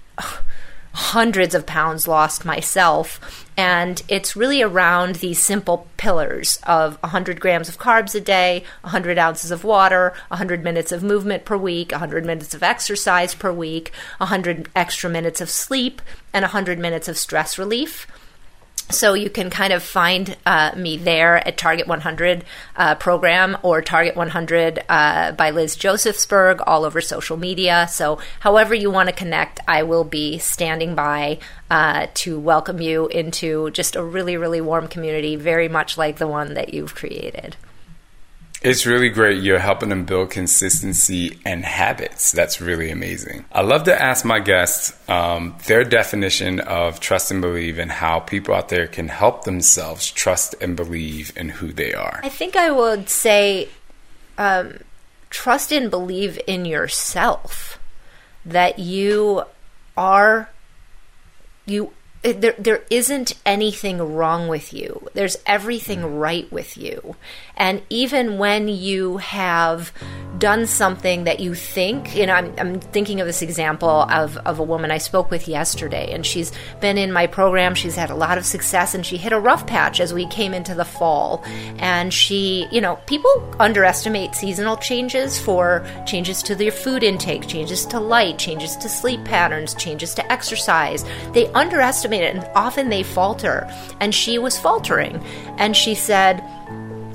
hundreds 0.93 1.55
of 1.55 1.65
pounds 1.65 2.07
lost 2.07 2.45
myself. 2.45 3.45
And 3.57 4.01
it's 4.07 4.35
really 4.35 4.61
around 4.61 5.15
these 5.15 5.39
simple 5.39 5.87
pillars 5.97 6.59
of 6.63 6.97
100 7.01 7.39
grams 7.39 7.69
of 7.69 7.77
carbs 7.77 8.15
a 8.15 8.21
day, 8.21 8.63
100 8.81 9.17
ounces 9.17 9.51
of 9.51 9.63
water, 9.63 10.13
100 10.29 10.63
minutes 10.63 10.91
of 10.91 11.03
movement 11.03 11.45
per 11.45 11.57
week, 11.57 11.91
100 11.91 12.25
minutes 12.25 12.53
of 12.53 12.63
exercise 12.63 13.35
per 13.35 13.51
week, 13.51 13.91
100 14.17 14.69
extra 14.75 15.09
minutes 15.09 15.41
of 15.41 15.49
sleep, 15.49 16.01
and 16.33 16.43
100 16.43 16.79
minutes 16.79 17.07
of 17.07 17.17
stress 17.17 17.57
relief. 17.57 18.07
So 18.91 19.13
you 19.13 19.29
can 19.29 19.49
kind 19.49 19.73
of 19.73 19.83
find 19.83 20.35
uh, 20.45 20.71
me 20.75 20.97
there 20.97 21.45
at 21.47 21.57
Target 21.57 21.87
100 21.87 22.43
uh, 22.75 22.95
program 22.95 23.57
or 23.63 23.81
Target 23.81 24.15
100 24.15 24.83
uh, 24.87 25.31
by 25.33 25.51
Liz 25.51 25.75
Josefsberg 25.75 26.61
all 26.65 26.85
over 26.85 27.01
social 27.01 27.37
media. 27.37 27.87
So 27.89 28.19
however 28.39 28.75
you 28.75 28.91
want 28.91 29.09
to 29.09 29.15
connect, 29.15 29.59
I 29.67 29.83
will 29.83 30.03
be 30.03 30.37
standing 30.37 30.95
by 30.95 31.39
uh, 31.69 32.07
to 32.15 32.39
welcome 32.39 32.81
you 32.81 33.07
into 33.07 33.71
just 33.71 33.95
a 33.95 34.03
really, 34.03 34.37
really 34.37 34.61
warm 34.61 34.87
community, 34.87 35.35
very 35.35 35.67
much 35.67 35.97
like 35.97 36.17
the 36.17 36.27
one 36.27 36.53
that 36.55 36.73
you've 36.73 36.95
created. 36.95 37.55
It's 38.62 38.86
really 38.86 39.09
great. 39.09 39.41
You're 39.41 39.57
helping 39.57 39.89
them 39.89 40.05
build 40.05 40.30
consistency 40.30 41.39
and 41.43 41.66
habits. 41.66 42.32
That's 42.32 42.62
really 42.62 42.91
amazing. 42.91 43.45
I 43.51 43.62
love 43.62 43.86
to 43.86 43.99
ask 43.99 44.24
my 44.24 44.39
guests 44.39 44.93
um, 45.09 45.55
their 45.66 45.84
definition 45.84 46.59
of 46.59 46.99
trust 46.99 47.32
and 47.32 47.41
believe 47.41 47.80
and 47.80 47.91
how 47.91 48.20
people 48.20 48.53
out 48.53 48.70
there 48.70 48.86
can 48.86 49.07
help 49.07 49.45
themselves 49.45 50.12
trust 50.12 50.53
and 50.62 50.76
believe 50.76 51.36
in 51.36 51.49
who 51.49 51.74
they 51.74 51.95
are. 51.95 52.20
I 52.24 52.30
think 52.30 52.55
I 52.55 52.70
would 52.70 53.09
say 53.09 53.68
um, 54.38 54.78
trust 55.32 55.72
and 55.72 55.89
believe 55.89 56.39
in 56.45 56.66
yourself 56.66 57.80
that 58.45 58.78
you 58.78 59.43
are 59.97 60.49
you 61.66 61.93
there, 62.22 62.55
there 62.57 62.84
isn't 62.89 63.34
anything 63.45 63.97
wrong 64.15 64.47
with 64.47 64.74
you. 64.74 65.07
There's 65.13 65.38
everything 65.45 66.01
mm. 66.01 66.19
right 66.19 66.51
with 66.51 66.78
you. 66.78 67.15
And 67.57 67.82
even 67.89 68.38
when 68.38 68.67
you 68.67 69.17
have 69.17 69.91
done 70.41 70.65
something 70.65 71.23
that 71.25 71.39
you 71.39 71.53
think, 71.53 72.15
you 72.15 72.25
know, 72.25 72.33
I'm, 72.33 72.53
I'm 72.57 72.79
thinking 72.79 73.21
of 73.21 73.27
this 73.27 73.43
example 73.43 73.87
of, 73.87 74.35
of 74.37 74.57
a 74.57 74.63
woman 74.63 74.89
I 74.89 74.97
spoke 74.97 75.29
with 75.29 75.47
yesterday, 75.47 76.11
and 76.11 76.25
she's 76.25 76.51
been 76.81 76.97
in 76.97 77.13
my 77.13 77.27
program. 77.27 77.75
She's 77.75 77.95
had 77.95 78.09
a 78.09 78.15
lot 78.15 78.39
of 78.39 78.45
success, 78.45 78.95
and 78.95 79.05
she 79.05 79.17
hit 79.17 79.33
a 79.33 79.39
rough 79.39 79.67
patch 79.67 80.01
as 80.01 80.13
we 80.13 80.25
came 80.27 80.55
into 80.55 80.73
the 80.73 80.83
fall. 80.83 81.43
And 81.77 82.11
she, 82.11 82.67
you 82.71 82.81
know, 82.81 82.95
people 83.05 83.31
underestimate 83.59 84.33
seasonal 84.33 84.77
changes 84.77 85.39
for 85.39 85.85
changes 86.07 86.41
to 86.43 86.55
their 86.55 86.71
food 86.71 87.03
intake, 87.03 87.47
changes 87.47 87.85
to 87.85 87.99
light, 87.99 88.39
changes 88.39 88.75
to 88.77 88.89
sleep 88.89 89.23
patterns, 89.23 89.75
changes 89.75 90.15
to 90.15 90.31
exercise. 90.31 91.05
They 91.33 91.47
underestimate 91.53 92.23
it, 92.23 92.35
and 92.35 92.49
often 92.55 92.89
they 92.89 93.03
falter. 93.03 93.71
And 93.99 94.13
she 94.13 94.39
was 94.39 94.59
faltering. 94.59 95.23
And 95.57 95.77
she 95.77 95.93
said, 95.93 96.43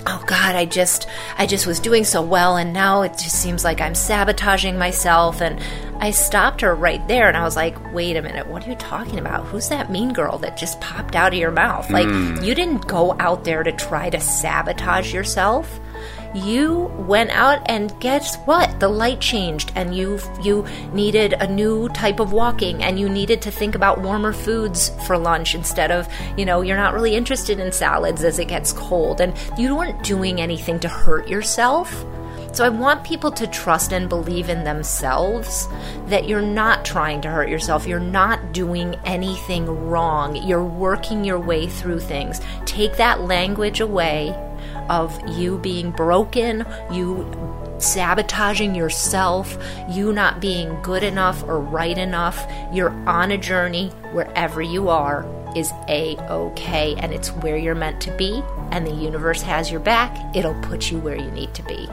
oh 0.08 0.22
god 0.26 0.54
i 0.54 0.64
just 0.64 1.08
i 1.38 1.46
just 1.46 1.66
was 1.66 1.80
doing 1.80 2.04
so 2.04 2.22
well 2.22 2.56
and 2.56 2.72
now 2.72 3.02
it 3.02 3.10
just 3.12 3.40
seems 3.42 3.64
like 3.64 3.80
i'm 3.80 3.94
sabotaging 3.94 4.78
myself 4.78 5.40
and 5.42 5.60
i 6.00 6.10
stopped 6.10 6.60
her 6.60 6.74
right 6.74 7.06
there 7.08 7.26
and 7.28 7.36
i 7.36 7.42
was 7.42 7.56
like 7.56 7.76
wait 7.92 8.16
a 8.16 8.22
minute 8.22 8.46
what 8.46 8.66
are 8.66 8.70
you 8.70 8.76
talking 8.76 9.18
about? 9.18 9.44
Who's 9.46 9.68
that 9.68 9.90
mean 9.90 10.12
girl 10.12 10.38
that 10.38 10.56
just 10.56 10.80
popped 10.80 11.16
out 11.16 11.32
of 11.32 11.38
your 11.38 11.50
mouth? 11.50 11.88
Like 11.90 12.06
Hmm. 12.06 12.42
you 12.42 12.54
didn't 12.54 12.86
go 12.86 13.16
out 13.18 13.44
there 13.44 13.62
to 13.62 13.72
try 13.72 14.08
to 14.10 14.20
sabotage 14.20 15.12
yourself 15.12 15.80
you 16.34 16.92
went 17.06 17.30
out 17.30 17.62
and 17.66 17.98
guess 18.00 18.36
what 18.44 18.78
the 18.80 18.88
light 18.88 19.20
changed 19.20 19.72
and 19.74 19.94
you 19.94 20.18
you 20.42 20.64
needed 20.92 21.32
a 21.34 21.46
new 21.46 21.88
type 21.90 22.20
of 22.20 22.32
walking 22.32 22.82
and 22.82 22.98
you 22.98 23.08
needed 23.08 23.40
to 23.42 23.50
think 23.50 23.74
about 23.74 24.00
warmer 24.00 24.32
foods 24.32 24.90
for 25.06 25.16
lunch 25.16 25.54
instead 25.54 25.90
of 25.90 26.08
you 26.36 26.44
know 26.44 26.60
you're 26.60 26.76
not 26.76 26.94
really 26.94 27.14
interested 27.14 27.58
in 27.58 27.72
salads 27.72 28.24
as 28.24 28.38
it 28.38 28.46
gets 28.46 28.72
cold 28.72 29.20
and 29.20 29.34
you 29.58 29.74
weren't 29.74 30.02
doing 30.02 30.40
anything 30.40 30.78
to 30.80 30.88
hurt 30.88 31.28
yourself 31.28 32.04
so 32.56 32.64
I 32.64 32.70
want 32.70 33.04
people 33.04 33.30
to 33.32 33.46
trust 33.46 33.92
and 33.92 34.08
believe 34.08 34.48
in 34.48 34.64
themselves 34.64 35.68
that 36.06 36.26
you're 36.26 36.40
not 36.40 36.86
trying 36.86 37.20
to 37.20 37.28
hurt 37.28 37.50
yourself. 37.50 37.86
You're 37.86 38.00
not 38.00 38.52
doing 38.52 38.96
anything 39.04 39.66
wrong. 39.66 40.36
You're 40.36 40.64
working 40.64 41.22
your 41.22 41.38
way 41.38 41.66
through 41.66 42.00
things. 42.00 42.40
Take 42.64 42.96
that 42.96 43.20
language 43.20 43.80
away 43.80 44.34
of 44.88 45.18
you 45.28 45.58
being 45.58 45.90
broken, 45.90 46.64
you 46.90 47.30
sabotaging 47.78 48.74
yourself, 48.74 49.56
you 49.90 50.12
not 50.12 50.40
being 50.40 50.80
good 50.82 51.02
enough 51.02 51.42
or 51.44 51.60
right 51.60 51.96
enough. 51.98 52.50
You're 52.72 52.90
on 53.08 53.30
a 53.30 53.38
journey 53.38 53.88
wherever 54.12 54.62
you 54.62 54.88
are 54.88 55.26
is 55.56 55.72
a 55.88 56.16
okay 56.28 56.94
and 56.98 57.14
it's 57.14 57.28
where 57.28 57.56
you're 57.56 57.74
meant 57.74 58.00
to 58.02 58.10
be 58.16 58.42
and 58.70 58.86
the 58.86 58.92
universe 58.92 59.42
has 59.42 59.70
your 59.70 59.80
back. 59.80 60.36
It'll 60.36 60.60
put 60.62 60.90
you 60.90 60.98
where 60.98 61.16
you 61.16 61.30
need 61.30 61.54
to 61.54 61.62
be. 61.62 61.88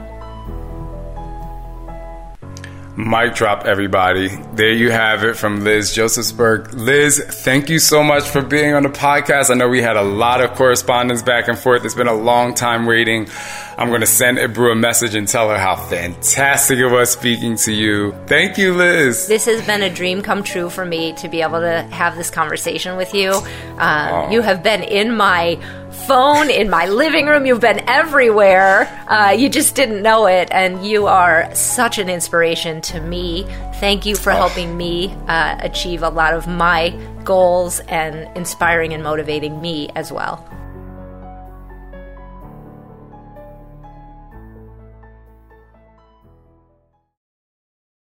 Mic 2.96 3.34
drop, 3.34 3.64
everybody. 3.64 4.28
There 4.52 4.70
you 4.70 4.92
have 4.92 5.24
it 5.24 5.34
from 5.36 5.64
Liz 5.64 5.90
Josefsberg. 5.96 6.72
Liz, 6.74 7.20
thank 7.42 7.68
you 7.68 7.80
so 7.80 8.04
much 8.04 8.22
for 8.28 8.40
being 8.40 8.72
on 8.72 8.84
the 8.84 8.88
podcast. 8.88 9.50
I 9.50 9.54
know 9.54 9.68
we 9.68 9.82
had 9.82 9.96
a 9.96 10.02
lot 10.02 10.40
of 10.40 10.52
correspondence 10.52 11.20
back 11.20 11.48
and 11.48 11.58
forth. 11.58 11.84
It's 11.84 11.96
been 11.96 12.06
a 12.06 12.14
long 12.14 12.54
time 12.54 12.86
waiting. 12.86 13.28
I'm 13.76 13.88
going 13.88 14.02
to 14.02 14.06
send 14.06 14.38
Ibru 14.38 14.70
a 14.70 14.74
message 14.76 15.16
and 15.16 15.26
tell 15.26 15.48
her 15.50 15.58
how 15.58 15.74
fantastic 15.74 16.78
it 16.78 16.86
was 16.86 17.10
speaking 17.10 17.56
to 17.56 17.72
you. 17.72 18.14
Thank 18.28 18.58
you, 18.58 18.74
Liz. 18.74 19.26
This 19.26 19.46
has 19.46 19.66
been 19.66 19.82
a 19.82 19.90
dream 19.90 20.22
come 20.22 20.44
true 20.44 20.70
for 20.70 20.84
me 20.84 21.14
to 21.14 21.26
be 21.28 21.42
able 21.42 21.58
to 21.60 21.82
have 21.90 22.14
this 22.16 22.30
conversation 22.30 22.96
with 22.96 23.12
you. 23.12 23.32
Um, 23.78 24.30
You 24.30 24.40
have 24.42 24.62
been 24.62 24.84
in 24.84 25.16
my 25.16 25.58
phone, 26.06 26.50
in 26.50 26.68
my 26.68 26.86
living 26.86 27.26
room. 27.26 27.46
You've 27.46 27.60
been 27.60 27.88
everywhere. 27.88 28.86
Uh, 29.08 29.30
you 29.30 29.48
just 29.48 29.74
didn't 29.74 30.02
know 30.02 30.26
it. 30.26 30.48
And 30.50 30.86
you 30.86 31.06
are 31.06 31.52
such 31.54 31.98
an 31.98 32.08
inspiration 32.08 32.80
to 32.82 33.00
me. 33.00 33.44
Thank 33.80 34.04
you 34.04 34.14
for 34.14 34.30
helping 34.30 34.76
me 34.76 35.14
uh, 35.28 35.56
achieve 35.60 36.02
a 36.02 36.10
lot 36.10 36.34
of 36.34 36.46
my 36.46 36.90
goals 37.24 37.80
and 37.80 38.28
inspiring 38.36 38.92
and 38.92 39.02
motivating 39.02 39.60
me 39.60 39.88
as 39.94 40.12
well. 40.12 40.46